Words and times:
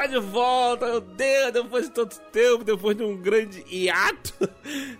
Está 0.00 0.06
de 0.06 0.18
volta, 0.18 0.86
meu 0.86 1.00
Deus, 1.00 1.52
depois 1.52 1.84
de 1.84 1.90
tanto 1.90 2.18
tempo, 2.32 2.64
depois 2.64 2.96
de 2.96 3.02
um 3.02 3.16
grande 3.16 3.64
hiato. 3.70 4.32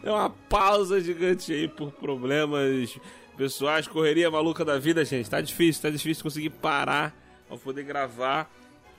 É 0.03 0.11
uma 0.11 0.31
pausa 0.31 1.01
gigante 1.01 1.53
aí 1.53 1.69
por 1.69 1.93
problemas 1.93 2.98
pessoais, 3.37 3.87
correria 3.87 4.31
maluca 4.31 4.65
da 4.65 4.78
vida, 4.78 5.05
gente. 5.05 5.28
Tá 5.28 5.41
difícil, 5.41 5.83
tá 5.83 5.91
difícil 5.91 6.23
conseguir 6.23 6.51
parar 6.51 7.15
pra 7.47 7.56
poder 7.56 7.84
gravar. 7.84 8.51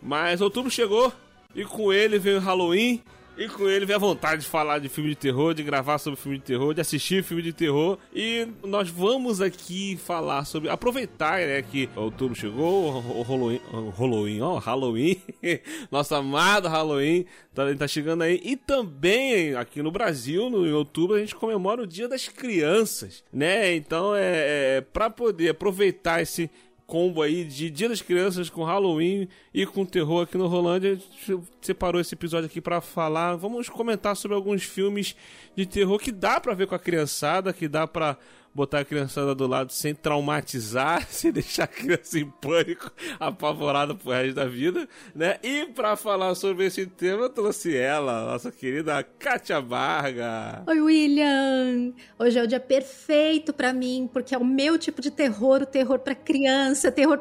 Mas 0.02 0.41
outubro 0.41 0.72
chegou 0.72 1.11
e 1.55 1.66
com 1.66 1.91
ele 1.91 2.17
veio 2.17 2.39
Halloween. 2.39 3.03
E 3.37 3.47
com 3.47 3.67
ele 3.67 3.85
veio 3.85 3.95
a 3.95 3.99
vontade 3.99 4.41
de 4.41 4.47
falar 4.47 4.79
de 4.79 4.89
filme 4.89 5.09
de 5.09 5.15
terror, 5.15 5.53
de 5.53 5.63
gravar 5.63 5.97
sobre 5.97 6.19
filme 6.19 6.37
de 6.37 6.43
terror, 6.43 6.73
de 6.73 6.81
assistir 6.81 7.23
filme 7.23 7.41
de 7.41 7.53
terror. 7.53 7.97
E 8.13 8.47
nós 8.63 8.89
vamos 8.89 9.41
aqui 9.41 9.97
falar 9.97 10.45
sobre. 10.45 10.69
Aproveitar, 10.69 11.39
né, 11.39 11.61
que 11.61 11.89
outubro 11.95 12.35
chegou, 12.35 12.97
o 12.97 13.21
Halloween. 13.21 13.61
o 13.71 13.89
Halloween, 13.89 14.41
ó, 14.41 14.57
Halloween. 14.57 15.21
Nosso 15.89 16.13
amado 16.13 16.67
Halloween 16.67 17.25
tá, 17.53 17.73
tá 17.75 17.88
chegando 17.88 18.23
aí. 18.23 18.41
E 18.43 18.57
também 18.57 19.55
aqui 19.55 19.81
no 19.81 19.91
Brasil, 19.91 20.49
no, 20.49 20.67
em 20.67 20.73
outubro, 20.73 21.16
a 21.16 21.19
gente 21.19 21.35
comemora 21.35 21.81
o 21.81 21.88
Dia 21.88 22.07
das 22.07 22.27
Crianças, 22.27 23.23
né? 23.31 23.73
Então 23.75 24.13
é, 24.16 24.77
é 24.77 25.09
poder 25.09 25.49
aproveitar 25.49 26.21
esse 26.21 26.49
combo 26.92 27.22
aí 27.22 27.45
de 27.45 27.70
Dia 27.70 27.88
das 27.88 28.02
Crianças 28.02 28.50
com 28.50 28.66
Halloween 28.66 29.30
e 29.53 29.66
com 29.66 29.86
terror 29.86 30.23
aqui 30.23 30.38
no 30.38 30.47
Rolândia. 30.47 30.92
A 30.92 30.95
gente 30.95 31.42
separou 31.61 32.02
esse 32.02 32.14
episódio 32.14 32.47
aqui 32.47 32.59
pra 32.59 32.81
falar. 32.81 33.38
Vamos 33.38 33.70
comentar 33.70 34.14
sobre 34.14 34.36
alguns 34.36 34.64
filmes 34.64 35.16
de 35.56 35.66
terror 35.66 35.97
que 35.97 36.12
dá 36.12 36.38
pra 36.42 36.53
ver 36.53 36.67
com 36.67 36.75
a 36.75 36.80
criançada, 36.80 37.53
que 37.53 37.69
dá 37.69 37.88
pra 37.88 38.17
botar 38.53 38.80
a 38.80 38.85
criançada 38.85 39.33
do 39.33 39.47
lado 39.47 39.71
sem 39.71 39.94
traumatizar, 39.95 41.07
sem 41.09 41.31
deixar 41.31 41.63
a 41.63 41.67
criança 41.67 42.19
em 42.19 42.30
pânico, 42.30 42.91
apavorada 43.19 43.95
pro 43.95 44.12
resto 44.12 44.35
da 44.35 44.45
vida, 44.45 44.88
né? 45.16 45.38
E 45.41 45.66
pra 45.67 45.95
falar 45.95 46.35
sobre 46.35 46.66
esse 46.66 46.85
tema, 46.85 47.23
eu 47.23 47.29
trouxe 47.29 47.75
ela, 47.75 48.31
nossa 48.31 48.51
querida 48.51 49.03
Kátia 49.03 49.62
Barga. 49.62 50.63
Oi, 50.67 50.81
William! 50.81 51.94
Hoje 52.19 52.39
é 52.39 52.44
o 52.44 52.47
dia 52.47 52.59
perfeito 52.59 53.53
pra 53.53 53.73
mim, 53.73 54.09
porque 54.12 54.35
é 54.35 54.38
o 54.38 54.45
meu 54.45 54.78
tipo 54.78 55.01
de 55.01 55.12
terror, 55.12 55.62
o 55.62 55.66
terror 55.66 56.00
pra 56.00 56.16
criança, 56.16 56.91
terror 56.91 57.18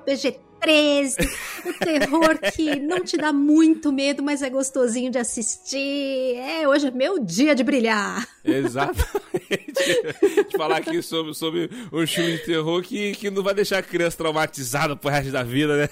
PG-13, 0.61 1.29
o 1.67 1.73
terror 1.73 2.39
que 2.53 2.77
não 2.77 3.03
te 3.03 3.17
dá 3.17 3.33
muito 3.33 3.93
medo, 3.93 4.23
mas 4.23 4.43
é 4.43 4.51
gostosinho 4.51 5.11
de 5.11 5.19
assistir. 5.19 6.37
É, 6.37 6.69
hoje 6.69 6.89
é 6.89 6.91
meu 6.91 7.19
dia 7.19 7.55
de 7.55 7.63
brilhar. 7.63 8.27
Exatamente. 8.45 9.11
de 10.49 10.57
falar 10.57 10.79
aqui 10.79 11.03
sobre, 11.03 11.35
sobre 11.35 11.71
um 11.93 12.07
filme 12.07 12.33
de 12.33 12.45
terror 12.45 12.83
que, 12.83 13.13
que 13.13 13.31
não 13.31 13.43
vai 13.43 13.55
deixar 13.55 13.79
a 13.79 13.83
criança 13.83 14.17
traumatizada 14.17 14.95
pro 14.97 15.11
resto 15.11 15.33
da 15.33 15.43
vida, 15.43 15.77
né? 15.77 15.89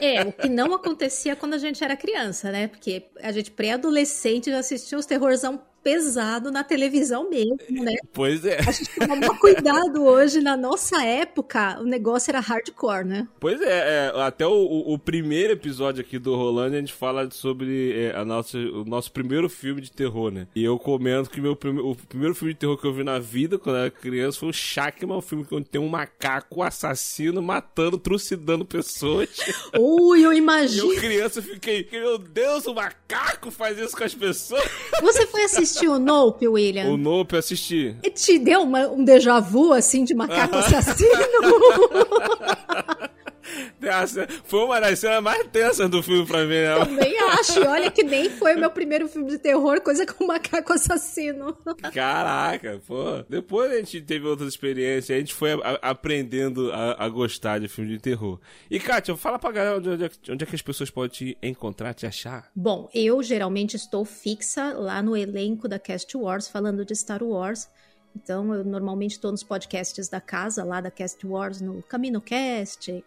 É, 0.00 0.22
o 0.22 0.32
que 0.32 0.48
não 0.48 0.74
acontecia 0.74 1.36
quando 1.36 1.54
a 1.54 1.58
gente 1.58 1.82
era 1.82 1.96
criança, 1.96 2.50
né? 2.50 2.68
Porque 2.68 3.04
a 3.22 3.32
gente 3.32 3.50
pré-adolescente 3.50 4.50
já 4.50 4.58
assistia 4.58 4.98
os 4.98 5.06
terrorzão 5.06 5.60
pesado 5.82 6.50
na 6.50 6.62
televisão 6.62 7.28
mesmo, 7.28 7.56
né? 7.70 7.96
Pois 8.12 8.44
é. 8.44 8.58
A 8.58 8.70
gente 8.70 8.90
toma 8.94 9.38
cuidado 9.38 10.04
hoje, 10.04 10.40
na 10.40 10.56
nossa 10.56 11.02
época, 11.04 11.80
o 11.80 11.84
negócio 11.84 12.30
era 12.30 12.40
hardcore, 12.40 13.04
né? 13.04 13.26
Pois 13.40 13.60
é, 13.60 14.10
é, 14.14 14.22
até 14.22 14.46
o, 14.46 14.52
o, 14.92 14.98
primeiro 14.98 15.54
episódio 15.54 16.02
aqui 16.02 16.18
do 16.18 16.34
Rolando 16.36 16.76
a 16.76 16.78
gente 16.78 16.92
fala 16.92 17.28
sobre 17.30 17.92
é, 17.98 18.16
a 18.16 18.24
nossa, 18.24 18.58
o 18.58 18.84
nosso 18.84 19.10
primeiro 19.10 19.48
filme 19.48 19.80
de 19.80 19.90
terror, 19.90 20.30
né? 20.30 20.46
E 20.54 20.62
eu 20.62 20.78
comento 20.78 21.30
que 21.30 21.40
meu 21.40 21.56
prime, 21.56 21.80
o 21.80 21.96
primeiro 21.96 22.34
filme 22.34 22.52
de 22.52 22.60
terror 22.60 22.76
que 22.76 22.86
eu 22.86 22.92
vi 22.92 23.02
na 23.02 23.18
vida, 23.18 23.58
quando 23.58 23.76
eu 23.76 23.82
era 23.82 23.90
criança, 23.90 24.40
foi 24.40 24.50
o 24.50 24.52
Shackman, 24.52 25.16
um 25.16 25.22
filme 25.22 25.46
onde 25.50 25.68
tem 25.68 25.80
um 25.80 25.88
macaco 25.88 26.62
assassino 26.62 27.42
matando, 27.42 27.98
trucidando 27.98 28.64
pessoas. 28.64 29.28
Ui, 29.78 30.24
eu 30.24 30.32
E 30.32 30.38
imagino. 30.38 30.92
eu 30.92 31.00
criança 31.00 31.42
fiquei, 31.42 31.88
meu 31.90 32.18
Deus, 32.18 32.66
o 32.66 32.74
macaco 32.74 33.50
faz 33.50 33.78
isso 33.78 33.96
com 33.96 34.04
as 34.04 34.14
pessoas. 34.14 34.62
Você 35.00 35.26
foi 35.26 35.44
assistir 35.44 35.71
o 35.88 35.98
Nope, 35.98 36.46
William? 36.48 36.90
O 36.92 36.96
Nope 36.96 37.34
eu 37.34 37.38
assisti. 37.38 37.96
E 38.02 38.10
te 38.10 38.38
deu 38.38 38.62
uma- 38.62 38.88
um 38.88 39.04
déjà 39.04 39.40
vu, 39.40 39.72
assim, 39.72 40.04
de 40.04 40.14
macaco 40.14 40.56
assassino? 40.60 41.10
Foi 44.44 44.64
uma 44.64 44.80
das 44.80 44.98
cenas 44.98 45.22
mais 45.22 45.46
tensas 45.48 45.88
do 45.90 46.02
filme 46.02 46.26
pra 46.26 46.44
mim, 46.44 46.54
né? 46.54 46.84
Também 46.84 47.18
acho. 47.30 47.58
E 47.60 47.66
olha 47.66 47.90
que 47.90 48.02
nem 48.02 48.30
foi 48.30 48.54
o 48.56 48.58
meu 48.60 48.70
primeiro 48.70 49.08
filme 49.08 49.30
de 49.30 49.38
terror, 49.38 49.80
coisa 49.80 50.06
com 50.06 50.26
macaco 50.26 50.72
assassino. 50.72 51.56
Caraca, 51.92 52.80
pô. 52.86 53.22
Depois 53.28 53.70
a 53.72 53.76
gente 53.76 54.00
teve 54.02 54.26
outras 54.26 54.48
experiências, 54.48 55.16
a 55.16 55.18
gente 55.20 55.34
foi 55.34 55.52
a- 55.52 55.78
aprendendo 55.82 56.72
a, 56.72 57.04
a 57.04 57.08
gostar 57.08 57.58
de 57.60 57.68
filme 57.68 57.90
de 57.90 57.98
terror. 57.98 58.38
E, 58.70 58.78
Kátia, 58.78 59.16
fala 59.16 59.38
pra 59.38 59.50
galera 59.52 59.76
onde, 59.78 59.88
onde 59.90 60.04
é 60.04 60.08
que- 60.08 60.32
onde 60.32 60.44
é 60.44 60.46
que 60.46 60.54
as 60.54 60.62
pessoas 60.62 60.90
podem 60.90 61.10
te 61.10 61.38
encontrar, 61.42 61.94
te 61.94 62.06
achar. 62.06 62.50
Bom, 62.54 62.88
eu 62.94 63.22
geralmente 63.22 63.76
estou 63.76 64.04
fixa 64.04 64.72
lá 64.74 65.02
no 65.02 65.16
elenco 65.16 65.68
da 65.68 65.78
Cast 65.78 66.16
Wars, 66.16 66.48
falando 66.48 66.84
de 66.84 66.94
Star 66.94 67.22
Wars. 67.22 67.68
Então, 68.14 68.54
eu 68.54 68.62
normalmente 68.62 69.12
estou 69.12 69.30
nos 69.30 69.42
podcasts 69.42 70.06
da 70.08 70.20
casa, 70.20 70.62
lá 70.62 70.80
da 70.82 70.90
Cast 70.90 71.26
Wars, 71.26 71.62
no 71.62 71.82
CaminoCast, 71.82 73.02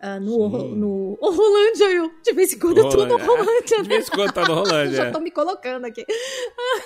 ah, 0.00 0.20
no, 0.20 0.50
Sim. 0.50 0.74
No 0.76 1.18
Horrolândia. 1.20 1.84
Eu, 1.90 2.10
de 2.22 2.32
vez 2.32 2.52
em 2.52 2.58
quando 2.58 2.78
eu 2.78 2.88
tô 2.88 3.04
no 3.04 3.16
Rolândia. 3.16 3.82
De 3.82 3.88
vez 3.88 4.08
em 4.08 4.10
quando 4.10 4.32
tá 4.32 4.46
no 4.46 4.54
Rolândia. 4.54 4.96
Já 4.96 5.10
tô 5.10 5.20
me 5.20 5.30
colocando 5.30 5.86
aqui. 5.86 6.04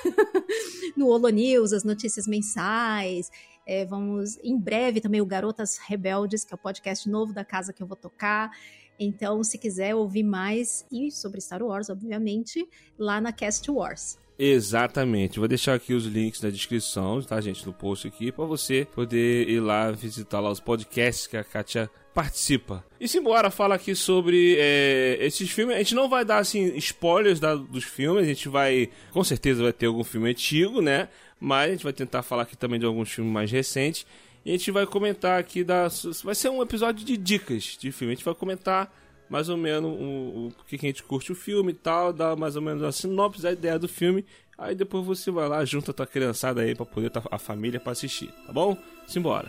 no 0.96 1.08
Holo 1.08 1.28
News, 1.28 1.72
as 1.72 1.84
notícias 1.84 2.26
mensais. 2.26 3.30
É, 3.66 3.84
vamos, 3.84 4.38
em 4.42 4.58
breve 4.58 5.00
também 5.00 5.20
o 5.20 5.26
Garotas 5.26 5.78
Rebeldes, 5.78 6.44
que 6.44 6.54
é 6.54 6.56
o 6.56 6.58
podcast 6.58 7.08
novo 7.08 7.32
da 7.32 7.44
casa 7.44 7.72
que 7.72 7.82
eu 7.82 7.86
vou 7.86 7.96
tocar. 7.96 8.50
Então, 8.98 9.42
se 9.44 9.58
quiser 9.58 9.94
ouvir 9.94 10.22
mais 10.22 10.86
e 10.90 11.10
sobre 11.10 11.40
Star 11.40 11.62
Wars, 11.62 11.90
obviamente, 11.90 12.66
lá 12.98 13.20
na 13.20 13.32
Cast 13.32 13.70
Wars. 13.70 14.18
Exatamente. 14.44 15.38
Vou 15.38 15.46
deixar 15.46 15.74
aqui 15.74 15.94
os 15.94 16.04
links 16.04 16.40
na 16.40 16.50
descrição, 16.50 17.22
tá, 17.22 17.40
gente? 17.40 17.64
No 17.64 17.72
post 17.72 18.08
aqui, 18.08 18.32
pra 18.32 18.44
você 18.44 18.84
poder 18.92 19.48
ir 19.48 19.60
lá 19.60 19.92
visitar 19.92 20.40
lá 20.40 20.50
os 20.50 20.58
podcasts 20.58 21.28
que 21.28 21.36
a 21.36 21.44
Kátia 21.44 21.88
participa. 22.12 22.84
E 23.00 23.06
simbora 23.06 23.52
fala 23.52 23.76
aqui 23.76 23.94
sobre 23.94 24.56
é, 24.58 25.16
esses 25.20 25.48
filmes. 25.48 25.76
A 25.76 25.78
gente 25.78 25.94
não 25.94 26.08
vai 26.08 26.24
dar, 26.24 26.38
assim, 26.38 26.74
spoilers 26.76 27.38
da- 27.38 27.54
dos 27.54 27.84
filmes. 27.84 28.24
A 28.24 28.26
gente 28.26 28.48
vai, 28.48 28.88
com 29.12 29.22
certeza 29.22 29.62
vai 29.62 29.72
ter 29.72 29.86
algum 29.86 30.02
filme 30.02 30.28
antigo, 30.30 30.80
né? 30.82 31.08
Mas 31.38 31.68
a 31.68 31.72
gente 31.74 31.84
vai 31.84 31.92
tentar 31.92 32.22
falar 32.22 32.42
aqui 32.42 32.56
também 32.56 32.80
de 32.80 32.84
alguns 32.86 33.12
filmes 33.12 33.32
mais 33.32 33.48
recentes. 33.50 34.04
E 34.44 34.50
a 34.50 34.56
gente 34.56 34.72
vai 34.72 34.84
comentar 34.86 35.38
aqui 35.38 35.62
da... 35.62 35.86
Vai 36.24 36.34
ser 36.34 36.48
um 36.48 36.60
episódio 36.60 37.04
de 37.06 37.16
dicas 37.16 37.76
de 37.78 37.92
filme. 37.92 38.12
A 38.12 38.16
gente 38.16 38.24
vai 38.24 38.34
comentar 38.34 38.92
mais 39.32 39.48
ou 39.48 39.56
menos 39.56 39.90
o, 39.90 40.48
o 40.48 40.64
que, 40.66 40.76
a 40.76 40.78
gente 40.78 41.02
curte 41.02 41.32
o 41.32 41.34
filme 41.34 41.72
e 41.72 41.74
tal, 41.74 42.12
dá 42.12 42.36
mais 42.36 42.54
ou 42.54 42.60
menos 42.60 42.82
a 42.82 42.92
sinopse, 42.92 43.46
a 43.46 43.52
ideia 43.52 43.78
do 43.78 43.88
filme. 43.88 44.26
Aí 44.58 44.74
depois 44.74 45.06
você 45.06 45.30
vai 45.30 45.48
lá, 45.48 45.64
junta 45.64 45.90
a 45.90 45.94
tua 45.94 46.06
criançada 46.06 46.60
aí 46.60 46.74
pra 46.74 46.84
poder 46.84 47.10
a 47.30 47.38
família 47.38 47.80
pra 47.80 47.92
assistir, 47.92 48.30
tá 48.46 48.52
bom? 48.52 48.76
Simbora. 49.06 49.48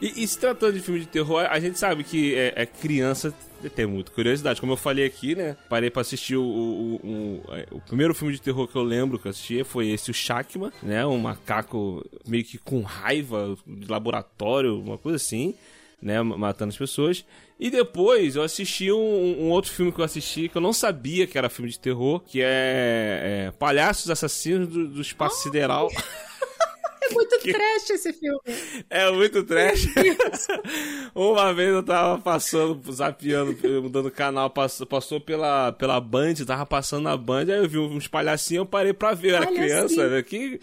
E, 0.00 0.24
e 0.24 0.26
se 0.26 0.38
tratando 0.38 0.72
de 0.72 0.80
filme 0.80 1.00
de 1.00 1.06
terror, 1.06 1.46
a 1.50 1.60
gente 1.60 1.78
sabe 1.78 2.02
que 2.02 2.34
é, 2.34 2.54
é 2.56 2.64
criança 2.64 3.34
tem 3.68 3.86
muita 3.86 4.10
curiosidade. 4.12 4.60
Como 4.60 4.72
eu 4.72 4.76
falei 4.76 5.04
aqui, 5.04 5.34
né? 5.34 5.56
Parei 5.68 5.90
pra 5.90 6.02
assistir 6.02 6.36
o, 6.36 6.42
o, 6.42 6.94
o, 7.02 7.76
o, 7.76 7.80
primeiro 7.80 8.14
filme 8.14 8.32
de 8.32 8.40
terror 8.40 8.66
que 8.66 8.76
eu 8.76 8.82
lembro 8.82 9.18
que 9.18 9.26
eu 9.26 9.30
assisti 9.30 9.62
foi 9.64 9.88
esse, 9.88 10.10
o 10.10 10.14
Shakma, 10.14 10.72
né? 10.82 11.04
Um 11.04 11.18
macaco 11.18 12.04
meio 12.26 12.44
que 12.44 12.58
com 12.58 12.80
raiva 12.82 13.56
de 13.66 13.86
laboratório, 13.90 14.80
uma 14.80 14.96
coisa 14.96 15.16
assim, 15.16 15.54
né? 16.00 16.22
Matando 16.22 16.70
as 16.70 16.78
pessoas. 16.78 17.24
E 17.58 17.68
depois 17.68 18.36
eu 18.36 18.42
assisti 18.42 18.90
um, 18.90 18.96
um, 18.96 19.50
outro 19.50 19.70
filme 19.70 19.92
que 19.92 20.00
eu 20.00 20.04
assisti 20.04 20.48
que 20.48 20.56
eu 20.56 20.62
não 20.62 20.72
sabia 20.72 21.26
que 21.26 21.36
era 21.36 21.50
filme 21.50 21.70
de 21.70 21.78
terror, 21.78 22.20
que 22.20 22.40
é, 22.40 23.48
é 23.48 23.52
Palhaços 23.58 24.08
Assassinos 24.08 24.68
do, 24.68 24.88
do 24.88 25.00
Espaço 25.02 25.36
oh. 25.40 25.42
Sideral. 25.42 25.90
É 27.10 27.14
muito 27.14 27.38
trash 27.38 27.90
esse 27.90 28.12
filme. 28.12 28.40
É 28.88 29.10
muito 29.10 29.42
trash. 29.42 29.86
Uma 31.14 31.52
vez 31.52 31.70
eu 31.70 31.82
tava 31.82 32.18
passando, 32.18 32.80
zapeando, 32.92 33.56
mudando 33.82 34.10
canal, 34.10 34.48
passou, 34.50 34.86
passou 34.86 35.20
pela, 35.20 35.72
pela 35.72 36.00
Band, 36.00 36.34
tava 36.46 36.64
passando 36.64 37.04
na 37.04 37.16
Band, 37.16 37.42
aí 37.42 37.58
eu 37.58 37.68
vi 37.68 37.78
uns 37.78 38.06
palhacinhos, 38.06 38.60
eu 38.60 38.66
parei 38.66 38.92
pra 38.92 39.12
ver, 39.12 39.30
eu 39.30 39.36
era 39.36 39.46
criança, 39.46 40.08
né? 40.08 40.22
Que 40.22 40.60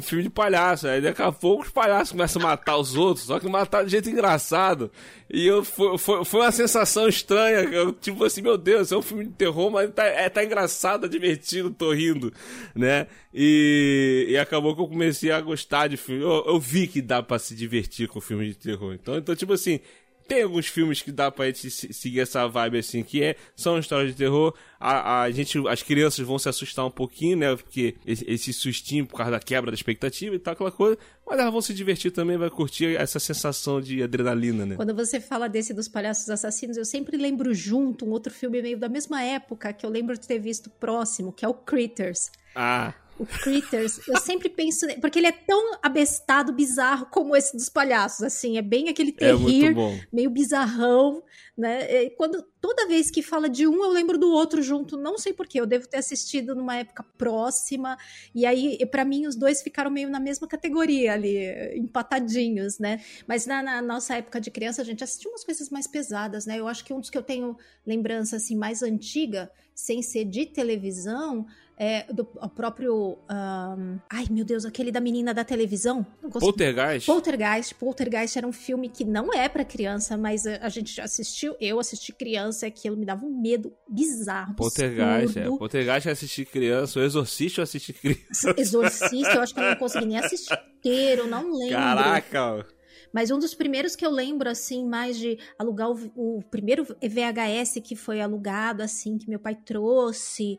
filme 0.00 0.24
de 0.24 0.30
palhaço. 0.30 0.86
Aí 0.86 1.00
daqui 1.00 1.22
a 1.22 1.32
pouco 1.32 1.64
os 1.64 1.70
palhaços 1.70 2.12
começam 2.12 2.40
a 2.42 2.46
matar 2.46 2.76
os 2.76 2.94
outros, 2.94 3.26
só 3.26 3.40
que 3.40 3.48
matar 3.48 3.84
de 3.84 3.90
jeito 3.90 4.08
engraçado. 4.08 4.90
E 5.28 5.46
eu, 5.46 5.64
foi, 5.64 5.96
foi, 5.98 6.24
foi 6.24 6.40
uma 6.40 6.52
sensação 6.52 7.08
estranha. 7.08 7.60
Eu, 7.60 7.92
tipo 7.92 8.24
assim, 8.24 8.42
meu 8.42 8.58
Deus, 8.58 8.92
é 8.92 8.96
um 8.96 9.02
filme 9.02 9.24
de 9.24 9.32
terror, 9.32 9.70
mas 9.70 9.90
tá, 9.92 10.04
é, 10.04 10.28
tá 10.28 10.44
engraçado, 10.44 11.08
divertido, 11.08 11.70
tô 11.70 11.92
rindo, 11.92 12.32
né? 12.74 13.06
E, 13.32 14.26
e 14.28 14.38
acabou 14.38 14.74
que 14.74 14.82
eu 14.82 14.88
comecei 14.88 15.30
a 15.30 15.40
gostar 15.40 15.88
de 15.88 15.96
filme. 15.96 16.22
Eu, 16.22 16.44
eu 16.46 16.60
vi 16.60 16.86
que 16.86 17.00
dá 17.00 17.22
para 17.22 17.38
se 17.38 17.54
divertir 17.54 18.08
com 18.08 18.20
filme 18.20 18.48
de 18.48 18.56
terror. 18.56 18.92
Então, 18.94 19.16
então, 19.16 19.34
tipo 19.36 19.52
assim, 19.52 19.80
tem 20.30 20.44
alguns 20.44 20.68
filmes 20.68 21.02
que 21.02 21.10
dá 21.10 21.28
pra 21.28 21.46
gente 21.46 21.68
seguir 21.68 22.20
essa 22.20 22.46
vibe 22.46 22.78
assim, 22.78 23.02
que 23.02 23.20
é, 23.20 23.34
são 23.56 23.76
histórias 23.80 24.12
de 24.12 24.16
terror. 24.16 24.54
A, 24.78 25.22
a 25.22 25.30
gente, 25.32 25.58
as 25.66 25.82
crianças 25.82 26.24
vão 26.24 26.38
se 26.38 26.48
assustar 26.48 26.86
um 26.86 26.90
pouquinho, 26.90 27.36
né? 27.36 27.56
Porque 27.56 27.96
esse, 28.06 28.24
esse 28.30 28.52
sustinho 28.52 29.04
por 29.04 29.16
causa 29.16 29.32
da 29.32 29.40
quebra 29.40 29.72
da 29.72 29.74
expectativa 29.74 30.32
e 30.32 30.38
tal, 30.38 30.52
aquela 30.52 30.70
coisa. 30.70 30.96
Mas 31.26 31.36
elas 31.36 31.50
vão 31.52 31.60
se 31.60 31.74
divertir 31.74 32.12
também, 32.12 32.36
vai 32.36 32.48
curtir 32.48 32.94
essa 32.94 33.18
sensação 33.18 33.80
de 33.80 34.04
adrenalina, 34.04 34.64
né? 34.64 34.76
Quando 34.76 34.94
você 34.94 35.18
fala 35.20 35.48
desse 35.48 35.74
dos 35.74 35.88
palhaços 35.88 36.30
assassinos, 36.30 36.76
eu 36.76 36.84
sempre 36.84 37.16
lembro 37.16 37.52
junto 37.52 38.06
um 38.06 38.10
outro 38.10 38.32
filme 38.32 38.62
meio 38.62 38.78
da 38.78 38.88
mesma 38.88 39.20
época 39.24 39.72
que 39.72 39.84
eu 39.84 39.90
lembro 39.90 40.16
de 40.16 40.28
ter 40.28 40.38
visto 40.38 40.70
próximo, 40.70 41.32
que 41.32 41.44
é 41.44 41.48
o 41.48 41.54
Critters. 41.54 42.30
Ah 42.54 42.94
o 43.20 43.26
Critters, 43.26 44.00
eu 44.08 44.16
sempre 44.16 44.48
penso. 44.48 44.86
Porque 44.98 45.18
ele 45.18 45.26
é 45.26 45.32
tão 45.32 45.78
abestado, 45.82 46.54
bizarro 46.54 47.04
como 47.10 47.36
esse 47.36 47.54
dos 47.54 47.68
palhaços, 47.68 48.22
assim. 48.22 48.56
É 48.56 48.62
bem 48.62 48.88
aquele 48.88 49.12
terrir, 49.12 49.76
é 49.76 50.06
meio 50.10 50.30
bizarrão, 50.30 51.22
né? 51.56 52.04
E 52.04 52.10
quando, 52.10 52.42
toda 52.62 52.88
vez 52.88 53.10
que 53.10 53.20
fala 53.20 53.46
de 53.46 53.66
um, 53.66 53.84
eu 53.84 53.90
lembro 53.90 54.16
do 54.16 54.30
outro 54.30 54.62
junto. 54.62 54.96
Não 54.96 55.18
sei 55.18 55.34
porquê, 55.34 55.60
eu 55.60 55.66
devo 55.66 55.86
ter 55.86 55.98
assistido 55.98 56.54
numa 56.54 56.76
época 56.76 57.04
próxima. 57.18 57.98
E 58.34 58.46
aí, 58.46 58.78
para 58.86 59.04
mim, 59.04 59.26
os 59.26 59.36
dois 59.36 59.60
ficaram 59.60 59.90
meio 59.90 60.08
na 60.08 60.18
mesma 60.18 60.48
categoria 60.48 61.12
ali, 61.12 61.76
empatadinhos, 61.76 62.78
né? 62.78 63.02
Mas 63.28 63.44
na, 63.44 63.62
na, 63.62 63.82
nossa 63.82 64.14
época 64.16 64.40
de 64.40 64.50
criança, 64.50 64.80
a 64.80 64.84
gente 64.84 65.04
assistiu 65.04 65.30
umas 65.30 65.44
coisas 65.44 65.68
mais 65.68 65.86
pesadas, 65.86 66.46
né? 66.46 66.58
Eu 66.58 66.66
acho 66.66 66.82
que 66.82 66.94
um 66.94 67.00
dos 67.00 67.10
que 67.10 67.18
eu 67.18 67.22
tenho 67.22 67.54
lembrança, 67.86 68.36
assim, 68.36 68.56
mais 68.56 68.82
antiga, 68.82 69.50
sem 69.74 70.00
ser 70.00 70.24
de 70.24 70.46
televisão, 70.46 71.46
é, 71.80 72.04
do 72.12 72.26
próprio. 72.26 73.16
Um, 73.30 73.98
ai, 74.10 74.26
meu 74.30 74.44
Deus, 74.44 74.66
aquele 74.66 74.92
da 74.92 75.00
menina 75.00 75.32
da 75.32 75.42
televisão. 75.42 76.04
Poltergeist? 76.38 77.06
Poltergeist. 77.06 77.74
Poltergeist 77.74 78.36
era 78.36 78.46
um 78.46 78.52
filme 78.52 78.90
que 78.90 79.02
não 79.02 79.32
é 79.32 79.48
para 79.48 79.64
criança, 79.64 80.14
mas 80.18 80.46
a, 80.46 80.68
gente 80.68 80.94
já 80.94 81.04
assistiu. 81.04 81.56
Eu 81.58 81.80
assisti 81.80 82.12
criança 82.12 82.66
e 82.66 82.68
aquilo 82.68 82.98
me 82.98 83.06
dava 83.06 83.24
um 83.24 83.40
medo 83.40 83.72
bizarro. 83.88 84.54
Poltergeist, 84.56 85.38
é. 85.38 85.46
Poltergeist 85.46 86.06
eu 86.06 86.12
assisti 86.12 86.44
criança. 86.44 87.00
O 87.00 87.02
Exorcista 87.02 87.60
eu 87.60 87.62
assisti 87.62 87.94
criança. 87.94 88.54
Exorcista, 88.58 89.32
eu 89.36 89.40
acho 89.40 89.54
que 89.54 89.60
eu 89.60 89.70
não 89.70 89.76
consegui 89.76 90.04
nem 90.04 90.18
assistir 90.18 90.52
inteiro, 90.76 91.26
não 91.26 91.50
lembro. 91.50 91.76
Caraca! 91.76 92.66
Mas 93.12 93.30
um 93.30 93.38
dos 93.38 93.54
primeiros 93.54 93.96
que 93.96 94.04
eu 94.04 94.10
lembro, 94.10 94.48
assim, 94.48 94.86
mais 94.86 95.18
de 95.18 95.38
alugar 95.58 95.90
o, 95.90 96.12
o 96.16 96.42
primeiro 96.50 96.84
VHS 96.84 97.80
que 97.82 97.96
foi 97.96 98.20
alugado, 98.20 98.82
assim, 98.82 99.18
que 99.18 99.28
meu 99.28 99.38
pai 99.38 99.54
trouxe. 99.54 100.58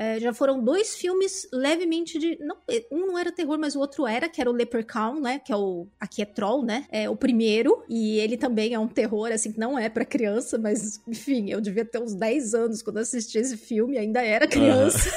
É, 0.00 0.20
já 0.20 0.32
foram 0.32 0.62
dois 0.62 0.94
filmes 0.94 1.48
levemente 1.52 2.20
de. 2.20 2.38
Não, 2.40 2.56
um 2.92 3.06
não 3.08 3.18
era 3.18 3.32
terror, 3.32 3.58
mas 3.58 3.74
o 3.74 3.80
outro 3.80 4.06
era, 4.06 4.28
que 4.28 4.40
era 4.40 4.48
o 4.48 4.52
Leprechaun, 4.52 5.20
né? 5.20 5.40
Que 5.40 5.52
é 5.52 5.56
o. 5.56 5.88
Aqui 5.98 6.22
é 6.22 6.24
Troll, 6.24 6.64
né? 6.64 6.86
É 6.88 7.10
o 7.10 7.16
primeiro. 7.16 7.82
E 7.88 8.20
ele 8.20 8.36
também 8.36 8.74
é 8.74 8.78
um 8.78 8.86
terror, 8.86 9.32
assim, 9.32 9.50
que 9.50 9.58
não 9.58 9.76
é 9.76 9.88
para 9.88 10.04
criança, 10.04 10.56
mas, 10.56 11.00
enfim, 11.08 11.50
eu 11.50 11.60
devia 11.60 11.84
ter 11.84 12.00
uns 12.00 12.14
10 12.14 12.54
anos 12.54 12.80
quando 12.80 12.98
assisti 12.98 13.38
esse 13.38 13.56
filme, 13.56 13.98
ainda 13.98 14.22
era 14.22 14.46
criança. 14.46 15.10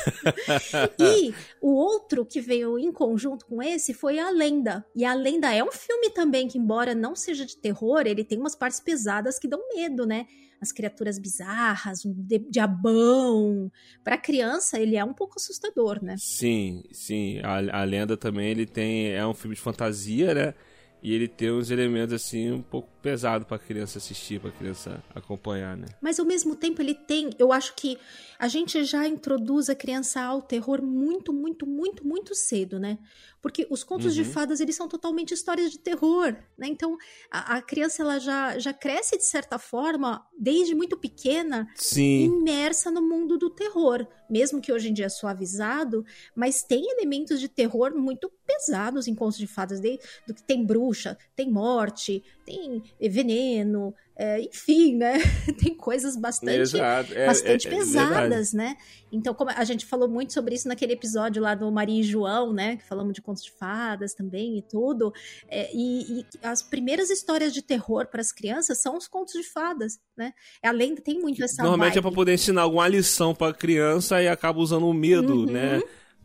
Uhum. 0.99 1.05
e 1.29 1.33
o 1.61 1.75
outro 1.75 2.25
que 2.25 2.41
veio 2.41 2.79
em 2.79 2.91
conjunto 2.91 3.45
com 3.45 3.61
esse 3.61 3.93
foi 3.93 4.17
A 4.17 4.31
Lenda. 4.31 4.83
E 4.95 5.05
A 5.05 5.13
Lenda 5.13 5.53
é 5.53 5.63
um 5.63 5.71
filme 5.71 6.09
também 6.09 6.47
que, 6.47 6.57
embora 6.71 6.95
não 6.95 7.15
seja 7.17 7.45
de 7.45 7.57
terror, 7.57 8.03
ele 8.05 8.23
tem 8.23 8.39
umas 8.39 8.55
partes 8.55 8.79
pesadas 8.79 9.37
que 9.37 9.47
dão 9.47 9.59
medo, 9.75 10.05
né? 10.05 10.25
as 10.61 10.71
criaturas 10.71 11.17
bizarras, 11.17 12.05
um 12.05 12.13
diabão. 12.47 13.71
Para 14.03 14.15
criança, 14.15 14.79
ele 14.79 14.95
é 14.95 15.03
um 15.03 15.11
pouco 15.11 15.33
assustador, 15.37 16.03
né? 16.03 16.15
Sim, 16.19 16.83
sim. 16.91 17.39
A, 17.39 17.81
a 17.81 17.83
lenda 17.83 18.15
também 18.15 18.51
ele 18.51 18.67
tem 18.67 19.11
é 19.11 19.25
um 19.25 19.33
filme 19.33 19.55
de 19.55 19.61
fantasia, 19.61 20.35
né? 20.35 20.53
E 21.01 21.13
ele 21.13 21.27
tem 21.27 21.51
uns 21.51 21.71
elementos 21.71 22.13
assim 22.13 22.51
um 22.51 22.61
pouco 22.61 22.87
pesado 23.01 23.45
para 23.45 23.57
criança 23.57 23.97
assistir, 23.97 24.39
para 24.39 24.51
criança 24.51 25.03
acompanhar, 25.15 25.75
né? 25.75 25.87
Mas 25.99 26.19
ao 26.19 26.25
mesmo 26.25 26.55
tempo 26.55 26.81
ele 26.81 26.93
tem, 26.93 27.31
eu 27.39 27.51
acho 27.51 27.75
que 27.75 27.97
a 28.37 28.47
gente 28.47 28.83
já 28.83 29.07
introduz 29.07 29.69
a 29.69 29.75
criança 29.75 30.21
ao 30.21 30.41
terror 30.41 30.81
muito, 30.81 31.33
muito, 31.33 31.65
muito, 31.65 32.05
muito 32.05 32.35
cedo, 32.35 32.79
né? 32.79 32.99
Porque 33.41 33.65
os 33.71 33.83
contos 33.83 34.17
uhum. 34.17 34.23
de 34.23 34.29
fadas, 34.29 34.59
eles 34.59 34.75
são 34.75 34.87
totalmente 34.87 35.33
histórias 35.33 35.71
de 35.71 35.79
terror, 35.79 36.35
né? 36.55 36.67
Então, 36.67 36.95
a, 37.31 37.57
a, 37.57 37.61
criança, 37.61 38.03
ela 38.03 38.19
já, 38.19 38.59
já 38.59 38.71
cresce, 38.71 39.17
de 39.17 39.25
certa 39.25 39.57
forma, 39.57 40.23
desde 40.37 40.75
muito 40.75 40.95
pequena, 40.95 41.67
Sim. 41.75 42.25
imersa 42.25 42.91
no 42.91 43.01
mundo 43.01 43.39
do 43.39 43.49
terror. 43.49 44.05
Mesmo 44.29 44.61
que 44.61 44.71
hoje 44.71 44.89
em 44.89 44.93
dia 44.93 45.07
é 45.07 45.09
suavizado, 45.09 46.05
mas 46.35 46.61
tem 46.63 46.83
elementos 46.91 47.39
de 47.39 47.49
terror 47.49 47.95
muito 47.95 48.31
pesados 48.55 49.07
em 49.07 49.15
contos 49.15 49.37
de 49.37 49.47
fadas. 49.47 49.79
De, 49.79 49.99
do 50.27 50.33
que 50.33 50.43
tem 50.43 50.65
bruxa, 50.65 51.17
tem 51.35 51.49
morte, 51.49 52.23
tem 52.45 52.83
veneno, 52.99 53.93
é, 54.21 54.39
enfim, 54.41 54.97
né? 54.97 55.13
Tem 55.57 55.73
coisas 55.73 56.15
bastante, 56.15 56.77
é, 56.77 57.25
bastante 57.25 57.67
é, 57.67 57.71
é 57.71 57.75
pesadas, 57.75 58.53
né? 58.53 58.75
Então, 59.11 59.33
como 59.33 59.49
a 59.49 59.63
gente 59.63 59.83
falou 59.83 60.07
muito 60.07 60.31
sobre 60.31 60.53
isso 60.53 60.67
naquele 60.67 60.93
episódio 60.93 61.41
lá 61.41 61.55
do 61.55 61.71
Maria 61.71 61.99
e 61.99 62.03
João, 62.03 62.53
né? 62.53 62.75
Que 62.77 62.83
falamos 62.83 63.13
de 63.13 63.21
contos 63.21 63.43
de 63.43 63.51
fadas 63.51 64.13
também 64.13 64.59
e 64.59 64.61
tudo. 64.61 65.11
É, 65.49 65.71
e, 65.73 66.19
e, 66.19 66.25
as 66.43 66.61
primeiras 66.61 67.09
histórias 67.09 67.51
de 67.51 67.63
terror 67.63 68.05
para 68.05 68.21
as 68.21 68.31
crianças 68.31 68.79
são 68.79 68.95
os 68.95 69.07
contos 69.07 69.33
de 69.33 69.43
fadas, 69.43 69.97
né? 70.15 70.33
Além 70.61 70.95
tem 70.95 71.19
muito 71.19 71.43
essa. 71.43 71.63
Normalmente 71.63 71.93
vibe. 71.93 71.99
é 71.99 72.01
para 72.03 72.15
poder 72.15 72.33
ensinar 72.35 72.61
alguma 72.61 72.87
lição 72.87 73.33
para 73.33 73.51
a 73.51 73.55
criança 73.55 74.21
e 74.21 74.27
acaba 74.27 74.59
usando 74.59 74.87
o 74.87 74.93
medo, 74.93 75.33
uhum. 75.33 75.45
né? 75.45 75.81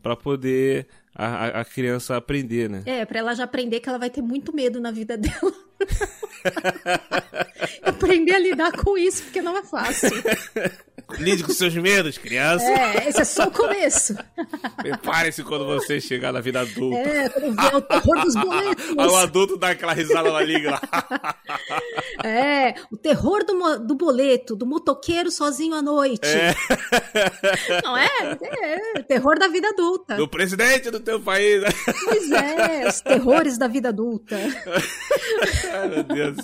Para 0.07 0.15
poder 0.15 0.87
a, 1.13 1.61
a 1.61 1.65
criança 1.65 2.15
aprender, 2.15 2.69
né? 2.69 2.83
É, 2.85 3.05
para 3.05 3.19
ela 3.19 3.33
já 3.33 3.43
aprender 3.43 3.81
que 3.81 3.89
ela 3.89 3.97
vai 3.97 4.09
ter 4.09 4.21
muito 4.21 4.55
medo 4.55 4.79
na 4.79 4.89
vida 4.89 5.17
dela. 5.17 5.53
aprender 7.83 8.33
a 8.33 8.39
lidar 8.39 8.71
com 8.71 8.97
isso, 8.97 9.23
porque 9.23 9.41
não 9.41 9.57
é 9.57 9.63
fácil. 9.63 10.11
Lide 11.19 11.43
com 11.43 11.53
seus 11.53 11.73
medos, 11.73 12.17
criança. 12.17 12.65
É, 12.65 13.07
esse 13.07 13.21
é 13.21 13.23
só 13.23 13.47
o 13.47 13.51
começo. 13.51 14.15
Prepare-se 14.77 15.43
quando 15.43 15.65
você 15.65 16.01
chegar 16.01 16.33
na 16.33 16.41
vida 16.41 16.59
adulta. 16.59 16.97
É, 16.97 17.29
quando 17.29 17.55
vier 17.55 17.75
o 17.75 17.81
terror 17.81 18.21
dos 18.21 18.35
boletos. 18.35 18.85
Aí 18.97 19.07
o 19.07 19.15
adulto 19.15 19.57
dá 19.57 19.69
aquela 19.69 19.93
risada 19.93 20.31
na 20.31 20.41
liga 20.41 20.71
lá. 20.71 20.81
É, 22.23 22.73
o 22.91 22.97
terror 22.97 23.45
do, 23.45 23.79
do 23.79 23.95
boleto, 23.95 24.55
do 24.55 24.65
motoqueiro 24.65 25.29
sozinho 25.29 25.75
à 25.75 25.81
noite. 25.81 26.25
É. 26.25 26.53
Não 27.83 27.95
é? 27.95 28.07
É, 28.41 29.03
terror 29.03 29.37
da 29.37 29.47
vida 29.47 29.69
adulta. 29.69 30.15
Do 30.15 30.27
presidente 30.27 30.89
do 30.89 30.99
teu 30.99 31.21
país. 31.21 31.63
Pois 32.05 32.31
é, 32.31 32.87
os 32.87 33.01
terrores 33.01 33.57
da 33.57 33.67
vida 33.67 33.89
adulta. 33.89 34.35
Ai, 35.73 35.87
meu 35.87 36.03
Deus. 36.03 36.37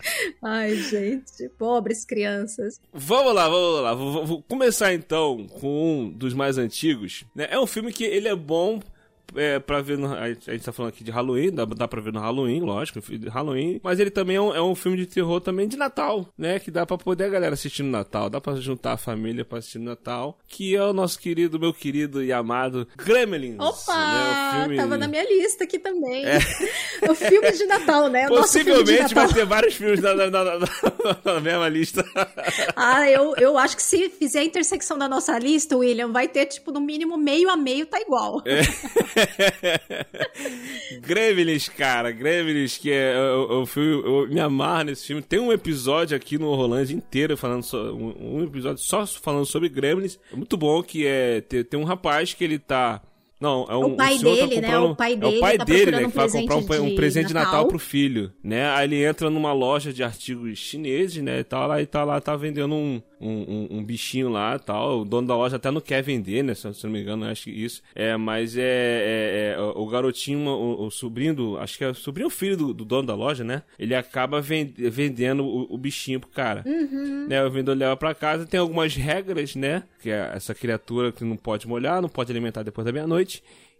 Ai, 0.42 0.76
gente, 0.76 1.48
pobres 1.58 2.04
crianças. 2.04 2.80
Vamos 2.92 3.34
lá, 3.34 3.48
vamos 3.48 3.80
lá. 3.82 3.94
Vou, 3.94 4.26
vou 4.26 4.42
começar 4.42 4.92
então 4.92 5.46
com 5.60 6.02
um 6.02 6.10
dos 6.10 6.34
mais 6.34 6.58
antigos. 6.58 7.24
Né? 7.34 7.48
É 7.50 7.58
um 7.58 7.66
filme 7.66 7.92
que 7.92 8.04
ele 8.04 8.28
é 8.28 8.36
bom 8.36 8.80
é, 9.34 9.58
pra 9.58 9.80
ver. 9.80 9.98
No, 9.98 10.12
a 10.14 10.28
gente 10.28 10.64
tá 10.64 10.72
falando 10.72 10.90
aqui 10.90 11.04
de 11.04 11.10
Halloween, 11.10 11.50
dá, 11.50 11.64
dá 11.64 11.88
pra 11.88 12.00
ver 12.00 12.12
no 12.12 12.20
Halloween, 12.20 12.60
lógico, 12.60 13.00
Halloween. 13.30 13.80
Mas 13.82 14.00
ele 14.00 14.10
também 14.10 14.36
é 14.36 14.40
um, 14.40 14.54
é 14.54 14.62
um 14.62 14.74
filme 14.74 14.96
de 14.96 15.06
terror 15.06 15.40
também 15.40 15.68
de 15.68 15.76
Natal, 15.76 16.26
né? 16.36 16.58
Que 16.58 16.70
dá 16.70 16.86
pra 16.86 16.96
poder 16.96 17.24
a 17.24 17.28
galera 17.28 17.54
assistir 17.54 17.82
no 17.82 17.90
Natal, 17.90 18.30
dá 18.30 18.40
pra 18.40 18.54
juntar 18.56 18.92
a 18.92 18.96
família 18.96 19.44
pra 19.44 19.58
assistir 19.58 19.78
no 19.78 19.86
Natal. 19.86 20.38
Que 20.46 20.76
é 20.76 20.82
o 20.82 20.92
nosso 20.92 21.18
querido, 21.18 21.58
meu 21.58 21.72
querido 21.72 22.22
e 22.22 22.32
amado 22.32 22.86
Gremlins. 22.96 23.58
Opa! 23.58 23.96
Né? 23.96 24.60
Filme... 24.60 24.76
Tava 24.76 24.96
na 24.96 25.08
minha 25.08 25.24
lista 25.24 25.64
aqui 25.64 25.78
também. 25.78 26.24
É. 26.24 26.38
o 27.08 27.14
filme 27.14 27.52
de 27.52 27.66
Natal, 27.66 28.08
né? 28.08 28.26
O 28.28 28.36
Possivelmente 28.36 29.14
vai 29.14 29.28
ter 29.28 29.44
vários 29.44 29.74
filmes 29.74 30.00
na, 30.00 30.14
na, 30.14 30.30
na, 30.30 30.58
na, 31.24 31.40
mesma 31.40 31.68
lista. 31.68 32.04
ah, 32.76 33.08
eu, 33.10 33.34
eu 33.36 33.58
acho 33.58 33.76
que 33.76 33.82
se 33.82 34.08
fizer 34.08 34.40
a 34.40 34.44
intersecção 34.44 34.98
da 34.98 35.08
nossa 35.08 35.38
lista, 35.38 35.76
William, 35.76 36.12
vai 36.12 36.28
ter, 36.28 36.46
tipo, 36.46 36.72
no 36.72 36.80
mínimo 36.80 37.16
meio 37.16 37.50
a 37.50 37.56
meio 37.56 37.86
tá 37.86 38.00
igual. 38.00 38.42
É. 38.44 38.62
Gremlins, 41.00 41.68
cara, 41.68 42.10
Gremlins, 42.10 42.76
que 42.78 42.90
é 42.90 43.14
o 43.20 43.66
filme, 43.66 44.02
eu 44.04 44.28
me 44.28 44.40
amarro 44.40 44.84
nesse 44.84 45.06
filme. 45.06 45.22
Tem 45.22 45.38
um 45.38 45.52
episódio 45.52 46.16
aqui 46.16 46.38
no 46.38 46.54
Rolândia 46.54 46.94
inteiro 46.94 47.36
falando 47.36 47.64
um, 47.94 48.38
um, 48.38 48.44
episódio 48.44 48.82
só 48.82 49.06
falando 49.06 49.46
sobre 49.46 49.68
Gremlins. 49.68 50.18
Muito 50.32 50.56
bom 50.56 50.82
que 50.82 51.06
é 51.06 51.40
tem, 51.40 51.64
tem 51.64 51.80
um 51.80 51.84
rapaz 51.84 52.34
que 52.34 52.44
ele 52.44 52.58
tá 52.58 53.02
não, 53.40 53.66
é 53.68 53.76
um, 53.76 53.92
o 53.92 53.96
pai 53.96 54.16
tá 54.16 54.24
dele, 54.24 54.60
tá 54.60 54.60
né? 54.60 54.78
O 54.78 54.96
pai 54.96 55.16
dele, 55.16 55.34
é 55.34 55.38
o 55.38 55.40
pai 55.40 55.58
tá 55.58 55.64
dele, 55.64 55.90
né? 55.92 55.98
Que 55.98 56.06
um 56.06 56.10
vai 56.10 56.28
comprar 56.28 56.80
um, 56.80 56.86
um 56.86 56.94
presente 56.96 57.28
de 57.28 57.34
Natal. 57.34 57.52
Natal 57.52 57.68
pro 57.68 57.78
filho, 57.78 58.32
né? 58.42 58.68
Aí 58.70 58.84
ele 58.84 59.04
entra 59.04 59.30
numa 59.30 59.52
loja 59.52 59.92
de 59.92 60.02
artigos 60.02 60.58
chineses, 60.58 61.22
né? 61.22 61.38
E 61.38 61.44
tá 61.44 61.64
lá, 61.64 61.80
e 61.80 61.86
tá 61.86 62.02
lá, 62.02 62.20
tá 62.20 62.34
vendendo 62.34 62.74
um, 62.74 63.00
um, 63.20 63.68
um, 63.78 63.84
bichinho 63.84 64.28
lá 64.28 64.58
tal. 64.58 65.00
O 65.00 65.04
dono 65.04 65.28
da 65.28 65.36
loja 65.36 65.54
até 65.54 65.70
não 65.70 65.80
quer 65.80 66.02
vender, 66.02 66.42
né? 66.42 66.52
Se, 66.54 66.72
se 66.74 66.84
não 66.84 66.92
me 66.92 67.00
engano, 67.00 67.26
acho 67.26 67.44
que 67.44 67.50
isso. 67.50 67.80
É, 67.94 68.16
mas 68.16 68.56
é, 68.56 68.62
é, 68.62 69.54
é 69.56 69.60
o 69.60 69.86
garotinho, 69.86 70.48
o, 70.48 70.86
o, 70.86 70.90
sobrinho 70.90 71.34
do. 71.34 71.58
Acho 71.58 71.78
que 71.78 71.84
é 71.84 71.90
o 71.90 71.94
sobrinho 71.94 72.30
filho 72.30 72.56
do, 72.56 72.74
do, 72.74 72.84
dono 72.84 73.06
da 73.06 73.14
loja, 73.14 73.44
né? 73.44 73.62
Ele 73.78 73.94
acaba 73.94 74.40
vend, 74.40 74.74
vendendo 74.90 75.44
o, 75.44 75.74
o, 75.74 75.78
bichinho 75.78 76.18
pro 76.18 76.28
cara. 76.28 76.64
Uhum. 76.66 77.26
Né? 77.28 77.44
O 77.44 77.50
vendedor 77.50 77.76
leva 77.76 77.96
pra 77.96 78.14
casa, 78.16 78.46
tem 78.46 78.58
algumas 78.58 78.96
regras, 78.96 79.54
né? 79.54 79.84
Que 80.02 80.10
é 80.10 80.32
essa 80.34 80.54
criatura 80.54 81.12
que 81.12 81.24
não 81.24 81.36
pode 81.36 81.68
molhar, 81.68 82.02
não 82.02 82.08
pode 82.08 82.32
alimentar 82.32 82.64
depois 82.64 82.84
da 82.84 82.92
meia-noite. 82.92 83.27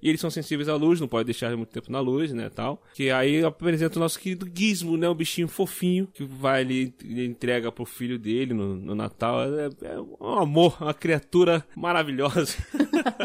E 0.00 0.08
eles 0.08 0.20
são 0.20 0.30
sensíveis 0.30 0.68
à 0.68 0.76
luz, 0.76 1.00
não 1.00 1.08
pode 1.08 1.24
deixar 1.24 1.54
muito 1.56 1.70
tempo 1.70 1.90
na 1.90 1.98
luz, 1.98 2.32
né, 2.32 2.48
tal. 2.48 2.80
Que 2.94 3.10
aí 3.10 3.42
apresenta 3.42 3.98
o 3.98 4.00
nosso 4.00 4.18
querido 4.18 4.48
Gizmo, 4.52 4.96
né, 4.96 5.08
um 5.08 5.14
bichinho 5.14 5.48
fofinho, 5.48 6.06
que 6.06 6.24
vai 6.24 6.60
ali 6.60 6.94
e 7.04 7.24
entrega 7.24 7.72
pro 7.72 7.84
filho 7.84 8.18
dele 8.18 8.54
no, 8.54 8.76
no 8.76 8.94
Natal. 8.94 9.40
É, 9.42 9.68
é, 9.82 10.00
um 10.00 10.38
amor, 10.38 10.76
uma 10.80 10.94
criatura 10.94 11.66
maravilhosa. 11.74 12.54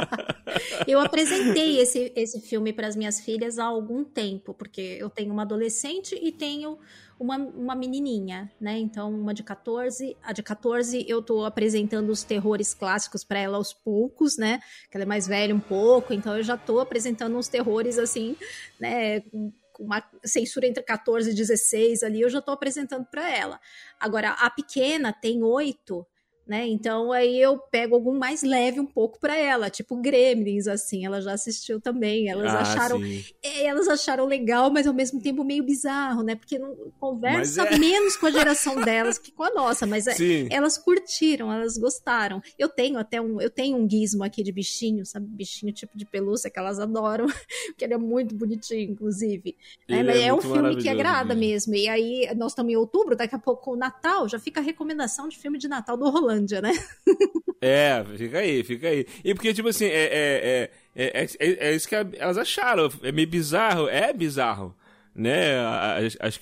eu 0.87 0.99
apresentei 0.99 1.79
esse, 1.79 2.11
esse 2.15 2.41
filme 2.41 2.73
para 2.73 2.87
as 2.87 2.95
minhas 2.95 3.19
filhas 3.19 3.59
há 3.59 3.65
algum 3.65 4.03
tempo, 4.03 4.53
porque 4.53 4.97
eu 4.99 5.11
tenho 5.11 5.31
uma 5.31 5.43
adolescente 5.43 6.19
e 6.19 6.31
tenho 6.31 6.79
uma, 7.23 7.37
uma 7.37 7.75
menininha, 7.75 8.51
né? 8.59 8.77
Então, 8.77 9.09
uma 9.09 9.33
de 9.33 9.43
14. 9.43 10.17
A 10.21 10.33
de 10.33 10.43
14 10.43 11.05
eu 11.07 11.21
tô 11.21 11.45
apresentando 11.45 12.09
os 12.09 12.21
terrores 12.21 12.73
clássicos 12.73 13.23
para 13.23 13.39
ela 13.39 13.55
aos 13.55 13.71
poucos, 13.71 14.37
né? 14.37 14.59
Que 14.91 14.97
ela 14.97 15.03
é 15.03 15.07
mais 15.07 15.25
velha 15.25 15.55
um 15.55 15.59
pouco, 15.59 16.13
então 16.13 16.35
eu 16.35 16.43
já 16.43 16.57
tô 16.57 16.81
apresentando 16.81 17.37
uns 17.37 17.47
terrores 17.47 17.97
assim, 17.97 18.35
né? 18.77 19.21
Com, 19.21 19.53
uma 19.79 20.03
censura 20.23 20.67
entre 20.67 20.83
14 20.83 21.31
e 21.31 21.33
16 21.33 22.03
ali, 22.03 22.21
eu 22.21 22.29
já 22.29 22.39
tô 22.39 22.51
apresentando 22.51 23.05
para 23.05 23.27
ela. 23.35 23.59
Agora, 23.99 24.29
a 24.31 24.47
pequena 24.49 25.11
tem 25.11 25.41
8, 25.41 26.05
né? 26.45 26.67
Então 26.67 27.11
aí 27.11 27.39
eu 27.39 27.57
pego 27.57 27.95
algum 27.95 28.17
mais 28.17 28.43
leve 28.43 28.79
um 28.79 28.85
pouco 28.85 29.17
para 29.19 29.35
ela, 29.35 29.69
tipo 29.69 29.95
Gremlins 29.95 30.67
assim, 30.67 31.05
ela 31.05 31.21
já 31.21 31.31
assistiu 31.31 31.79
também. 31.79 32.27
Elas 32.29 32.53
ah, 32.53 32.59
acharam 32.59 32.99
sim. 32.99 33.23
elas 33.41 33.87
acharam 33.87 34.25
legal, 34.25 34.69
mas 34.69 34.85
ao 34.85 34.93
mesmo 34.93 35.21
tempo 35.21 35.43
meio 35.43 35.63
bizarro, 35.63 36.21
né? 36.21 36.35
Porque 36.35 36.59
não 36.59 36.75
conversa 36.99 37.63
é... 37.63 37.77
menos 37.77 38.17
com 38.17 38.25
a 38.25 38.31
geração 38.31 38.75
delas 38.81 39.17
que 39.17 39.31
com 39.31 39.43
a 39.43 39.51
nossa, 39.51 39.85
mas 39.85 40.05
é, 40.05 40.15
sim. 40.15 40.47
elas 40.51 40.77
curtiram, 40.77 41.51
elas 41.51 41.77
gostaram. 41.77 42.41
Eu 42.59 42.67
tenho 42.67 42.99
até 42.99 43.21
um, 43.21 43.39
eu 43.39 43.49
tenho 43.49 43.77
um 43.77 43.89
gizmo 43.89 44.23
aqui 44.23 44.43
de 44.43 44.51
bichinho, 44.51 45.05
sabe? 45.05 45.25
Bichinho 45.27 45.71
tipo 45.71 45.97
de 45.97 46.05
pelúcia 46.05 46.49
que 46.49 46.59
elas 46.59 46.77
adoram, 46.77 47.25
porque 47.67 47.85
ele 47.85 47.93
é 47.93 47.97
muito 47.97 48.35
bonitinho, 48.35 48.91
inclusive. 48.91 49.55
Mas 49.87 50.07
é, 50.07 50.23
é 50.23 50.33
um 50.33 50.41
filme 50.41 50.75
que 50.75 50.89
agrada 50.89 51.33
mesmo. 51.33 51.73
E 51.73 51.87
aí 51.87 52.29
nós 52.35 52.51
estamos 52.51 52.71
em 52.71 52.75
outubro, 52.75 53.15
daqui 53.15 53.35
a 53.35 53.39
pouco 53.39 53.71
o 53.71 53.75
Natal, 53.77 54.27
já 54.27 54.37
fica 54.37 54.59
a 54.59 54.63
recomendação 54.63 55.29
de 55.29 55.37
filme 55.37 55.57
de 55.57 55.69
Natal 55.69 55.95
do 55.95 56.09
Rolando 56.09 56.32
né? 56.61 56.71
É, 57.65 58.03
fica 58.17 58.39
aí, 58.39 58.61
fica 58.61 58.89
aí. 58.89 59.05
E 59.23 59.33
porque, 59.33 59.53
tipo 59.53 59.69
assim, 59.69 59.85
é, 59.85 60.03
é, 60.11 60.69
é, 60.93 61.23
é, 61.23 61.69
é 61.69 61.73
isso 61.73 61.87
que 61.87 61.95
elas 61.95 62.37
acharam. 62.37 62.91
É 63.01 63.09
meio 63.09 63.25
bizarro, 63.25 63.87
é 63.87 64.11
bizarro, 64.11 64.75
né? 65.15 65.57
As, 65.65 66.17
as, 66.19 66.39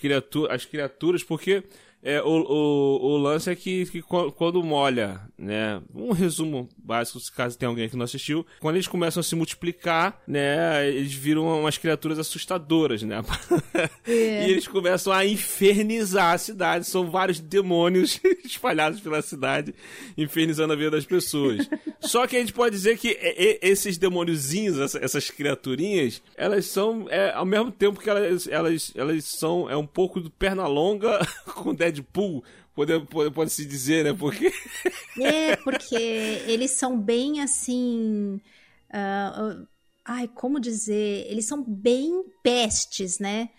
as 0.49 0.65
criaturas, 0.65 1.23
porque 1.23 1.63
é, 2.03 2.21
o, 2.21 2.25
o, 2.25 3.11
o 3.11 3.17
lance 3.17 3.49
é 3.49 3.55
que, 3.55 3.85
que 3.85 4.01
quando 4.01 4.63
molha, 4.63 5.21
né? 5.37 5.81
Um 5.93 6.11
resumo 6.11 6.67
básico, 6.75 7.19
se 7.19 7.31
caso 7.31 7.57
tem 7.57 7.67
alguém 7.67 7.87
que 7.87 7.95
não 7.95 8.05
assistiu, 8.05 8.45
quando 8.59 8.75
eles 8.75 8.87
começam 8.87 9.21
a 9.21 9.23
se 9.23 9.35
multiplicar, 9.35 10.19
né? 10.27 10.87
Eles 10.87 11.13
viram 11.13 11.59
umas 11.59 11.77
criaturas 11.77 12.17
assustadoras, 12.17 13.03
né? 13.03 13.21
É. 14.03 14.47
e 14.47 14.51
eles 14.51 14.67
começam 14.67 15.13
a 15.13 15.25
infernizar 15.25 16.33
a 16.33 16.37
cidade. 16.37 16.87
São 16.87 17.09
vários 17.09 17.39
demônios 17.39 18.19
espalhados 18.43 18.99
pela 18.99 19.21
cidade, 19.21 19.73
infernizando 20.17 20.73
a 20.73 20.75
vida 20.75 20.91
das 20.91 21.05
pessoas. 21.05 21.69
Só 21.99 22.25
que 22.25 22.35
a 22.35 22.39
gente 22.39 22.53
pode 22.53 22.75
dizer 22.75 22.97
que 22.97 23.17
esses 23.61 23.97
demôniozinhos, 23.97 24.95
essas 24.95 25.29
criaturinhas, 25.29 26.21
elas 26.35 26.65
são, 26.65 27.07
é, 27.09 27.31
ao 27.31 27.45
mesmo 27.45 27.71
tempo 27.71 27.99
que 27.99 28.09
elas, 28.09 28.47
elas, 28.47 28.91
elas 28.95 29.23
são 29.25 29.69
é 29.69 29.75
um 29.75 29.85
pouco 29.85 30.19
do 30.19 30.29
perna 30.29 30.67
longa 30.67 31.19
com 31.55 31.73
Deadpool, 31.91 32.43
pode, 32.73 32.99
pode, 33.07 33.31
pode 33.31 33.51
se 33.51 33.65
dizer, 33.65 34.03
né? 34.03 34.13
Porque. 34.13 34.51
É, 35.19 35.57
porque 35.57 35.95
eles 35.95 36.71
são 36.71 36.97
bem 36.97 37.41
assim. 37.41 38.39
Uh, 38.89 39.67
ai, 40.05 40.27
como 40.27 40.57
dizer? 40.59 41.27
Eles 41.29 41.45
são 41.45 41.61
bem 41.61 42.23
pestes, 42.41 43.19
né? 43.19 43.49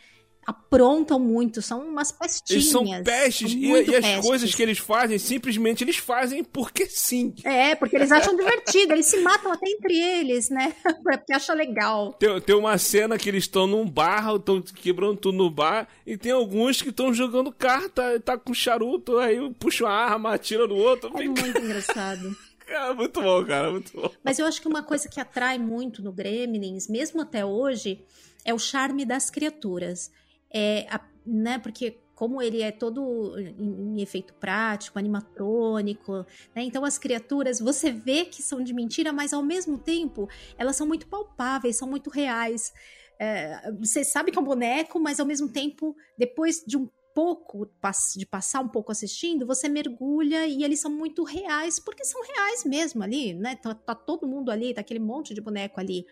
Aprontam 0.47 1.19
muito, 1.19 1.63
são 1.63 1.81
umas 1.87 2.11
pestinhas. 2.11 2.51
Eles 2.51 2.69
são 2.69 3.03
pestes 3.03 3.53
são 3.53 3.61
e, 3.61 3.67
e, 3.67 3.97
as 3.97 4.05
pestes. 4.05 4.27
coisas 4.27 4.55
que 4.55 4.63
eles 4.63 4.79
fazem, 4.79 5.19
simplesmente 5.19 5.85
eles 5.85 5.97
fazem 5.97 6.43
porque 6.43 6.87
sim. 6.87 7.35
É, 7.45 7.75
porque 7.75 7.97
eles 7.97 8.11
acham 8.11 8.37
divertido, 8.37 8.93
eles 8.93 9.07
se 9.07 9.21
matam 9.21 9.53
até 9.53 9.69
entre 9.69 9.97
eles, 9.97 10.51
né? 10.51 10.75
porque 11.03 11.33
acham 11.33 11.55
legal. 11.55 12.13
Tem, 12.15 12.41
tem 12.41 12.57
uma 12.57 12.77
cena 12.77 13.17
que 13.17 13.29
eles 13.29 13.45
estão 13.45 13.67
num 13.67 13.89
bar, 13.89 14.35
estão 14.35 14.61
quebrando 14.61 15.17
tudo 15.17 15.39
no 15.39 15.51
bar, 15.51 15.89
e 16.07 16.17
tem 16.17 16.33
alguns 16.33 16.83
que 16.83 16.89
estão 16.91 17.15
jogando 17.15 17.53
carta, 17.53 18.19
tá 18.21 18.37
com 18.37 18.53
charuto, 18.53 19.19
aí 19.19 19.39
puxa 19.55 19.85
uma 19.85 19.93
arma, 19.93 20.35
atira 20.35 20.67
no 20.67 20.77
outro. 20.77 21.09
É 21.15 21.23
fica... 21.23 21.41
muito 21.43 21.59
engraçado. 21.59 22.37
Cara, 22.67 22.95
muito 22.95 23.21
bom, 23.21 23.45
cara, 23.45 23.71
muito 23.71 23.93
bom. 23.93 24.11
Mas 24.25 24.39
eu 24.39 24.47
acho 24.47 24.63
que 24.63 24.69
uma 24.69 24.83
coisa 24.83 25.07
que 25.07 25.21
atrai 25.21 25.59
muito 25.59 26.01
no 26.01 26.11
Gremlins, 26.11 26.89
mesmo 26.89 27.21
até 27.21 27.45
hoje, 27.45 28.03
é 28.45 28.55
o 28.55 28.59
charme 28.59 29.05
das 29.05 29.29
criaturas 29.29 30.11
é, 30.55 30.87
a, 30.91 31.01
né, 31.27 31.59
porque 31.59 31.99
como 32.15 32.41
ele 32.41 32.63
é 32.63 32.71
todo 32.71 33.37
em, 33.39 33.97
em 33.97 34.01
efeito 34.01 34.33
prático, 34.35 34.99
animatrônico, 34.99 36.25
né? 36.55 36.63
Então 36.63 36.85
as 36.85 36.97
criaturas, 36.97 37.59
você 37.59 37.91
vê 37.91 38.25
que 38.25 38.43
são 38.43 38.63
de 38.63 38.73
mentira, 38.73 39.13
mas 39.13 39.33
ao 39.33 39.43
mesmo 39.43 39.77
tempo 39.77 40.29
elas 40.57 40.77
são 40.77 40.87
muito 40.87 41.09
palpáveis, 41.09 41.77
são 41.77 41.89
muito 41.89 42.11
reais. 42.11 42.73
É, 43.19 43.73
você 43.73 44.05
sabe 44.05 44.31
que 44.31 44.39
é 44.39 44.41
um 44.41 44.45
boneco, 44.45 45.01
mas 45.01 45.19
ao 45.19 45.27
mesmo 45.27 45.49
tempo, 45.49 45.97
depois 46.17 46.63
de 46.67 46.77
um 46.77 46.89
pouco 47.15 47.69
de 48.17 48.27
passar 48.27 48.61
um 48.61 48.69
pouco 48.69 48.93
assistindo, 48.93 49.47
você 49.47 49.69
mergulha 49.69 50.47
e 50.47 50.63
eles 50.63 50.81
são 50.81 50.91
muito 50.91 51.25
reais, 51.25 51.79
porque 51.79 52.05
são 52.05 52.23
reais 52.23 52.65
mesmo 52.65 53.03
ali, 53.03 53.35
né? 53.35 53.57
Tá, 53.57 53.75
tá 53.75 53.95
todo 53.95 54.27
mundo 54.27 54.51
ali, 54.51 54.73
tá 54.73 54.81
aquele 54.81 55.01
monte 55.01 55.35
de 55.35 55.41
boneco 55.41 55.81
ali. 55.81 56.07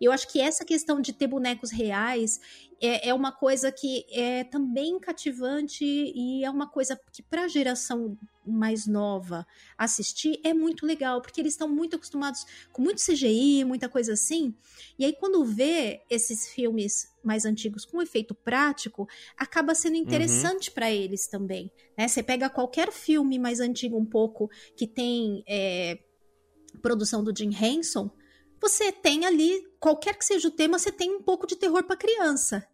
Eu 0.00 0.12
acho 0.12 0.28
que 0.28 0.40
essa 0.40 0.64
questão 0.64 1.00
de 1.00 1.12
ter 1.12 1.26
bonecos 1.26 1.70
reais 1.70 2.40
é, 2.80 3.10
é 3.10 3.14
uma 3.14 3.30
coisa 3.30 3.70
que 3.70 4.04
é 4.10 4.42
também 4.44 4.98
cativante 4.98 5.84
e 5.84 6.44
é 6.44 6.50
uma 6.50 6.68
coisa 6.68 6.98
que, 7.12 7.22
para 7.22 7.44
a 7.44 7.48
geração 7.48 8.18
mais 8.44 8.86
nova 8.86 9.46
assistir, 9.78 10.40
é 10.42 10.52
muito 10.52 10.84
legal, 10.84 11.22
porque 11.22 11.40
eles 11.40 11.52
estão 11.52 11.68
muito 11.68 11.94
acostumados 11.94 12.44
com 12.72 12.82
muito 12.82 13.00
CGI, 13.00 13.64
muita 13.64 13.88
coisa 13.88 14.14
assim. 14.14 14.52
E 14.98 15.04
aí, 15.04 15.12
quando 15.12 15.44
vê 15.44 16.02
esses 16.10 16.48
filmes 16.48 17.08
mais 17.22 17.44
antigos 17.44 17.84
com 17.84 18.02
efeito 18.02 18.34
prático, 18.34 19.08
acaba 19.36 19.74
sendo 19.76 19.96
interessante 19.96 20.68
uhum. 20.68 20.74
para 20.74 20.90
eles 20.90 21.28
também. 21.28 21.70
Né? 21.96 22.08
Você 22.08 22.22
pega 22.22 22.50
qualquer 22.50 22.90
filme 22.90 23.38
mais 23.38 23.60
antigo, 23.60 23.96
um 23.96 24.06
pouco, 24.06 24.50
que 24.76 24.86
tem. 24.86 25.44
É, 25.46 25.98
produção 26.80 27.22
do 27.22 27.36
Jim 27.36 27.50
Henson, 27.54 28.10
você 28.62 28.90
tem 28.92 29.26
ali, 29.26 29.60
qualquer 29.78 30.16
que 30.16 30.24
seja 30.24 30.48
o 30.48 30.50
tema, 30.50 30.78
você 30.78 30.90
tem 30.90 31.10
um 31.14 31.22
pouco 31.22 31.46
de 31.46 31.56
terror 31.56 31.82
para 31.84 31.96
criança. 31.96 32.66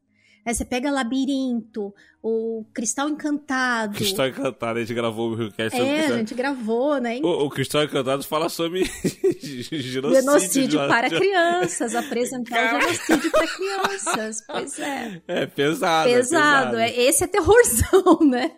Aí 0.47 0.55
você 0.55 0.65
pega 0.65 0.91
Labirinto, 0.91 1.93
o 2.23 2.65
Cristal 2.73 3.09
Encantado. 3.11 3.95
Cristal 3.97 4.29
Encantado, 4.29 4.79
a 4.79 4.81
gente 4.83 4.95
gravou 4.95 5.33
o 5.33 5.37
sobre 5.37 5.63
É, 5.63 5.67
a 5.67 5.71
Cristal- 5.71 6.17
gente 6.19 6.35
gravou, 6.35 6.99
né? 7.01 7.21
O, 7.23 7.45
o 7.47 7.51
Cristal 7.51 7.83
Encantado 7.85 8.23
fala 8.23 8.49
sobre 8.49 8.85
genocídio. 9.43 10.15
Genocídio 10.15 10.81
de- 10.81 10.89
para 10.89 11.11
crianças, 11.11 11.95
apresentar 11.95 12.77
o 12.77 12.81
genocídio 12.81 13.31
para 13.31 13.47
crianças. 13.47 14.43
Pois 14.47 14.79
é. 14.79 15.21
É 15.29 15.47
pesado. 15.47 16.09
pesado. 16.09 16.77
É 16.79 16.89
É, 16.91 17.03
esse 17.03 17.25
é 17.25 17.27
terrorzão, 17.27 18.21
né? 18.27 18.51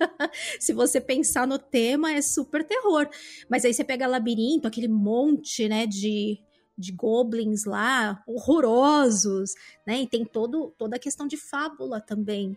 Se 0.60 0.72
você 0.72 1.00
pensar 1.00 1.44
no 1.46 1.58
tema, 1.58 2.12
é 2.12 2.22
super 2.22 2.62
terror. 2.62 3.08
Mas 3.48 3.64
aí 3.64 3.74
você 3.74 3.82
pega 3.82 4.06
labirinto, 4.06 4.68
aquele 4.68 4.88
monte, 4.88 5.68
né, 5.68 5.86
de, 5.86 6.38
de 6.80 6.92
goblins 6.92 7.64
lá, 7.64 8.22
horrorosos, 8.26 9.52
né? 9.86 10.00
E 10.02 10.06
tem 10.06 10.24
todo, 10.24 10.74
toda 10.78 10.96
a 10.96 10.98
questão 10.98 11.26
de 11.26 11.36
fábula 11.36 12.00
também. 12.00 12.56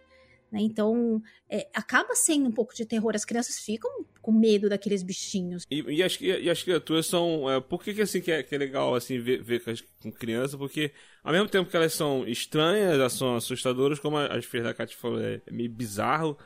Né? 0.52 0.60
Então, 0.62 1.20
é, 1.50 1.68
acaba 1.74 2.14
sendo 2.14 2.48
um 2.48 2.52
pouco 2.52 2.76
de 2.76 2.86
terror. 2.86 3.14
As 3.16 3.26
crianças 3.26 3.58
ficam 3.58 3.90
com 4.22 4.32
medo 4.32 4.70
daqueles 4.70 5.02
bichinhos. 5.02 5.66
E, 5.70 5.82
e 5.82 6.04
as, 6.04 6.16
e 6.22 6.48
as 6.50 6.62
criaturas 6.62 7.08
são. 7.08 7.50
é, 7.50 7.60
por 7.60 7.84
que, 7.84 7.92
que 7.94 8.02
assim 8.04 8.22
que 8.22 8.32
é, 8.32 8.44
que 8.44 8.54
é 8.54 8.58
legal 8.58 8.94
assim 8.94 9.20
ver, 9.20 9.42
ver 9.42 9.64
com, 9.64 9.72
as- 9.72 9.84
com 10.00 10.12
criança? 10.12 10.56
Porque 10.58 10.92
ao 11.24 11.34
mesmo 11.34 11.50
tempo 11.50 11.70
que 11.70 11.76
elas 11.76 11.94
são 11.94 12.28
estranhas, 12.28 12.94
elas 12.94 13.14
são 13.14 13.36
assustadoras, 13.36 14.00
como 14.00 14.16
a- 14.18 14.28
as 14.28 14.46
feiras 14.46 14.70
da 14.70 14.74
Kat 14.76 14.96
falou, 14.96 15.20
é, 15.20 15.42
é 15.46 15.52
meio 15.52 15.72
bizarro, 15.72 16.38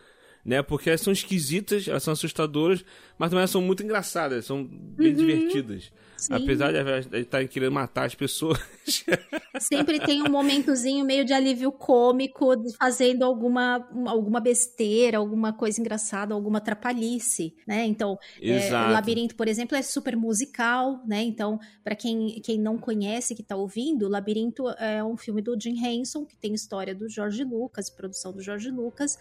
né? 0.46 0.62
Porque 0.62 0.89
elas 0.89 1.01
são 1.01 1.12
esquisitas, 1.12 1.86
elas 1.89 2.01
são 2.03 2.13
assustadoras, 2.13 2.86
mas 3.17 3.29
também 3.29 3.41
elas 3.41 3.51
são 3.51 3.62
muito 3.62 3.84
engraçadas, 3.84 4.46
são 4.46 4.63
bem 4.63 5.13
divertidas. 5.13 5.91
Sim. 6.17 6.33
Apesar 6.33 6.71
de 6.71 6.79
elas 6.79 7.05
de 7.05 7.19
estarem 7.19 7.47
querendo 7.47 7.71
matar 7.71 8.05
as 8.05 8.15
pessoas. 8.15 8.59
Sempre 9.59 10.00
tem 10.00 10.24
um 10.24 10.29
momentozinho 10.29 11.05
meio 11.05 11.24
de 11.24 11.31
alívio 11.31 11.71
cômico, 11.71 12.53
fazendo 12.77 13.24
alguma, 13.24 13.88
alguma 14.07 14.39
besteira, 14.39 15.19
alguma 15.19 15.53
coisa 15.53 15.79
engraçada, 15.79 16.33
alguma 16.33 16.59
trapalhice, 16.59 17.55
né? 17.67 17.86
Então, 17.86 18.17
é, 18.41 18.67
o 18.67 18.91
Labirinto, 18.91 19.36
por 19.36 19.47
exemplo, 19.47 19.77
é 19.77 19.81
super 19.81 20.15
musical, 20.15 21.01
né? 21.05 21.21
Então, 21.21 21.59
para 21.83 21.95
quem, 21.95 22.41
quem 22.41 22.59
não 22.59 22.77
conhece, 22.77 23.36
que 23.36 23.43
tá 23.43 23.55
ouvindo, 23.55 24.07
o 24.07 24.09
Labirinto 24.09 24.67
é 24.79 25.03
um 25.03 25.15
filme 25.15 25.41
do 25.41 25.59
Jim 25.59 25.77
Henson, 25.83 26.25
que 26.25 26.36
tem 26.36 26.53
história 26.53 26.95
do 26.95 27.07
George 27.07 27.43
Lucas, 27.43 27.89
produção 27.89 28.31
do 28.31 28.41
George 28.41 28.71
Lucas, 28.71 29.17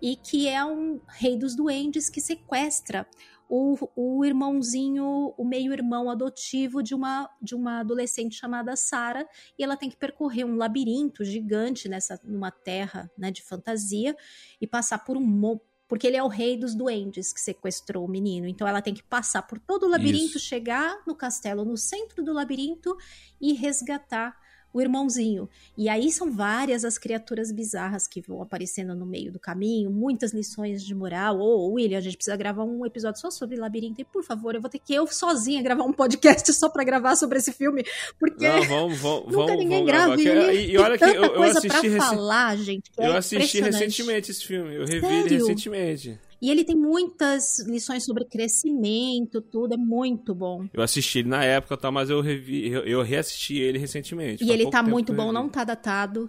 e 0.00 0.16
que 0.16 0.48
é 0.48 0.64
um 0.64 1.00
rei 1.06 1.36
dos 1.36 1.54
duendes 1.54 2.10
que 2.10 2.20
sequestra 2.20 3.06
o, 3.54 3.76
o 3.94 4.24
irmãozinho, 4.24 5.34
o 5.36 5.44
meio-irmão 5.44 6.08
adotivo 6.08 6.82
de 6.82 6.94
uma, 6.94 7.28
de 7.42 7.54
uma 7.54 7.80
adolescente 7.80 8.34
chamada 8.34 8.74
Sarah, 8.74 9.28
e 9.58 9.62
ela 9.62 9.76
tem 9.76 9.90
que 9.90 9.96
percorrer 9.96 10.42
um 10.46 10.56
labirinto 10.56 11.22
gigante 11.22 11.86
nessa 11.86 12.18
numa 12.24 12.50
terra 12.50 13.10
né, 13.16 13.30
de 13.30 13.42
fantasia 13.42 14.16
e 14.58 14.66
passar 14.66 15.04
por 15.04 15.18
um 15.18 15.60
porque 15.86 16.06
ele 16.06 16.16
é 16.16 16.22
o 16.22 16.28
rei 16.28 16.56
dos 16.56 16.74
duendes 16.74 17.34
que 17.34 17.40
sequestrou 17.42 18.06
o 18.06 18.08
menino. 18.08 18.46
Então 18.46 18.66
ela 18.66 18.80
tem 18.80 18.94
que 18.94 19.02
passar 19.02 19.42
por 19.42 19.58
todo 19.58 19.84
o 19.84 19.88
labirinto, 19.90 20.38
Isso. 20.38 20.46
chegar 20.46 21.02
no 21.06 21.14
castelo, 21.14 21.66
no 21.66 21.76
centro 21.76 22.24
do 22.24 22.32
labirinto 22.32 22.96
e 23.38 23.52
resgatar 23.52 24.34
o 24.72 24.80
irmãozinho. 24.80 25.48
E 25.76 25.88
aí 25.88 26.10
são 26.10 26.30
várias 26.32 26.84
as 26.84 26.96
criaturas 26.98 27.52
bizarras 27.52 28.06
que 28.06 28.20
vão 28.20 28.40
aparecendo 28.42 28.94
no 28.94 29.04
meio 29.06 29.30
do 29.32 29.38
caminho, 29.38 29.90
muitas 29.90 30.32
lições 30.32 30.82
de 30.84 30.94
moral. 30.94 31.38
Ô, 31.40 31.72
William, 31.72 31.98
a 31.98 32.00
gente 32.00 32.16
precisa 32.16 32.36
gravar 32.36 32.64
um 32.64 32.84
episódio 32.86 33.20
só 33.20 33.30
sobre 33.30 33.56
labirinto. 33.56 34.00
E 34.00 34.04
por 34.04 34.24
favor, 34.24 34.54
eu 34.54 34.60
vou 34.60 34.70
ter 34.70 34.78
que 34.78 34.94
eu 34.94 35.06
sozinha 35.06 35.62
gravar 35.62 35.84
um 35.84 35.92
podcast 35.92 36.52
só 36.54 36.68
pra 36.68 36.84
gravar 36.84 37.16
sobre 37.16 37.38
esse 37.38 37.52
filme, 37.52 37.84
porque 38.18 38.48
Não, 38.48 38.62
vamos, 38.64 38.98
vamos, 38.98 39.26
nunca 39.32 39.36
vamos, 39.46 39.56
ninguém 39.58 39.84
grava. 39.84 40.20
E, 40.20 40.26
E, 40.26 40.70
e 40.72 40.78
olha 40.78 40.96
que 40.98 41.04
eu, 41.04 41.12
eu 41.24 41.42
assisti 41.42 41.88
recen- 41.88 41.98
falar, 41.98 42.56
gente. 42.56 42.90
que 42.90 43.00
Eu 43.00 43.12
é 43.12 43.16
assisti 43.18 43.60
recentemente 43.60 44.30
esse 44.30 44.44
filme. 44.44 44.74
Eu 44.74 44.84
revi 44.86 45.00
Sério? 45.00 45.26
ele 45.26 45.34
recentemente. 45.36 46.18
E 46.42 46.50
ele 46.50 46.64
tem 46.64 46.74
muitas 46.74 47.60
lições 47.60 48.04
sobre 48.04 48.24
crescimento, 48.24 49.40
tudo. 49.40 49.74
É 49.74 49.76
muito 49.76 50.34
bom. 50.34 50.66
Eu 50.74 50.82
assisti 50.82 51.20
ele 51.20 51.28
na 51.28 51.44
época, 51.44 51.76
tá, 51.76 51.90
mas 51.90 52.10
eu 52.10 52.20
revi, 52.20 52.68
eu, 52.68 52.82
eu 52.84 53.02
reassisti 53.02 53.58
ele 53.58 53.78
recentemente. 53.78 54.44
E 54.44 54.50
ele 54.50 54.68
tá 54.68 54.82
muito 54.82 55.12
bom, 55.12 55.30
não 55.30 55.48
tá 55.48 55.62
datado. 55.62 56.28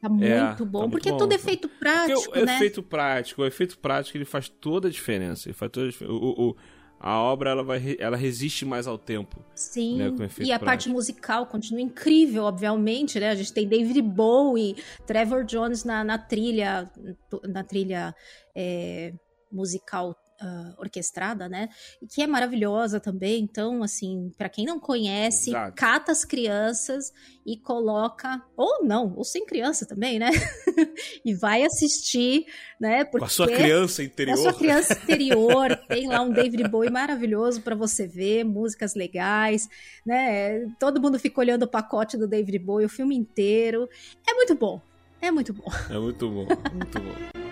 Tá 0.00 0.10
É, 0.20 0.38
muito 0.40 0.66
bom. 0.66 0.80
tá 0.80 0.86
muito 0.86 0.90
porque 0.92 1.10
bom. 1.10 1.16
tudo 1.16 1.32
é 1.32 1.38
feito 1.38 1.68
Porque 1.68 1.78
prático, 1.80 2.38
o 2.38 2.44
né? 2.44 2.54
efeito 2.56 2.82
prático, 2.82 3.42
o 3.42 3.46
efeito 3.46 3.78
prático 3.78 4.18
ele 4.18 4.26
faz 4.26 4.46
toda 4.48 4.88
a 4.88 4.90
diferença. 4.90 5.48
Ele 5.48 5.54
faz 5.54 5.72
toda 5.72 5.88
a. 5.88 6.04
O- 6.12 6.50
o- 6.50 6.56
a 6.98 7.18
obra 7.20 7.50
ela 7.50 7.62
vai, 7.62 7.94
ela 7.98 8.16
resiste 8.16 8.64
mais 8.64 8.86
ao 8.86 8.96
tempo. 8.96 9.44
Sim, 9.54 9.98
né, 9.98 10.28
e 10.40 10.50
a 10.50 10.58
parte 10.58 10.64
prático. 10.64 10.94
musical 10.94 11.46
continua 11.46 11.80
incrível, 11.82 12.44
obviamente, 12.44 13.20
né? 13.20 13.28
A 13.30 13.34
gente 13.34 13.52
tem 13.52 13.68
David 13.68 14.00
Bowie, 14.00 14.76
Trevor 15.06 15.44
Jones 15.44 15.84
na, 15.84 16.02
na 16.02 16.16
trilha, 16.16 16.90
na 17.48 17.62
trilha 17.62 18.14
é, 18.54 19.12
musical 19.50 20.16
ah, 20.38 20.74
orquestrada, 20.76 21.48
né? 21.48 21.70
E 22.02 22.06
que 22.06 22.20
é 22.20 22.26
maravilhosa 22.26 23.00
também. 23.00 23.42
Então, 23.42 23.82
assim, 23.82 24.30
pra 24.36 24.50
quem 24.50 24.66
não 24.66 24.78
conhece, 24.78 25.48
Exato. 25.48 25.74
cata 25.74 26.12
as 26.12 26.26
crianças 26.26 27.10
e 27.44 27.56
coloca, 27.56 28.42
ou 28.54 28.84
não, 28.84 29.14
ou 29.16 29.24
sem 29.24 29.46
criança 29.46 29.86
também, 29.86 30.18
né? 30.18 30.28
e 31.24 31.34
vai 31.34 31.62
assistir, 31.62 32.44
né? 32.78 33.04
Porque 33.04 33.20
Com 33.20 33.24
a 33.24 33.28
sua 33.28 33.46
criança 33.46 34.02
interior. 34.02 34.34
a 34.34 34.36
sua 34.36 34.52
criança 34.52 34.92
interior 34.92 35.74
tem 35.88 36.06
lá 36.06 36.20
um 36.20 36.30
David 36.30 36.68
Bowie 36.68 36.90
maravilhoso 36.90 37.62
pra 37.62 37.74
você 37.74 38.06
ver, 38.06 38.44
músicas 38.44 38.94
legais, 38.94 39.66
né? 40.04 40.66
Todo 40.78 41.00
mundo 41.00 41.18
fica 41.18 41.40
olhando 41.40 41.62
o 41.62 41.68
pacote 41.68 42.18
do 42.18 42.28
David 42.28 42.58
Bowie 42.58 42.84
o 42.84 42.90
filme 42.90 43.16
inteiro. 43.16 43.88
É 44.28 44.34
muito 44.34 44.54
bom. 44.54 44.82
É 45.18 45.30
muito 45.30 45.54
bom. 45.54 45.64
É 45.88 45.98
muito 45.98 46.28
bom, 46.28 46.46
muito 46.74 47.00
bom. 47.00 47.36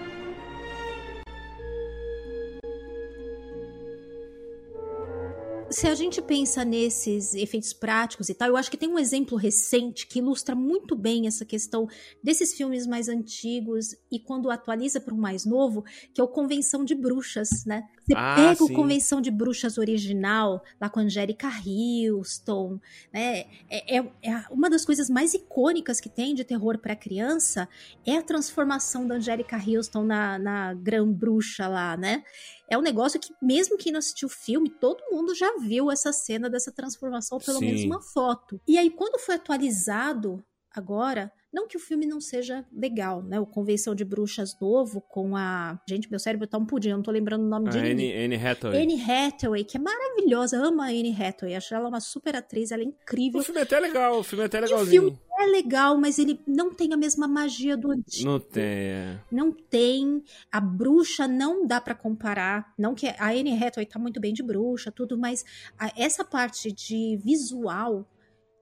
Se 5.74 5.88
a 5.88 5.94
gente 5.96 6.22
pensa 6.22 6.64
nesses 6.64 7.34
efeitos 7.34 7.72
práticos 7.72 8.28
e 8.28 8.34
tal, 8.34 8.48
eu 8.48 8.56
acho 8.56 8.70
que 8.70 8.76
tem 8.76 8.88
um 8.88 8.96
exemplo 8.96 9.36
recente 9.36 10.06
que 10.06 10.20
ilustra 10.20 10.54
muito 10.54 10.94
bem 10.94 11.26
essa 11.26 11.44
questão 11.44 11.88
desses 12.22 12.54
filmes 12.54 12.86
mais 12.86 13.08
antigos 13.08 13.96
e 14.08 14.20
quando 14.20 14.52
atualiza 14.52 15.00
para 15.00 15.12
um 15.12 15.18
mais 15.18 15.44
novo, 15.44 15.82
que 16.14 16.20
é 16.20 16.24
o 16.24 16.28
Convenção 16.28 16.84
de 16.84 16.94
Bruxas, 16.94 17.64
né? 17.66 17.82
Você 18.06 18.14
Ah, 18.14 18.34
pega 18.36 18.62
o 18.62 18.68
sim. 18.68 18.74
Convenção 18.74 19.20
de 19.20 19.32
Bruxas 19.32 19.76
original, 19.76 20.62
lá 20.80 20.88
com 20.88 21.00
a 21.00 21.02
Angélica 21.02 21.48
Houston, 21.48 22.78
né? 23.12 23.46
É, 23.68 23.98
é- 23.98 24.12
é 24.22 24.44
uma 24.52 24.70
das 24.70 24.84
coisas 24.84 25.10
mais 25.10 25.34
icônicas 25.34 25.98
que 25.98 26.08
tem 26.08 26.36
de 26.36 26.44
terror 26.44 26.78
para 26.78 26.94
criança 26.94 27.68
é 28.06 28.16
a 28.16 28.22
transformação 28.22 29.08
da 29.08 29.16
Angélica 29.16 29.56
Houston 29.56 30.04
na, 30.04 30.38
na 30.38 30.74
Gran 30.74 31.10
Bruxa 31.10 31.66
lá, 31.66 31.96
né? 31.96 32.22
É 32.68 32.78
um 32.78 32.82
negócio 32.82 33.20
que, 33.20 33.32
mesmo 33.40 33.76
quem 33.76 33.92
não 33.92 33.98
assistiu 33.98 34.26
o 34.26 34.30
filme, 34.30 34.70
todo 34.70 35.04
mundo 35.10 35.34
já 35.34 35.56
viu 35.58 35.90
essa 35.90 36.12
cena 36.12 36.48
dessa 36.48 36.72
transformação, 36.72 37.38
pelo 37.38 37.58
Sim. 37.58 37.66
menos 37.66 37.84
uma 37.84 38.00
foto. 38.00 38.60
E 38.66 38.78
aí, 38.78 38.90
quando 38.90 39.18
foi 39.18 39.34
atualizado 39.34 40.44
agora, 40.70 41.30
não 41.54 41.68
que 41.68 41.76
o 41.76 41.80
filme 41.80 42.04
não 42.06 42.20
seja 42.20 42.64
legal, 42.72 43.22
né? 43.22 43.38
O 43.40 43.46
Convenção 43.46 43.94
de 43.94 44.04
Bruxas 44.04 44.58
novo 44.60 45.00
com 45.00 45.36
a. 45.36 45.80
Gente, 45.88 46.10
meu 46.10 46.18
cérebro 46.18 46.46
tá 46.46 46.58
um 46.58 46.66
pudim, 46.66 46.90
eu 46.90 46.96
não 46.96 47.02
tô 47.02 47.10
lembrando 47.10 47.44
o 47.44 47.48
nome 47.48 47.70
de. 47.70 47.78
Anne, 47.78 48.12
Anne 48.12 48.36
Hathaway. 48.36 48.82
Anne 48.82 49.00
Hathaway, 49.02 49.64
que 49.64 49.76
é 49.76 49.80
maravilhosa, 49.80 50.58
amo 50.58 50.82
a 50.82 50.86
Anne 50.86 51.14
Hathaway, 51.18 51.54
acho 51.54 51.74
ela 51.74 51.88
uma 51.88 52.00
super 52.00 52.34
atriz, 52.36 52.70
ela 52.72 52.82
é 52.82 52.86
incrível. 52.86 53.40
O 53.40 53.44
filme 53.44 53.60
é 53.60 53.62
até 53.62 53.78
legal, 53.80 54.18
o 54.18 54.22
filme 54.24 54.42
é 54.42 54.46
até 54.46 54.58
o 54.58 54.62
legalzinho. 54.62 55.02
filme 55.02 55.18
é 55.38 55.46
legal, 55.46 55.96
mas 55.98 56.18
ele 56.18 56.40
não 56.46 56.72
tem 56.72 56.92
a 56.92 56.96
mesma 56.96 57.26
magia 57.28 57.76
do 57.76 57.90
antigo. 57.90 58.28
Não 58.30 58.40
tem. 58.40 58.62
é. 58.64 59.18
Não 59.30 59.52
tem. 59.52 60.22
A 60.50 60.60
bruxa 60.60 61.26
não 61.28 61.66
dá 61.66 61.80
pra 61.80 61.94
comparar. 61.94 62.72
Não 62.78 62.94
que 62.94 63.06
a 63.08 63.28
Anne 63.30 63.52
Hathaway 63.56 63.86
tá 63.86 63.98
muito 63.98 64.20
bem 64.20 64.32
de 64.32 64.42
bruxa, 64.42 64.90
tudo, 64.92 65.16
mas 65.18 65.44
a- 65.78 65.92
essa 65.96 66.24
parte 66.24 66.72
de 66.72 67.16
visual 67.24 68.08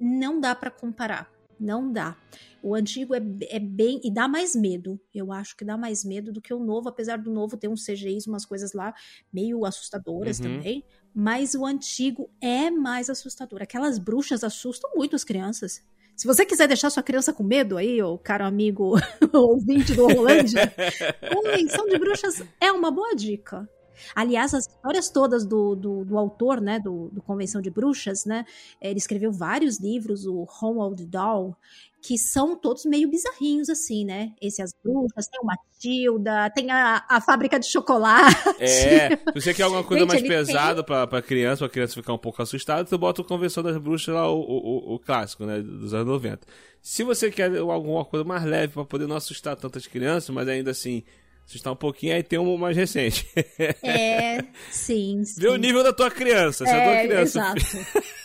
não 0.00 0.40
dá 0.40 0.54
pra 0.54 0.70
comparar. 0.70 1.30
Não 1.60 1.92
dá. 1.92 2.16
O 2.62 2.74
antigo 2.74 3.14
é, 3.14 3.20
é 3.48 3.58
bem. 3.58 4.00
E 4.04 4.10
dá 4.10 4.28
mais 4.28 4.54
medo. 4.54 5.00
Eu 5.12 5.32
acho 5.32 5.56
que 5.56 5.64
dá 5.64 5.76
mais 5.76 6.04
medo 6.04 6.32
do 6.32 6.40
que 6.40 6.54
o 6.54 6.60
novo, 6.60 6.88
apesar 6.88 7.18
do 7.18 7.30
novo 7.30 7.56
ter 7.56 7.68
uns 7.68 7.84
CGIs, 7.84 8.26
umas 8.26 8.44
coisas 8.46 8.72
lá 8.72 8.94
meio 9.32 9.64
assustadoras 9.64 10.38
Uhum. 10.38 10.44
também. 10.58 10.84
Mas 11.14 11.54
o 11.54 11.66
antigo 11.66 12.30
é 12.40 12.70
mais 12.70 13.10
assustador. 13.10 13.60
Aquelas 13.62 13.98
bruxas 13.98 14.44
assustam 14.44 14.90
muito 14.94 15.16
as 15.16 15.24
crianças. 15.24 15.82
Se 16.16 16.26
você 16.26 16.44
quiser 16.46 16.68
deixar 16.68 16.90
sua 16.90 17.02
criança 17.02 17.32
com 17.32 17.42
medo 17.42 17.76
aí, 17.76 18.00
ô 18.02 18.16
caro 18.18 18.44
amigo 18.44 18.94
ouvinte 19.32 19.94
do 19.94 20.06
Rolândia, 20.06 20.72
Convenção 21.34 21.86
de 21.86 21.98
Bruxas 21.98 22.42
é 22.60 22.70
uma 22.70 22.90
boa 22.90 23.14
dica. 23.16 23.68
Aliás, 24.14 24.54
as 24.54 24.66
histórias 24.66 25.08
todas 25.10 25.44
do, 25.46 25.74
do, 25.74 26.04
do 26.04 26.18
autor, 26.18 26.60
né, 26.60 26.78
do, 26.78 27.08
do 27.12 27.22
Convenção 27.22 27.60
de 27.60 27.70
Bruxas, 27.70 28.24
né, 28.24 28.44
ele 28.80 28.98
escreveu 28.98 29.32
vários 29.32 29.78
livros, 29.80 30.26
o 30.26 30.44
Romuald 30.48 31.04
Dahl, 31.06 31.56
que 32.04 32.18
são 32.18 32.56
todos 32.56 32.84
meio 32.84 33.08
bizarrinhos, 33.08 33.68
assim, 33.68 34.04
né? 34.04 34.32
Esse 34.42 34.60
As 34.60 34.72
Bruxas, 34.82 35.28
tem 35.28 35.38
o 35.40 35.46
Matilda, 35.46 36.50
tem 36.50 36.68
a, 36.68 37.04
a 37.08 37.20
fábrica 37.20 37.60
de 37.60 37.66
chocolate. 37.66 38.34
É, 38.58 39.10
se 39.10 39.18
você 39.34 39.54
quer 39.54 39.62
alguma 39.62 39.84
coisa 39.84 40.02
Gente, 40.02 40.08
mais 40.10 40.22
pesada 40.46 40.82
pra, 40.82 41.06
pra 41.06 41.22
criança, 41.22 41.58
pra 41.60 41.68
criança 41.68 41.94
ficar 41.94 42.12
um 42.12 42.18
pouco 42.18 42.42
assustada, 42.42 42.84
tu 42.84 42.98
bota 42.98 43.22
o 43.22 43.24
Convenção 43.24 43.62
das 43.62 43.78
Bruxas 43.78 44.12
lá, 44.12 44.28
o, 44.28 44.40
o, 44.40 44.90
o- 44.90 44.94
o 44.94 44.98
clássico, 44.98 45.46
né, 45.46 45.60
dos 45.62 45.94
anos 45.94 46.08
90. 46.08 46.40
Se 46.80 47.04
você 47.04 47.30
quer 47.30 47.56
alguma 47.58 48.04
coisa 48.04 48.24
mais 48.24 48.42
leve 48.42 48.72
pra 48.72 48.84
poder 48.84 49.06
não 49.06 49.14
assustar 49.14 49.54
tantas 49.54 49.86
crianças, 49.86 50.30
mas 50.34 50.48
ainda 50.48 50.72
assim 50.72 51.04
assustar 51.46 51.72
um 51.72 51.76
pouquinho, 51.76 52.14
aí 52.14 52.22
tem 52.22 52.38
um 52.38 52.56
mais 52.56 52.76
recente. 52.76 53.28
É, 53.82 54.42
sim, 54.70 55.22
sim. 55.24 55.40
Vê 55.40 55.48
o 55.48 55.56
nível 55.56 55.82
da 55.82 55.92
tua 55.92 56.10
criança, 56.10 56.64
se 56.64 56.70
a 56.70 56.82
tua 56.82 56.92
É, 56.94 57.06
criança... 57.06 57.38
exato. 57.56 57.62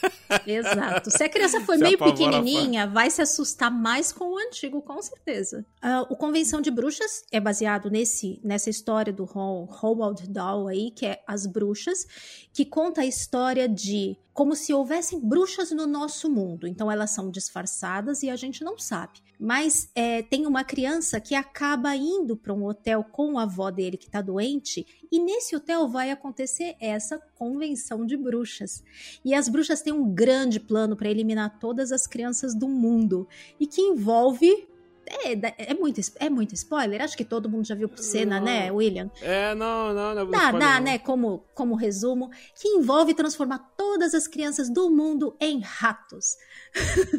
exato. 0.45 1.11
Se 1.11 1.23
a 1.23 1.29
criança 1.29 1.59
Se 1.59 1.77
meio 1.77 1.97
pequenininha, 1.97 2.87
vai 2.87 3.09
se 3.09 3.21
assustar 3.21 3.71
mais 3.71 4.11
com 4.11 4.33
o 4.33 4.37
antigo, 4.37 4.81
com 4.81 5.01
certeza. 5.01 5.65
Ah, 5.81 6.05
o 6.09 6.15
Convenção 6.15 6.61
de 6.61 6.69
Bruxas 6.71 7.23
é 7.31 7.39
baseado 7.39 7.89
nesse, 7.89 8.39
nessa 8.43 8.69
história 8.69 9.11
do 9.11 9.23
Ro- 9.25 9.65
Roald 9.65 10.27
Dahl 10.29 10.67
aí, 10.67 10.91
que 10.91 11.05
é 11.05 11.21
As 11.27 11.45
Bruxas, 11.45 12.05
que 12.53 12.65
conta 12.65 13.01
a 13.01 13.05
história 13.05 13.67
de 13.67 14.17
como 14.33 14.55
se 14.55 14.73
houvessem 14.73 15.19
bruxas 15.19 15.71
no 15.71 15.87
nosso 15.87 16.29
mundo. 16.29 16.67
Então 16.67 16.91
elas 16.91 17.11
são 17.11 17.31
disfarçadas 17.31 18.21
e 18.23 18.29
a 18.29 18.35
gente 18.35 18.63
não 18.63 18.77
sabe. 18.77 19.19
Mas 19.39 19.89
é, 19.93 20.21
tem 20.21 20.47
uma 20.47 20.63
criança 20.63 21.19
que 21.19 21.35
acaba 21.35 21.95
indo 21.95 22.35
para 22.35 22.53
um 22.53 22.65
hotel 22.65 23.03
com 23.03 23.37
a 23.37 23.43
avó 23.43 23.69
dele 23.69 23.97
que 23.97 24.07
está 24.07 24.21
doente, 24.21 24.85
e 25.11 25.19
nesse 25.19 25.55
hotel 25.55 25.87
vai 25.87 26.11
acontecer 26.11 26.75
essa 26.79 27.19
convenção 27.35 28.05
de 28.05 28.17
bruxas. 28.17 28.83
E 29.23 29.33
as 29.33 29.47
bruxas 29.47 29.81
têm 29.81 29.93
um 29.93 30.11
grande 30.13 30.59
plano 30.59 30.95
para 30.95 31.09
eliminar 31.09 31.59
todas 31.59 31.91
as 31.91 32.07
crianças 32.07 32.55
do 32.55 32.67
mundo 32.67 33.27
e 33.59 33.67
que 33.67 33.81
envolve 33.81 34.67
é, 35.09 35.71
é 35.71 35.73
muito, 35.73 36.01
é 36.19 36.29
muito 36.29 36.53
spoiler. 36.53 37.01
Acho 37.01 37.15
que 37.17 37.25
todo 37.25 37.49
mundo 37.49 37.65
já 37.65 37.75
viu 37.75 37.87
por 37.87 37.99
cena, 37.99 38.37
Não. 38.39 38.45
né, 38.45 38.71
William? 38.71 39.09
É, 39.21 39.53
não, 39.55 39.93
não, 39.93 40.15
não 40.15 40.21
é 40.21 40.25
Dá, 40.25 40.37
spoiler, 40.45 40.59
dá, 40.59 40.73
não. 40.75 40.81
né? 40.81 40.99
Como, 40.99 41.43
como 41.53 41.75
resumo, 41.75 42.29
que 42.59 42.67
envolve 42.67 43.13
transformar 43.13 43.59
todas 43.77 44.13
as 44.13 44.27
crianças 44.27 44.69
do 44.69 44.89
mundo 44.89 45.35
em 45.39 45.59
ratos. 45.59 46.35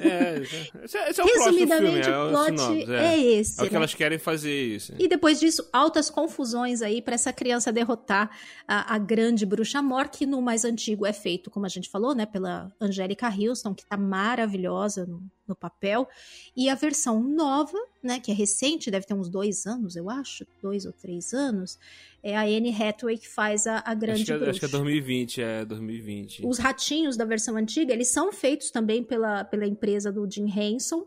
É, 0.00 0.38
esse, 0.84 0.96
é- 0.98 1.10
esse 1.10 1.20
é 1.20 1.24
o 1.24 1.26
próximo 1.26 1.56
filme, 1.56 1.66
Resumidamente, 1.66 2.08
é 2.08 2.18
o 2.18 2.28
plot 2.30 2.90
é, 2.92 3.14
é. 3.14 3.18
esse. 3.18 3.60
É 3.60 3.64
o 3.64 3.66
que 3.66 3.72
né? 3.72 3.76
elas 3.78 3.94
querem 3.94 4.18
fazer 4.18 4.54
isso. 4.54 4.94
E 4.98 5.08
depois 5.08 5.40
disso, 5.40 5.68
altas 5.72 6.10
confusões 6.10 6.82
aí 6.82 7.00
para 7.02 7.14
essa 7.14 7.32
criança 7.32 7.72
derrotar 7.72 8.30
a, 8.66 8.94
a 8.94 8.98
grande 8.98 9.44
bruxa 9.46 9.82
Mor, 9.82 10.08
que 10.08 10.26
no 10.26 10.40
mais 10.42 10.64
antigo 10.64 11.06
é 11.06 11.12
feito, 11.12 11.50
como 11.50 11.66
a 11.66 11.68
gente 11.68 11.88
falou, 11.88 12.14
né, 12.14 12.26
pela 12.26 12.70
Angélica 12.80 13.28
Houston, 13.28 13.74
que 13.74 13.84
tá 13.86 13.96
maravilhosa 13.96 15.06
no, 15.06 15.22
no 15.48 15.56
papel. 15.56 16.08
E 16.56 16.68
a 16.68 16.74
versão 16.74 17.22
nova, 17.22 17.78
né, 18.02 18.20
que 18.20 18.30
é 18.30 18.34
recente, 18.34 18.90
deve 18.90 19.06
ter 19.06 19.14
uns 19.14 19.28
dois 19.28 19.66
anos, 19.66 19.96
eu 19.96 20.10
acho, 20.10 20.46
dois 20.62 20.84
ou 20.84 20.92
três 20.92 21.32
anos, 21.32 21.78
é 22.22 22.36
a 22.36 22.42
Anne 22.42 22.74
Hathaway 22.74 23.16
que 23.16 23.28
faz 23.28 23.66
a, 23.66 23.82
a 23.84 23.94
grande 23.94 24.22
Acho 24.22 24.24
que, 24.26 24.32
é, 24.32 24.36
bruxa. 24.36 24.50
acho 24.50 24.60
que 24.60 24.66
é 24.66 24.68
2020, 24.68 25.42
é 25.42 25.64
2020. 25.64 26.46
Os 26.46 26.58
ratinhos 26.58 27.16
da 27.16 27.24
versão 27.24 27.56
antiga, 27.56 27.92
eles 27.92 28.08
são 28.08 28.32
feitos 28.32 28.70
também 28.70 29.02
pela, 29.02 29.44
pela 29.44 29.66
empresa 29.66 30.12
do 30.12 30.28
Jim 30.30 30.46
Henson. 30.48 31.06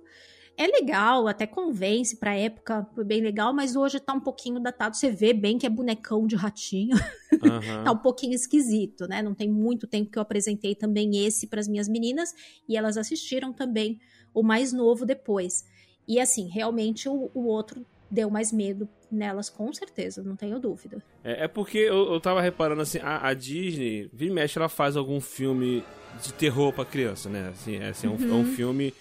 É 0.58 0.68
legal, 0.68 1.28
até 1.28 1.48
convence 1.48 2.18
pra 2.18 2.36
época, 2.36 2.86
foi 2.94 3.04
bem 3.04 3.22
legal, 3.22 3.54
mas 3.54 3.76
hoje 3.76 4.00
tá 4.00 4.14
um 4.14 4.20
pouquinho 4.20 4.60
datado. 4.60 4.96
Você 4.96 5.10
vê 5.10 5.34
bem 5.34 5.58
que 5.58 5.66
é 5.66 5.70
bonecão 5.70 6.28
de 6.28 6.36
ratinho. 6.36 6.96
Aham. 7.44 7.84
tá 7.84 7.92
um 7.92 7.98
pouquinho 7.98 8.34
esquisito, 8.34 9.08
né? 9.08 9.22
Não 9.22 9.34
tem 9.34 9.50
muito 9.50 9.88
tempo 9.88 10.12
que 10.12 10.18
eu 10.18 10.22
apresentei 10.22 10.76
também 10.76 11.26
esse 11.26 11.48
pras 11.48 11.68
minhas 11.68 11.88
meninas 11.88 12.34
e 12.68 12.78
elas 12.78 12.98
assistiram 12.98 13.54
também 13.54 14.00
o 14.34 14.44
mais 14.44 14.72
novo 14.74 15.06
depois. 15.06 15.66
E 16.08 16.20
assim, 16.20 16.48
realmente 16.50 17.08
o, 17.08 17.30
o 17.34 17.46
outro 17.46 17.86
deu 18.10 18.30
mais 18.30 18.52
medo 18.52 18.88
nelas, 19.12 19.50
com 19.50 19.72
certeza, 19.74 20.22
não 20.24 20.36
tenho 20.36 20.60
dúvida. 20.60 21.02
É, 21.24 21.46
é 21.46 21.48
porque 21.48 21.78
eu, 21.78 22.12
eu 22.14 22.20
tava 22.20 22.42
reparando 22.42 22.82
assim, 22.82 23.00
a, 23.00 23.28
a 23.28 23.34
Disney, 23.34 24.10
vira 24.14 24.32
e 24.32 24.34
mexe, 24.34 24.58
ela 24.58 24.68
faz 24.70 24.98
algum 24.98 25.22
filme 25.22 25.84
de 26.24 26.34
terror 26.34 26.74
pra 26.74 26.84
criança, 26.86 27.30
né? 27.30 27.50
Assim, 27.50 27.76
é, 27.78 27.90
assim, 27.90 28.08
é, 28.08 28.10
um, 28.10 28.16
é 28.16 28.26
Uhum. 28.26 28.40
um 28.42 28.46
filme 28.46 28.94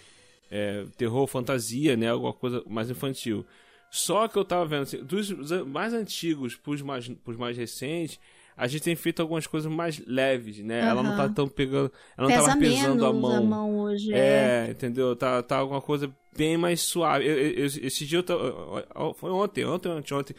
é, 0.50 0.84
terror, 0.96 1.26
fantasia, 1.26 1.96
né? 1.96 2.08
Alguma 2.10 2.32
coisa 2.32 2.62
mais 2.68 2.88
infantil. 2.90 3.44
Só 3.90 4.28
que 4.28 4.36
eu 4.38 4.44
tava 4.44 4.64
vendo, 4.66 4.82
assim, 4.82 5.02
dos 5.02 5.30
mais 5.66 5.92
antigos 5.92 6.54
pros 6.54 6.80
mais, 6.80 7.08
pros 7.08 7.36
mais 7.36 7.56
recentes, 7.56 8.20
a 8.60 8.66
gente 8.66 8.82
tem 8.82 8.94
feito 8.94 9.20
algumas 9.22 9.46
coisas 9.46 9.70
mais 9.70 9.98
leves, 10.06 10.58
né? 10.58 10.80
Ela 10.80 11.02
não 11.02 11.16
tá 11.16 11.28
tão 11.28 11.48
pegando. 11.48 11.90
Ela 12.16 12.28
não 12.28 12.34
Pesa 12.36 12.48
tava 12.48 12.60
pesando 12.60 12.94
menos 13.12 13.34
a 13.34 13.40
mão. 13.40 13.78
hoje, 13.80 14.12
é. 14.12 14.66
É, 14.68 14.70
entendeu? 14.70 15.16
Tá, 15.16 15.42
tá 15.42 15.56
alguma 15.56 15.80
coisa 15.80 16.14
bem 16.36 16.56
mais 16.56 16.80
suave. 16.80 17.26
Eu- 17.26 17.36
eu- 17.36 17.66
esse 17.66 18.04
dia 18.06 18.18
eu 18.18 18.22
tava. 18.22 19.14
Foi 19.16 19.30
ontem, 19.30 19.64
ontem, 19.64 19.88
ontem, 19.88 20.14
ontem. 20.14 20.34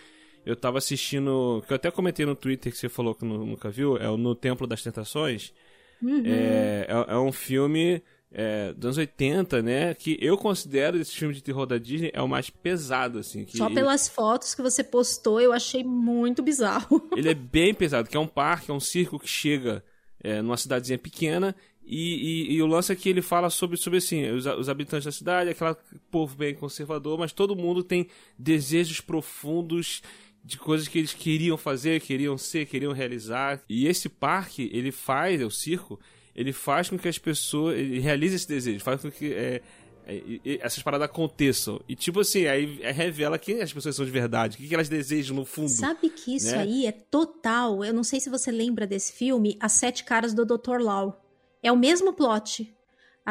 Eu 0.46 0.56
tava 0.56 0.78
assistindo. 0.78 1.64
Que 1.68 1.74
eu 1.74 1.76
até 1.76 1.92
comentei 1.92 2.26
no 2.26 2.36
Twitter 2.36 2.72
que 2.72 2.78
você 2.78 2.90
falou 2.90 3.14
que 3.14 3.24
nu- 3.26 3.46
nunca 3.46 3.70
viu. 3.70 3.98
É 3.98 4.10
o 4.10 4.18
No 4.18 4.34
Templo 4.36 4.66
das 4.66 4.82
Tentações. 4.82 5.54
Uhum. 6.02 6.24
É, 6.26 6.88
é, 6.90 7.14
é 7.14 7.18
um 7.18 7.32
filme 7.32 8.02
é, 8.34 8.72
dos 8.74 8.86
anos 8.86 8.98
80, 8.98 9.62
né? 9.62 9.94
Que 9.94 10.18
eu 10.22 10.38
considero 10.38 10.98
esse 10.98 11.12
filme 11.14 11.34
de 11.34 11.42
terror 11.44 11.66
da 11.66 11.78
Disney 11.78 12.12
é 12.14 12.22
o 12.22 12.28
mais 12.28 12.50
pesado, 12.50 13.20
assim. 13.20 13.46
Só 13.48 13.66
ele- 13.66 13.76
pelas 13.76 14.08
fotos 14.08 14.56
que 14.56 14.62
você 14.62 14.84
postou, 14.84 15.40
eu 15.42 15.52
achei 15.52 15.84
muito 15.84 16.42
bizarro. 16.42 17.08
ele 17.16 17.30
é 17.30 17.34
bem 17.34 17.74
pesado, 17.74 18.10
que 18.10 18.16
é 18.16 18.20
um 18.20 18.28
parque, 18.28 18.72
é 18.72 18.74
um 18.74 18.80
circo 18.80 19.20
que 19.20 19.28
chega 19.28 19.84
é, 20.24 20.42
numa 20.42 20.56
cidadezinha 20.56 20.98
pequena 21.00 21.56
e, 21.84 22.48
e- 22.52 22.54
e 22.54 22.62
o 22.62 22.68
lance 22.68 22.92
é 22.92 22.96
que 22.96 23.10
ele 23.10 23.22
fala 23.24 23.50
sobre, 23.50 23.76
sobre 23.76 23.98
assim, 23.98 24.30
os, 24.30 24.46
os 24.46 24.70
habitantes 24.70 25.06
da 25.06 25.12
cidade, 25.12 25.50
aquele 25.50 25.76
povo 26.10 26.36
bem 26.36 26.54
conservador, 26.54 27.18
mas 27.18 27.34
todo 27.34 27.56
mundo 27.56 27.84
tem 27.84 28.08
desejos 28.38 29.02
profundos 29.02 30.02
de 30.44 30.58
coisas 30.58 30.88
que 30.88 30.98
eles 31.00 31.14
queriam 31.14 31.58
fazer, 31.58 32.00
queriam 32.02 32.38
ser, 32.38 32.66
queriam 32.66 32.94
realizar. 32.94 33.62
E 33.70 33.88
esse 33.88 34.08
parque, 34.10 34.70
ele 34.74 34.92
faz, 34.92 35.40
é 35.42 35.46
o 35.46 35.52
circo, 35.52 36.00
ele 36.42 36.54
faz 36.54 36.90
com 36.90 36.98
que 36.98 37.08
as 37.08 37.18
pessoas, 37.18 37.78
ele 37.78 38.00
realize 38.00 38.36
esse 38.36 38.48
desejo, 38.48 38.84
faz 38.84 39.02
com 39.02 39.12
que 39.12 39.34
é, 39.34 39.62
é, 40.06 40.60
essas 40.60 40.82
paradas 40.82 41.06
aconteçam. 41.06 41.80
E 41.88 41.96
tipo 41.96 42.20
assim, 42.20 42.46
aí 42.48 42.80
é, 42.82 42.92
revela 42.92 43.38
quem 43.38 43.62
as 43.62 43.72
pessoas 43.72 43.96
são 43.96 44.06
de 44.06 44.12
verdade, 44.12 44.56
o 44.56 44.60
que, 44.60 44.68
que 44.68 44.74
elas 44.74 44.90
desejam 44.90 45.36
no 45.36 45.46
fundo. 45.46 45.70
Sabe 45.70 46.10
que 46.10 46.36
isso 46.36 46.52
né? 46.52 46.60
aí 46.60 46.86
é 46.86 46.92
total. 46.92 47.86
Eu 47.86 47.94
não 47.94 48.04
sei 48.04 48.20
se 48.20 48.30
você 48.30 48.52
lembra 48.52 48.86
desse 48.88 49.14
filme, 49.14 49.58
As 49.60 49.74
Sete 49.74 50.04
Caras 50.04 50.34
do 50.34 50.46
Dr. 50.46 50.80
Lau. 50.80 51.24
É 51.64 51.72
o 51.72 51.78
mesmo 51.78 52.14
plot. 52.14 52.74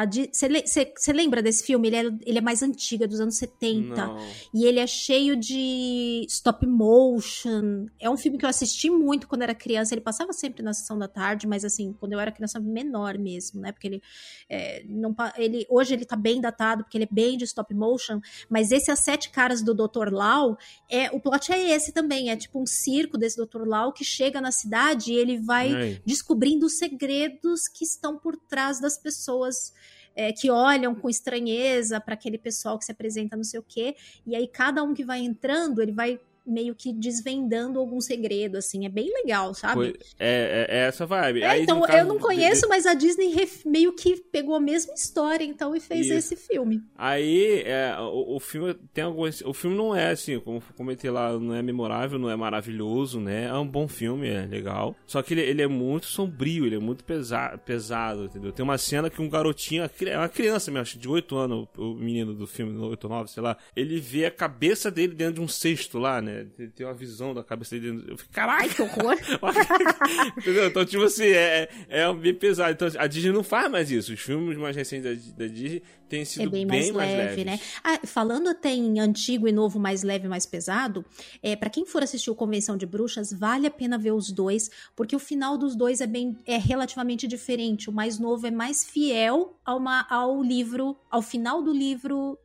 Você 0.05 1.13
lembra 1.13 1.41
desse 1.41 1.63
filme? 1.63 1.87
Ele 1.87 1.95
é, 1.95 2.05
ele 2.25 2.37
é 2.37 2.41
mais 2.41 2.61
antigo, 2.61 3.03
é 3.03 3.07
dos 3.07 3.19
anos 3.19 3.37
70. 3.37 3.95
Não. 3.95 4.17
E 4.53 4.65
ele 4.65 4.79
é 4.79 4.87
cheio 4.87 5.35
de 5.35 6.25
stop 6.27 6.65
motion. 6.65 7.87
É 7.99 8.09
um 8.09 8.17
filme 8.17 8.37
que 8.37 8.45
eu 8.45 8.49
assisti 8.49 8.89
muito 8.89 9.27
quando 9.27 9.43
era 9.43 9.55
criança. 9.55 9.93
Ele 9.93 10.01
passava 10.01 10.33
sempre 10.33 10.63
na 10.63 10.73
sessão 10.73 10.97
da 10.97 11.07
tarde, 11.07 11.47
mas 11.47 11.65
assim, 11.65 11.93
quando 11.99 12.13
eu 12.13 12.19
era 12.19 12.31
criança 12.31 12.59
menor 12.59 13.17
mesmo, 13.17 13.61
né? 13.61 13.71
Porque 13.71 13.87
ele, 13.87 14.03
é, 14.49 14.83
não, 14.87 15.15
ele 15.37 15.65
hoje 15.69 15.93
ele 15.93 16.05
tá 16.05 16.15
bem 16.15 16.41
datado, 16.41 16.83
porque 16.83 16.97
ele 16.97 17.05
é 17.05 17.13
bem 17.13 17.37
de 17.37 17.43
stop 17.45 17.73
motion. 17.73 18.19
Mas 18.49 18.71
esse 18.71 18.91
As 18.91 18.99
Sete 18.99 19.29
Caras 19.29 19.61
do 19.61 19.73
Dr. 19.73 20.11
Lau, 20.11 20.57
é, 20.89 21.09
o 21.11 21.19
plot 21.19 21.51
é 21.51 21.71
esse 21.71 21.91
também. 21.91 22.29
É 22.29 22.35
tipo 22.35 22.61
um 22.61 22.65
circo 22.65 23.17
desse 23.17 23.37
Dr. 23.37 23.65
Lau 23.65 23.91
que 23.91 24.03
chega 24.03 24.39
na 24.39 24.51
cidade 24.51 25.13
e 25.13 25.15
ele 25.15 25.37
vai 25.37 26.01
descobrindo 26.05 26.65
os 26.65 26.77
segredos 26.77 27.67
que 27.67 27.83
estão 27.83 28.17
por 28.17 28.37
trás 28.37 28.79
das 28.79 28.97
pessoas 28.97 29.73
é, 30.15 30.31
que 30.31 30.49
olham 30.49 30.93
com 30.93 31.09
estranheza 31.09 31.99
para 31.99 32.13
aquele 32.13 32.37
pessoal 32.37 32.77
que 32.77 32.85
se 32.85 32.91
apresenta 32.91 33.35
não 33.35 33.43
sei 33.43 33.59
o 33.59 33.63
quê. 33.63 33.95
E 34.25 34.35
aí 34.35 34.47
cada 34.47 34.83
um 34.83 34.93
que 34.93 35.03
vai 35.03 35.19
entrando, 35.19 35.81
ele 35.81 35.91
vai 35.91 36.19
meio 36.45 36.73
que 36.75 36.91
desvendando 36.91 37.79
algum 37.79 38.01
segredo, 38.01 38.57
assim. 38.57 38.85
É 38.85 38.89
bem 38.89 39.11
legal, 39.13 39.53
sabe? 39.53 39.95
É, 40.19 40.67
é- 40.69 40.77
é 40.77 40.79
essa 40.87 41.05
vibe. 41.05 41.41
É, 41.41 41.47
Aí, 41.47 41.63
então, 41.63 41.81
caso 41.81 41.99
eu 41.99 42.05
não 42.05 42.15
de- 42.17 42.21
conheço, 42.23 42.67
mas 42.67 42.85
a 42.85 42.93
Disney 42.93 43.31
meio 43.65 43.93
que 43.93 44.17
pegou 44.17 44.55
a 44.55 44.59
mesma 44.59 44.93
história, 44.93 45.43
então, 45.43 45.75
e 45.75 45.79
fez 45.79 46.07
Isso. 46.07 46.13
esse 46.15 46.35
filme. 46.35 46.81
Aí, 46.97 47.61
é, 47.65 47.95
o, 47.99 48.35
o 48.35 48.39
filme 48.39 48.73
tem 48.93 49.03
alguns. 49.03 49.41
O 49.41 49.53
filme 49.53 49.75
não 49.77 49.95
é 49.95 50.11
assim, 50.11 50.39
como 50.39 50.61
comentei 50.75 51.09
lá, 51.11 51.37
não 51.37 51.53
é 51.53 51.61
memorável, 51.61 52.17
não 52.17 52.29
é 52.29 52.35
maravilhoso, 52.35 53.19
né? 53.19 53.45
É 53.45 53.53
um 53.53 53.67
bom 53.67 53.87
filme, 53.87 54.27
é 54.27 54.45
legal. 54.45 54.95
Só 55.05 55.21
que 55.21 55.33
ele, 55.33 55.41
ele 55.41 55.61
é 55.61 55.67
muito 55.67 56.05
sombrio, 56.07 56.65
ele 56.65 56.75
é 56.75 56.79
muito 56.79 57.03
pesa 57.03 57.57
pesado, 57.65 58.25
entendeu? 58.25 58.51
Tem 58.51 58.63
uma 58.63 58.77
cena 58.77 59.09
que 59.09 59.21
um 59.21 59.29
garotinho, 59.29 59.83
é 60.05 60.17
uma 60.17 60.29
criança 60.29 60.71
mesmo, 60.71 60.81
acho 60.81 60.97
de 60.99 61.07
8 61.07 61.35
anos, 61.37 61.67
o, 61.77 61.91
o 61.91 61.95
menino 61.95 62.33
do 62.33 62.47
filme, 62.47 62.77
8 62.77 63.03
ou 63.03 63.09
9, 63.09 63.29
sei 63.31 63.43
lá, 63.43 63.57
ele 63.75 63.99
vê 63.99 64.25
a 64.25 64.31
cabeça 64.31 64.89
dele 64.89 65.13
dentro 65.13 65.35
de 65.35 65.41
um 65.41 65.47
cesto 65.47 65.97
lá, 65.99 66.21
né? 66.21 66.30
Né? 66.31 66.69
Tem- 66.75 66.85
uma 66.85 66.93
visão 66.93 67.33
da 67.33 67.43
cabeça 67.43 67.77
dele. 67.79 68.05
Eu 68.07 68.17
fico, 68.17 68.31
caraca! 68.31 68.67
Que 68.69 68.81
horror. 68.81 69.15
Entendeu? 70.37 70.67
Então, 70.67 70.85
tipo 70.85 71.03
assim, 71.03 71.25
é, 71.25 71.69
é 71.89 72.13
bem 72.13 72.33
pesado. 72.33 72.71
Então, 72.71 72.87
a 72.97 73.07
Disney 73.07 73.31
não 73.31 73.43
faz 73.43 73.69
mais 73.69 73.91
isso. 73.91 74.13
Os 74.13 74.19
filmes 74.19 74.57
mais 74.57 74.75
recentes 74.75 75.33
da, 75.33 75.45
da 75.45 75.51
Disney 75.51 75.83
têm 76.09 76.25
sido 76.25 76.47
É 76.47 76.49
bem, 76.49 76.65
mais, 76.65 76.91
leve, 76.91 77.43
leves. 77.43 77.45
né? 77.45 77.59
Ah, 77.83 77.99
falando 78.05 78.49
até 78.49 78.69
em 78.73 78.99
antigo 78.99 79.47
e 79.47 79.51
novo, 79.51 79.79
mais 79.79 80.03
leve, 80.03 80.27
mais 80.27 80.45
pesado, 80.45 81.05
é, 81.41 81.55
para 81.55 81.69
quem 81.69 81.85
for 81.85 82.03
assistir 82.03 82.29
o 82.29 82.35
Convenção 82.35 82.75
de 82.75 82.85
Bruxas, 82.85 83.31
vale 83.31 83.65
a 83.67 83.71
pena 83.71 83.97
ver 83.97 84.11
os 84.11 84.31
dois, 84.31 84.69
porque 84.95 85.15
o 85.15 85.19
final 85.19 85.57
dos 85.57 85.75
dois 85.75 86.01
é 86.01 86.07
bem 86.07 86.37
é 86.45 86.57
relativamente 86.57 87.27
diferente. 87.27 87.89
O 87.89 87.93
mais 87.93 88.19
novo 88.19 88.45
é 88.47 88.51
mais 88.51 88.83
fiel 88.83 89.57
ao, 89.63 89.79
ma- 89.79 90.05
ao 90.09 90.43
livro, 90.43 90.97
ao 91.09 91.21
final 91.21 91.61
do 91.61 91.71
livro 91.71 92.37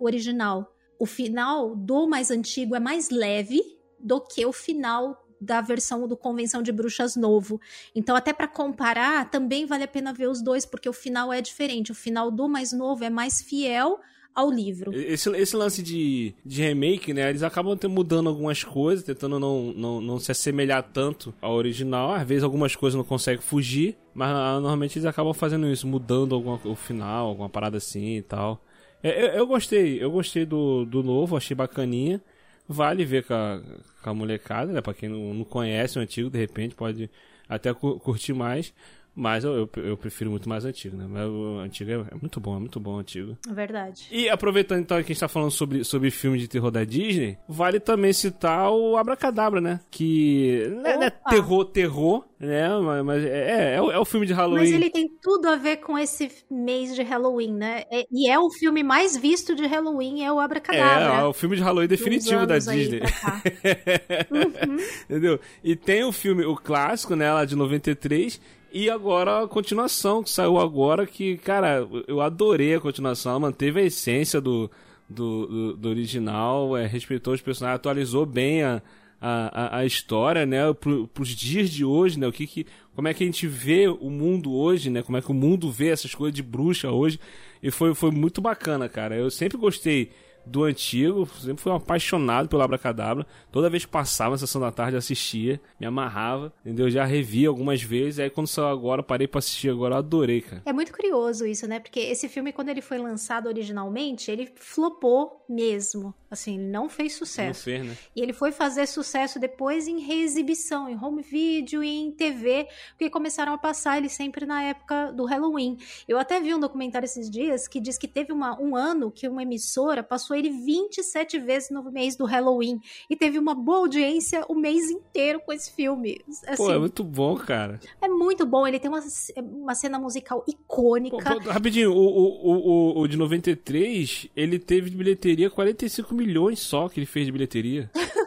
original. 0.00 0.74
O 0.98 1.06
final 1.06 1.76
do 1.76 2.06
mais 2.08 2.30
antigo 2.30 2.74
é 2.74 2.80
mais 2.80 3.10
leve 3.10 3.60
do 3.98 4.20
que 4.20 4.44
o 4.44 4.52
final 4.52 5.24
da 5.40 5.60
versão 5.60 6.06
do 6.08 6.16
Convenção 6.16 6.62
de 6.62 6.72
Bruxas 6.72 7.14
novo. 7.14 7.60
Então, 7.94 8.16
até 8.16 8.32
para 8.32 8.48
comparar, 8.48 9.30
também 9.30 9.66
vale 9.66 9.84
a 9.84 9.88
pena 9.88 10.12
ver 10.12 10.28
os 10.28 10.42
dois, 10.42 10.66
porque 10.66 10.88
o 10.88 10.92
final 10.92 11.32
é 11.32 11.40
diferente. 11.40 11.92
O 11.92 11.94
final 11.94 12.30
do 12.30 12.48
mais 12.48 12.72
novo 12.72 13.04
é 13.04 13.10
mais 13.10 13.40
fiel 13.40 14.00
ao 14.34 14.50
livro. 14.50 14.92
Esse, 14.94 15.28
esse 15.30 15.56
lance 15.56 15.82
de, 15.82 16.32
de 16.44 16.62
remake, 16.62 17.12
né? 17.12 17.28
Eles 17.28 17.42
acabam 17.42 17.76
mudando 17.88 18.28
algumas 18.28 18.62
coisas, 18.62 19.04
tentando 19.04 19.38
não, 19.38 19.72
não, 19.72 20.00
não 20.00 20.18
se 20.18 20.30
assemelhar 20.30 20.82
tanto 20.82 21.34
ao 21.40 21.54
original. 21.54 22.12
Às 22.12 22.26
vezes 22.26 22.44
algumas 22.44 22.76
coisas 22.76 22.96
não 22.96 23.04
conseguem 23.04 23.42
fugir, 23.42 23.96
mas 24.14 24.30
ah, 24.30 24.60
normalmente 24.60 24.96
eles 24.96 25.06
acabam 25.06 25.34
fazendo 25.34 25.66
isso, 25.68 25.86
mudando 25.86 26.34
alguma, 26.34 26.60
o 26.64 26.76
final, 26.76 27.28
alguma 27.28 27.48
parada 27.48 27.78
assim 27.78 28.16
e 28.16 28.22
tal. 28.22 28.62
É, 29.02 29.38
eu, 29.38 29.46
gostei, 29.46 30.02
eu 30.02 30.10
gostei 30.10 30.44
do, 30.44 30.84
do 30.84 31.02
novo, 31.02 31.36
achei 31.36 31.54
bacaninha. 31.56 32.20
Vale 32.66 33.04
ver 33.04 33.24
com 33.24 33.32
a, 33.34 33.60
com 34.02 34.10
a 34.10 34.14
molecada, 34.14 34.72
né? 34.72 34.80
Pra 34.80 34.92
quem 34.94 35.08
não, 35.08 35.32
não 35.34 35.44
conhece 35.44 35.98
o 35.98 36.02
antigo, 36.02 36.28
de 36.30 36.38
repente 36.38 36.74
pode 36.74 37.10
até 37.48 37.72
cu- 37.72 37.98
curtir 38.00 38.32
mais. 38.34 38.74
Mas 39.20 39.42
eu, 39.42 39.68
eu, 39.76 39.82
eu 39.82 39.96
prefiro 39.96 40.30
muito 40.30 40.48
mais 40.48 40.64
antigo, 40.64 40.96
né? 40.96 41.04
Mas 41.08 41.26
o 41.28 41.58
antigo 41.58 41.90
é, 41.90 41.94
é 41.94 42.14
muito 42.20 42.38
bom, 42.38 42.56
é 42.56 42.60
muito 42.60 42.78
bom 42.78 42.94
o 42.94 42.98
antigo. 43.00 43.36
É 43.50 43.52
Verdade. 43.52 44.06
E 44.12 44.28
aproveitando 44.28 44.78
então 44.80 44.96
que 44.98 45.02
a 45.02 45.06
gente 45.08 45.18
tá 45.18 45.26
falando 45.26 45.50
sobre, 45.50 45.82
sobre 45.82 46.08
filme 46.12 46.38
de 46.38 46.46
terror 46.46 46.70
da 46.70 46.84
Disney, 46.84 47.36
vale 47.48 47.80
também 47.80 48.12
citar 48.12 48.70
o 48.70 48.96
Abracadabra, 48.96 49.60
né? 49.60 49.80
Que 49.90 50.68
não 50.70 51.02
é, 51.02 51.06
é 51.06 51.10
terror, 51.10 51.64
terror, 51.64 52.24
né? 52.38 52.68
Mas, 52.78 53.04
mas 53.04 53.24
é, 53.24 53.74
é, 53.74 53.82
o- 53.82 53.90
é 53.90 53.98
o 53.98 54.04
filme 54.04 54.24
de 54.24 54.32
Halloween. 54.32 54.60
Mas 54.60 54.70
ele 54.72 54.88
tem 54.90 55.08
tudo 55.20 55.48
a 55.48 55.56
ver 55.56 55.78
com 55.78 55.98
esse 55.98 56.30
mês 56.48 56.94
de 56.94 57.02
Halloween, 57.02 57.54
né? 57.54 57.82
É- 57.90 58.06
e 58.12 58.30
é 58.30 58.38
o 58.38 58.48
filme 58.50 58.84
mais 58.84 59.16
visto 59.16 59.54
de 59.56 59.66
Halloween, 59.66 60.22
é 60.22 60.32
o 60.32 60.40
É, 60.40 60.44
Abracadabra. 60.44 61.20
é 61.20 61.24
o 61.24 61.32
filme 61.32 61.56
de 61.56 61.62
Halloween 61.62 61.88
definitivo 61.88 62.46
da 62.46 62.56
Disney. 62.58 63.00
Uhum. 64.30 64.76
Entendeu? 65.04 65.40
E 65.62 65.74
tem 65.76 66.04
o 66.04 66.12
filme, 66.12 66.44
o 66.44 66.54
clássico, 66.56 67.14
né, 67.16 67.32
lá 67.32 67.44
de 67.44 67.56
93, 67.56 68.40
e 68.72 68.88
agora 68.90 69.42
a 69.44 69.48
continuação, 69.48 70.22
que 70.22 70.30
saiu 70.30 70.58
agora, 70.58 71.06
que, 71.06 71.36
cara, 71.38 71.86
eu 72.06 72.20
adorei 72.20 72.74
a 72.74 72.80
continuação, 72.80 73.30
ela 73.32 73.40
manteve 73.40 73.80
a 73.80 73.84
essência 73.84 74.40
do, 74.40 74.70
do, 75.08 75.46
do, 75.46 75.76
do 75.76 75.88
original, 75.88 76.76
é, 76.76 76.86
respeitou 76.86 77.34
os 77.34 77.40
personagens, 77.40 77.76
atualizou 77.76 78.26
bem 78.26 78.62
a, 78.62 78.82
a, 79.20 79.78
a- 79.78 79.86
história, 79.86 80.44
né, 80.46 80.72
pro, 80.74 81.08
pros 81.08 81.28
dias 81.30 81.70
de 81.70 81.84
hoje, 81.84 82.18
né, 82.18 82.26
o 82.26 82.32
que 82.32 82.46
que, 82.46 82.66
como 82.94 83.08
é 83.08 83.14
que 83.14 83.22
a 83.22 83.26
gente 83.26 83.46
vê 83.46 83.88
o 83.88 84.10
mundo 84.10 84.52
hoje, 84.54 84.90
né, 84.90 85.02
como 85.02 85.16
é 85.18 85.22
que 85.22 85.30
o 85.30 85.34
mundo 85.34 85.70
vê 85.70 85.88
essas 85.88 86.14
coisas 86.14 86.34
de 86.34 86.42
bruxa 86.42 86.90
hoje, 86.90 87.18
e 87.62 87.70
foi, 87.70 87.94
foi 87.94 88.10
muito 88.10 88.40
bacana, 88.40 88.88
cara, 88.88 89.16
eu 89.16 89.30
sempre 89.30 89.56
gostei 89.58 90.10
do 90.50 90.64
antigo, 90.64 91.26
sempre 91.40 91.62
fui 91.62 91.70
um 91.72 91.76
apaixonado 91.76 92.48
pelo 92.48 92.62
Abracadabra. 92.62 93.26
Toda 93.52 93.68
vez 93.70 93.84
que 93.84 93.90
passava 93.90 94.30
na 94.32 94.38
sessão 94.38 94.60
da 94.60 94.70
tarde 94.72 94.96
assistia, 94.96 95.60
me 95.78 95.86
amarrava, 95.86 96.52
entendeu? 96.64 96.90
Já 96.90 97.04
revi 97.04 97.46
algumas 97.46 97.82
vezes, 97.82 98.18
aí 98.20 98.30
quando 98.30 98.46
saiu 98.46 98.68
agora, 98.68 99.02
parei 99.02 99.26
pra 99.28 99.38
assistir 99.38 99.70
agora, 99.70 99.96
adorei, 99.98 100.40
cara. 100.40 100.62
É 100.64 100.72
muito 100.72 100.92
curioso 100.92 101.46
isso, 101.46 101.66
né? 101.66 101.80
Porque 101.80 102.00
esse 102.00 102.28
filme, 102.28 102.52
quando 102.52 102.68
ele 102.68 102.80
foi 102.80 102.98
lançado 102.98 103.46
originalmente, 103.46 104.30
ele 104.30 104.50
flopou 104.56 105.44
mesmo. 105.48 106.14
Assim, 106.30 106.54
ele 106.58 106.64
não 106.70 106.88
fez 106.88 107.12
Não 107.12 107.18
sucesso. 107.18 107.64
fez, 107.64 107.84
né? 107.86 107.96
E 108.14 108.20
ele 108.20 108.32
foi 108.34 108.52
fazer 108.52 108.86
sucesso 108.86 109.38
depois 109.40 109.88
em 109.88 109.98
reexibição, 110.00 110.88
em 110.88 110.96
home 110.96 111.22
video 111.22 111.82
e 111.82 111.88
em 111.88 112.12
TV, 112.12 112.68
porque 112.90 113.08
começaram 113.10 113.52
a 113.54 113.58
passar 113.58 113.96
ele 113.98 114.08
sempre 114.08 114.44
na 114.44 114.62
época 114.62 115.10
do 115.12 115.24
Halloween. 115.24 115.78
Eu 116.06 116.18
até 116.18 116.38
vi 116.40 116.54
um 116.54 116.60
documentário 116.60 117.06
esses 117.06 117.30
dias 117.30 117.66
que 117.66 117.80
diz 117.80 117.96
que 117.96 118.06
teve 118.06 118.32
uma- 118.32 118.60
um 118.60 118.76
ano 118.76 119.10
que 119.10 119.26
uma 119.26 119.42
emissora 119.42 120.02
passou 120.02 120.36
ele 120.38 120.50
27 120.50 121.38
vezes 121.40 121.70
no 121.70 121.82
mês 121.90 122.16
do 122.16 122.24
Halloween 122.24 122.80
e 123.08 123.16
teve 123.16 123.38
uma 123.38 123.54
boa 123.54 123.78
audiência 123.78 124.44
o 124.48 124.54
mês 124.54 124.90
inteiro 124.90 125.40
com 125.44 125.52
esse 125.52 125.72
filme. 125.72 126.20
Assim, 126.46 126.56
Pô, 126.56 126.72
é 126.72 126.78
muito 126.78 127.04
bom, 127.04 127.36
cara. 127.36 127.80
é 128.00 128.08
muito 128.08 128.46
bom, 128.46 128.66
ele 128.66 128.78
tem 128.78 128.90
uma, 128.90 129.02
uma 129.36 129.74
cena 129.74 129.98
musical 129.98 130.42
Pô, 130.44 130.50
icônica. 130.50 131.16
pô, 131.16 131.50
rapidinho, 131.50 131.92
o, 131.92 131.96
o, 131.96 132.50
o, 132.50 132.98
o, 132.98 133.00
o 133.00 133.08
de 133.08 133.16
93, 133.16 134.28
ele 134.36 134.58
teve 134.58 134.90
de 134.90 134.96
bilheteria 134.96 135.50
45 135.50 136.14
milhões 136.14 136.60
só 136.60 136.88
que 136.88 136.98
ele 136.98 137.06
fez 137.06 137.26
de 137.26 137.32
bilheteria. 137.32 137.90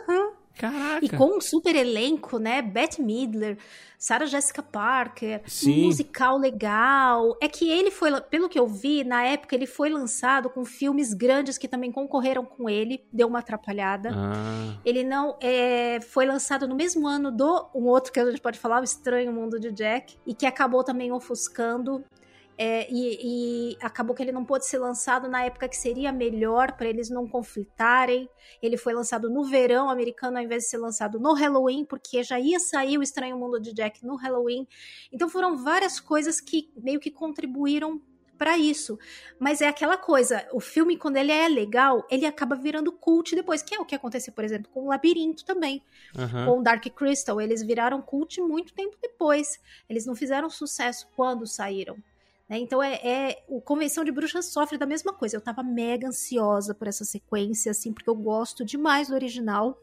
Caraca. 0.61 1.03
E 1.03 1.09
com 1.09 1.37
um 1.37 1.41
super 1.41 1.75
elenco, 1.75 2.37
né? 2.37 2.61
Bette 2.61 3.01
Midler, 3.01 3.57
Sarah 3.97 4.27
Jessica 4.27 4.61
Parker, 4.61 5.41
Sim. 5.47 5.81
um 5.81 5.85
musical 5.85 6.37
legal. 6.37 7.35
É 7.41 7.47
que 7.47 7.67
ele 7.67 7.89
foi, 7.89 8.21
pelo 8.21 8.47
que 8.47 8.59
eu 8.59 8.67
vi, 8.67 9.03
na 9.03 9.23
época 9.23 9.55
ele 9.55 9.65
foi 9.65 9.89
lançado 9.89 10.51
com 10.51 10.63
filmes 10.63 11.15
grandes 11.15 11.57
que 11.57 11.67
também 11.67 11.91
concorreram 11.91 12.45
com 12.45 12.69
ele, 12.69 13.03
deu 13.11 13.27
uma 13.27 13.39
atrapalhada. 13.39 14.11
Ah, 14.13 14.77
Ele 14.85 15.03
não 15.03 15.35
é, 15.41 15.99
foi 15.99 16.27
lançado 16.27 16.67
no 16.67 16.75
mesmo 16.75 17.07
ano 17.07 17.31
do 17.31 17.67
um 17.73 17.85
outro 17.85 18.13
que 18.13 18.19
a 18.19 18.29
gente 18.29 18.41
pode 18.41 18.59
falar, 18.59 18.81
o 18.81 18.83
Estranho 18.83 19.33
Mundo 19.33 19.59
de 19.59 19.71
Jack, 19.71 20.15
e 20.27 20.35
que 20.35 20.45
acabou 20.45 20.83
também 20.83 21.11
ofuscando. 21.11 22.05
É, 22.63 22.87
e, 22.91 23.71
e 23.71 23.77
acabou 23.81 24.15
que 24.15 24.21
ele 24.21 24.31
não 24.31 24.45
pôde 24.45 24.67
ser 24.67 24.77
lançado 24.77 25.27
na 25.27 25.43
época 25.43 25.67
que 25.67 25.75
seria 25.75 26.11
melhor 26.11 26.73
para 26.73 26.87
eles 26.87 27.09
não 27.09 27.27
conflitarem. 27.27 28.29
Ele 28.61 28.77
foi 28.77 28.93
lançado 28.93 29.31
no 29.31 29.43
verão 29.43 29.89
americano 29.89 30.37
ao 30.37 30.43
invés 30.43 30.65
de 30.65 30.69
ser 30.69 30.77
lançado 30.77 31.19
no 31.19 31.33
Halloween, 31.33 31.83
porque 31.83 32.21
já 32.21 32.39
ia 32.39 32.59
sair 32.59 32.99
o 32.99 33.01
Estranho 33.01 33.35
Mundo 33.35 33.59
de 33.59 33.73
Jack 33.73 34.05
no 34.05 34.15
Halloween. 34.15 34.67
Então 35.11 35.27
foram 35.27 35.57
várias 35.57 35.99
coisas 35.99 36.39
que 36.39 36.71
meio 36.77 36.99
que 36.99 37.09
contribuíram 37.09 37.99
para 38.37 38.59
isso. 38.59 38.99
Mas 39.39 39.59
é 39.59 39.67
aquela 39.67 39.97
coisa, 39.97 40.47
o 40.53 40.59
filme 40.59 40.97
quando 40.97 41.17
ele 41.17 41.31
é 41.31 41.47
legal, 41.47 42.05
ele 42.11 42.27
acaba 42.27 42.55
virando 42.55 42.91
cult 42.91 43.35
depois, 43.35 43.63
que 43.63 43.73
é 43.73 43.79
o 43.79 43.85
que 43.85 43.95
aconteceu, 43.95 44.33
por 44.33 44.43
exemplo, 44.43 44.69
com 44.71 44.83
o 44.83 44.87
Labirinto 44.89 45.43
também, 45.45 45.81
aham. 46.15 46.45
com 46.45 46.59
o 46.59 46.63
Dark 46.63 46.85
Crystal, 46.95 47.41
eles 47.41 47.63
viraram 47.63 48.03
cult 48.03 48.39
muito 48.39 48.71
tempo 48.71 48.95
depois. 49.01 49.59
Eles 49.89 50.05
não 50.05 50.15
fizeram 50.15 50.47
sucesso 50.47 51.07
quando 51.15 51.47
saíram. 51.47 51.97
Né? 52.51 52.57
Então 52.59 52.83
é, 52.83 52.95
é- 52.95 53.43
o 53.47 53.61
Convenção 53.61 54.03
de 54.03 54.11
Bruxas 54.11 54.51
sofre 54.51 54.77
da 54.77 54.85
mesma 54.85 55.13
coisa. 55.13 55.37
Eu 55.37 55.41
tava 55.41 55.63
mega 55.63 56.09
ansiosa 56.09 56.75
por 56.75 56.85
essa 56.85 57.05
sequência, 57.05 57.71
assim, 57.71 57.93
porque 57.93 58.09
eu 58.09 58.15
gosto 58.15 58.65
demais 58.65 59.07
do 59.07 59.13
original. 59.15 59.79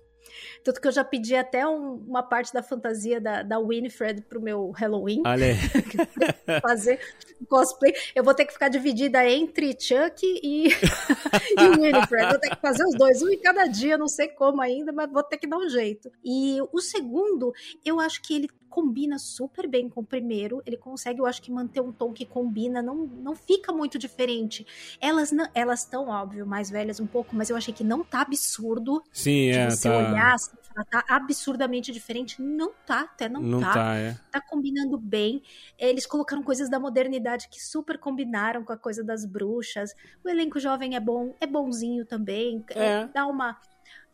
Tanto 0.63 0.79
que 0.79 0.87
eu 0.87 0.93
já 0.93 1.03
pedi 1.03 1.35
até 1.35 1.67
um- 1.67 1.95
uma 2.07 2.23
parte 2.23 2.53
da 2.53 2.63
fantasia 2.63 3.19
da, 3.19 3.43
da 3.43 3.59
Winifred 3.59 4.21
pro 4.23 4.43
meu 4.43 4.71
Halloween 4.73 5.23
Olha 5.25 5.55
fazer 6.61 7.01
cosplay. 7.49 7.95
Eu 8.15 8.23
vou 8.23 8.35
ter 8.35 8.45
que 8.45 8.53
ficar 8.53 8.69
dividida 8.69 9.27
entre 9.27 9.69
Chuck 9.81 10.21
e, 10.23 10.69
e 11.57 11.69
Winifred. 11.81 12.29
Vou 12.29 12.39
ter 12.41 12.51
que 12.51 12.61
fazer 12.61 12.85
os 12.85 12.95
dois, 12.99 13.23
um 13.23 13.31
em 13.31 13.39
cada 13.41 13.67
dia, 13.67 13.97
não 13.97 14.09
sei 14.09 14.29
como 14.29 14.61
ainda, 14.61 14.93
mas 14.93 15.11
vou 15.11 15.23
ter 15.23 15.39
que 15.39 15.47
dar 15.47 15.57
um 15.57 15.69
jeito. 15.71 16.11
E 16.23 16.59
o 16.73 16.81
segundo, 16.83 17.51
eu 17.83 17.99
acho 17.99 18.21
que 18.21 18.35
ele 18.35 18.49
combina 18.79 19.19
super 19.19 19.67
bem 19.67 19.89
com 19.89 20.03
o 20.03 20.05
primeiro. 20.05 20.63
Ele 20.65 20.77
consegue, 20.77 21.21
eu 21.21 21.27
acho 21.27 21.43
que 21.43 21.51
manter 21.51 21.81
um 21.81 21.91
tom 21.91 22.13
que 22.13 22.25
combina, 22.25 22.81
não, 22.81 22.95
não 22.95 23.35
fica 23.35 23.73
muito 23.73 23.99
diferente. 23.99 24.65
Elas 25.01 25.33
não, 25.33 25.49
elas 25.53 25.81
estão, 25.81 26.07
óbvio, 26.07 26.47
mais 26.47 26.71
velhas 26.71 27.01
um 27.01 27.07
pouco, 27.07 27.35
mas 27.35 27.51
eu 27.51 27.57
achei 27.57 27.75
que 27.75 27.83
não 27.83 28.05
tá 28.05 28.21
absurdo 28.21 29.03
Sim, 29.13 29.49
é, 29.49 29.69
você 29.69 29.89
tá. 29.89 29.99
olhar 29.99 30.33
assim, 30.33 30.53
e 30.63 30.67
falar, 30.69 30.85
tá 30.85 31.05
absurdamente 31.09 31.91
diferente. 31.91 32.41
Não 32.41 32.73
tá, 32.87 33.01
até 33.01 33.29
não, 33.29 33.43
Não 33.43 33.61
tá, 33.61 33.97
é. 33.97 34.17
tá 34.31 34.41
combinando 34.41 34.97
bem. 34.97 35.43
Eles 35.77 36.07
colocaram 36.07 36.45
coisas 36.45 36.71
da 36.71 36.79
modernidade 36.79 37.49
que 37.49 37.61
super 37.61 37.99
combinaram 37.99 38.63
com 38.63 38.73
a 38.73 38.77
coisa 38.77 39.03
das 39.03 39.25
bruxas. 39.25 39.93
O 40.25 40.29
elenco 40.29 40.61
jovem 40.61 40.95
é 40.95 41.01
bom, 41.01 41.35
é 41.41 41.49
bonzinho 41.49 42.07
também. 42.07 42.65
É. 42.71 43.07
Dá 43.09 43.27
uma. 43.27 43.59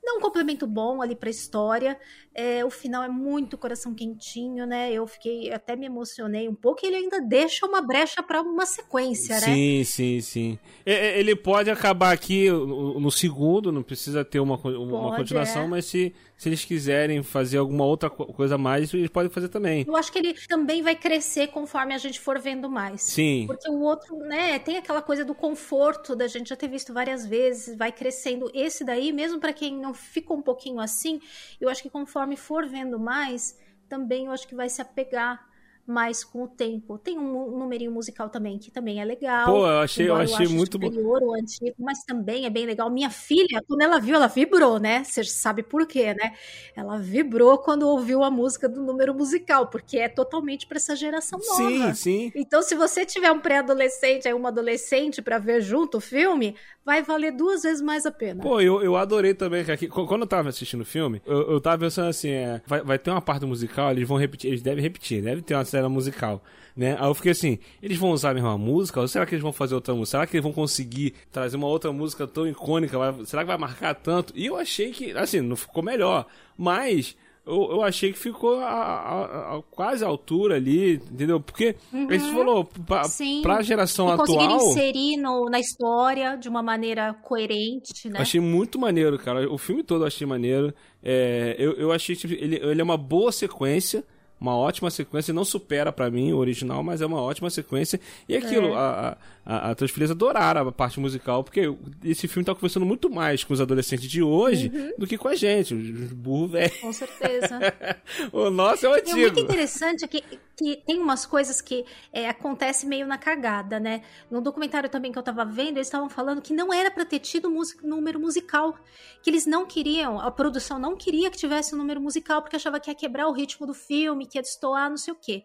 Dá 0.03 0.13
um 0.15 0.21
complemento 0.21 0.67
bom 0.67 1.01
ali 1.01 1.17
pra 1.17 1.31
história. 1.31 1.99
É, 2.35 2.65
o 2.65 2.71
final 2.71 3.03
é 3.03 3.09
muito 3.09 3.57
coração 3.57 3.95
quentinho, 3.95 4.67
né? 4.67 4.93
Eu 4.93 5.07
fiquei, 5.07 5.53
até 5.53 5.77
me 5.77 5.87
emocionei 5.87 6.49
um 6.49 6.55
pouco. 6.55 6.81
E 6.85 6.89
ele 6.89 6.97
ainda 6.97 7.21
deixa 7.21 7.65
uma 7.67 7.81
brecha 7.81 8.23
para 8.23 8.43
uma 8.43 8.67
sequência, 8.67 9.35
né? 9.37 9.41
Sim, 9.41 9.85
sim, 9.85 10.21
sim. 10.21 10.59
Ele 10.85 11.37
pode 11.37 11.71
acabar 11.71 12.13
aqui 12.13 12.51
no 12.51 13.11
segundo, 13.11 13.71
não 13.71 13.83
precisa 13.83 14.25
ter 14.25 14.41
uma, 14.41 14.57
uma 14.57 15.11
Pode, 15.11 15.17
continuação, 15.19 15.63
é. 15.63 15.67
mas 15.69 15.85
se, 15.87 16.13
se 16.37 16.49
eles 16.49 16.65
quiserem 16.65 17.23
fazer 17.23 17.59
alguma 17.59 17.85
outra 17.85 18.11
co- 18.11 18.27
coisa 18.27 18.57
a 18.57 18.59
mais, 18.59 18.93
eles 18.93 19.09
podem 19.11 19.31
fazer 19.31 19.49
também. 19.49 19.85
Eu 19.87 19.97
acho 19.97 20.11
que 20.13 20.19
ele 20.19 20.35
também 20.49 20.83
vai 20.83 20.97
crescer 20.97 21.49
conforme 21.49 21.95
a 21.95 21.99
gente 21.99 22.19
for 22.21 22.39
vendo 22.41 22.69
mais. 22.69 23.03
Sim. 23.03 23.45
Porque 23.47 23.69
o 23.71 23.81
outro, 23.81 24.17
né, 24.19 24.59
tem 24.59 24.77
aquela 24.77 25.01
coisa 25.01 25.25
do 25.25 25.35
conforto 25.35 26.17
da 26.17 26.27
gente 26.27 26.49
já 26.49 26.57
ter 26.57 26.69
visto 26.69 26.93
várias 26.93 27.25
vezes, 27.27 27.77
vai 27.77 27.93
crescendo. 27.93 28.51
Esse 28.53 28.85
daí, 28.85 29.13
mesmo 29.13 29.39
pra 29.41 29.53
quem 29.53 29.77
não 29.77 29.95
ficou 29.95 30.37
um 30.37 30.43
pouquinho 30.43 30.81
assim, 30.81 31.21
eu 31.61 31.69
acho 31.69 31.83
que 31.83 31.89
conforme 32.25 32.37
for 32.37 32.67
vendo 32.67 32.99
mais, 32.99 33.59
também 33.89 34.27
eu 34.27 34.33
acho 34.33 34.49
que 34.49 34.55
vai 34.55 34.69
se 34.69 34.81
apegar 34.81 35.47
mais 35.87 36.25
com 36.25 36.45
o 36.45 36.49
tempo. 36.49 36.97
Tem 36.97 37.19
um, 37.19 37.59
numerinho 37.59 37.93
musical 37.93 38.31
também 38.31 38.59
que 38.59 38.71
também 38.71 39.03
é 39.03 39.05
legal. 39.05 39.53
Pô, 39.53 39.67
eu 39.67 39.81
achei, 39.81 40.09
eu 40.09 40.17
achei 40.17 40.47
ache 40.47 40.55
muito 40.55 40.79
bom. 40.79 40.87
ao 40.87 41.35
antigo, 41.35 41.75
mas 41.79 42.03
também 42.05 42.47
é 42.47 42.51
bem 42.51 42.65
legal. 42.65 42.89
Minha 42.89 43.11
filha, 43.11 43.63
quando 43.69 43.83
ela 43.83 44.01
viu, 44.01 44.15
ela 44.15 44.27
vibrou, 44.27 44.79
né? 44.79 45.05
Você 45.05 45.23
sabe 45.25 45.63
por 45.63 45.87
quê, 45.87 46.15
né? 46.15 46.35
Ela 46.75 46.97
vibrou 46.99 47.59
quando 47.59 47.87
ouviu 47.87 48.25
a 48.25 48.31
música 48.31 48.67
do 48.67 48.83
número 48.83 49.15
musical, 49.15 49.67
porque 49.67 49.99
é 49.99 50.09
totalmente 50.09 50.67
pra 50.67 50.79
essa 50.79 50.97
geração 50.97 51.39
nova. 51.39 51.93
Sim, 51.93 51.95
sim. 51.95 52.33
Então, 52.35 52.63
se 52.63 52.75
você 52.75 53.05
tiver 53.05 53.31
um 53.31 53.41
pré-adolescente, 53.41 54.27
aí 54.27 54.33
uma 54.33 54.49
adolescente 54.49 55.21
pra 55.21 55.39
ver 55.39 55.61
junto 55.61 55.99
o 55.99 56.01
filme, 56.01 56.57
vai 56.85 57.03
valer 57.03 57.33
duas 57.33 57.63
vezes 57.63 57.81
mais 57.83 58.05
a 58.07 58.11
pena. 58.11 58.43
Pô, 58.43 58.61
eu, 58.61 58.83
eu 58.83 58.97
adorei 58.97 59.33
também 59.35 59.65
que 59.65 59.73
aqui, 59.73 59.89
qu- 59.89 60.07
quando 60.07 60.23
eu 60.23 60.27
tava 60.27 60.49
assistindo 60.51 60.83
o 60.83 60.85
filme, 60.85 61.23
eu, 61.25 61.53
eu 61.53 61.61
tava 61.61 61.79
pensando 61.79 62.09
assim, 62.09 62.29
é, 62.31 62.61
vai, 62.67 62.83
vai 62.83 62.99
ter 62.99 63.11
uma 63.11 63.23
parte 63.23 63.47
musical, 63.47 63.91
eles 63.91 64.07
vão 64.07 64.19
repetir, 64.19 64.49
eles 64.51 64.63
devem 64.63 64.83
repetir, 64.83 65.23
deve 65.23 65.41
ter 65.43 65.55
uma 65.55 65.65
cena 65.65 65.89
musical, 65.89 66.43
né? 66.77 66.97
Aí 67.01 67.07
eu 67.09 67.15
fiquei 67.15 67.33
assim, 67.33 67.59
eles 67.83 67.97
vão 67.97 68.11
usar 68.11 68.31
a 68.31 68.35
mesma 68.35 68.59
música 68.59 69.01
ou 69.01 69.09
será 69.09 69.25
que 69.25 69.35
eles 69.35 69.43
vão 69.43 69.53
fazer 69.53 69.75
outra 69.75 69.95
música? 69.95 70.19
Será 70.19 70.27
que 70.27 70.37
eles 70.37 70.43
vão 70.45 70.53
conseguir 70.53 71.15
trazer 71.33 71.57
uma 71.57 71.67
outra 71.69 71.91
música 71.93 72.27
tão 72.27 72.47
icônica? 72.47 72.99
Vai- 72.99 73.25
será 73.25 73.43
que 73.43 73.49
vai 73.49 73.59
marcar 73.59 73.95
tanto? 73.95 74.33
E 74.37 74.47
eu 74.47 74.57
achei 74.57 74.91
que, 74.91 75.13
assim, 75.13 75.41
não 75.41 75.57
ficou 75.57 75.83
melhor, 75.83 76.27
mas... 76.57 77.17
Eu, 77.47 77.73
eu 77.73 77.83
achei 77.83 78.11
que 78.13 78.19
ficou 78.19 78.59
a, 78.61 78.65
a- 78.71 79.57
a- 79.59 79.63
quase 79.71 80.03
à 80.03 80.07
altura 80.09 80.57
ali, 80.57 80.95
entendeu? 80.95 81.39
Porque, 81.39 81.77
a 81.93 82.13
gente 82.17 82.33
falou, 82.33 82.65
pra, 82.65 83.03
Uhum. 83.03 83.09
Sim. 83.09 83.43
pra 83.43 83.61
geração 83.63 84.13
e 84.13 84.17
conseguiram 84.17 84.55
atual... 84.55 84.71
inserir 84.71 85.17
no- 85.19 85.51
na 85.51 85.61
história 85.61 86.37
de 86.37 86.49
uma 86.49 86.63
maneira 86.63 87.13
coerente, 87.23 88.09
né? 88.09 88.19
Achei 88.21 88.41
muito 88.41 88.79
maneiro, 88.79 89.19
cara. 89.19 89.51
O 89.53 89.59
filme 89.59 89.83
todo 89.83 90.05
eu 90.05 90.07
achei 90.07 90.27
maneiro. 90.27 90.73
É, 91.03 91.55
eu, 91.59 91.73
eu 91.73 91.93
achei 91.93 92.17
que 92.17 92.27
ele, 92.27 92.57
ele 92.57 92.81
é 92.81 92.85
uma 92.85 92.97
boa 92.97 93.31
sequência. 93.31 94.05
Uma 94.41 94.57
ótima 94.57 94.91
sequência, 94.91 95.33
não 95.33 95.45
supera 95.45 95.91
pra 95.93 96.11
mim 96.11 96.33
o 96.33 96.37
original, 96.39 96.83
mas 96.83 97.01
é 97.01 97.07
uma 97.07 97.21
ótima 97.21 97.49
sequência. 97.49 97.99
E 98.29 98.37
aquilo, 98.37 98.69
É. 98.69 98.75
a, 98.77 99.17
a, 99.47 99.71
a 99.71 99.75
tuas 99.75 99.91
filhas 99.91 100.11
adoraram 100.11 100.69
a 100.69 100.73
parte 100.73 101.01
musical, 101.01 101.43
porque 101.43 101.73
esse 102.05 102.29
filme 102.29 102.45
tá 102.45 102.55
conversando 102.55 102.85
muito 102.85 103.09
mais 103.09 103.43
com 103.45 103.55
os 103.55 103.61
adolescentes 103.61 104.11
de 104.11 104.23
hoje 104.23 104.71
Uhum. 104.75 104.93
do 104.99 105.07
que 105.07 105.17
com 105.17 105.29
a 105.29 105.35
gente, 105.35 105.73
os 105.75 106.13
burros 106.13 106.51
velhos. 106.51 106.77
Com 106.79 106.93
certeza. 106.93 107.59
O 108.33 108.51
nosso 108.51 108.85
é 108.87 108.89
o 108.91 108.97
E 108.97 108.99
é 108.99 109.03
muito 109.15 109.25
antigo. 109.31 109.41
interessante 109.41 110.07
que, 110.09 110.23
que 110.57 110.77
tem 110.87 110.99
umas 110.99 111.25
coisas 111.27 111.61
que 111.61 111.85
é, 112.13 112.29
acontece 112.29 112.87
meio 112.87 113.07
na 113.07 113.17
cagada, 113.19 113.79
né? 113.81 114.03
No 114.31 114.41
documentário 114.41 114.89
também 114.91 115.11
que 115.13 115.19
eu 115.19 115.23
tava 115.23 115.45
vendo, 115.45 115.77
eles 115.79 115.87
estavam 115.87 116.09
falando 116.11 116.43
que 116.43 116.53
não 116.53 116.73
era 116.73 116.91
pra 116.91 117.05
ter 117.05 117.19
tido 117.21 117.51
música, 117.51 117.87
número 117.87 118.19
musical. 118.21 118.77
Que 119.23 119.31
eles 119.31 119.47
não 119.47 119.65
queriam, 119.67 120.21
a 120.21 120.31
produção 120.31 120.79
não 120.79 120.95
queria 120.97 121.31
que 121.31 121.39
tivesse 121.39 121.75
um 121.75 121.79
número 121.79 121.99
musical, 122.01 122.43
porque 122.43 122.57
achava 122.57 122.79
que 122.79 122.91
ia 122.91 122.95
quebrar 122.95 123.27
o 123.27 123.33
ritmo 123.33 123.67
do 123.67 123.73
filme, 123.75 124.24
que 124.27 124.39
ia 124.39 124.43
destoar, 124.43 124.89
não 124.91 124.97
sei 124.97 125.13
o 125.13 125.17
quê. 125.21 125.45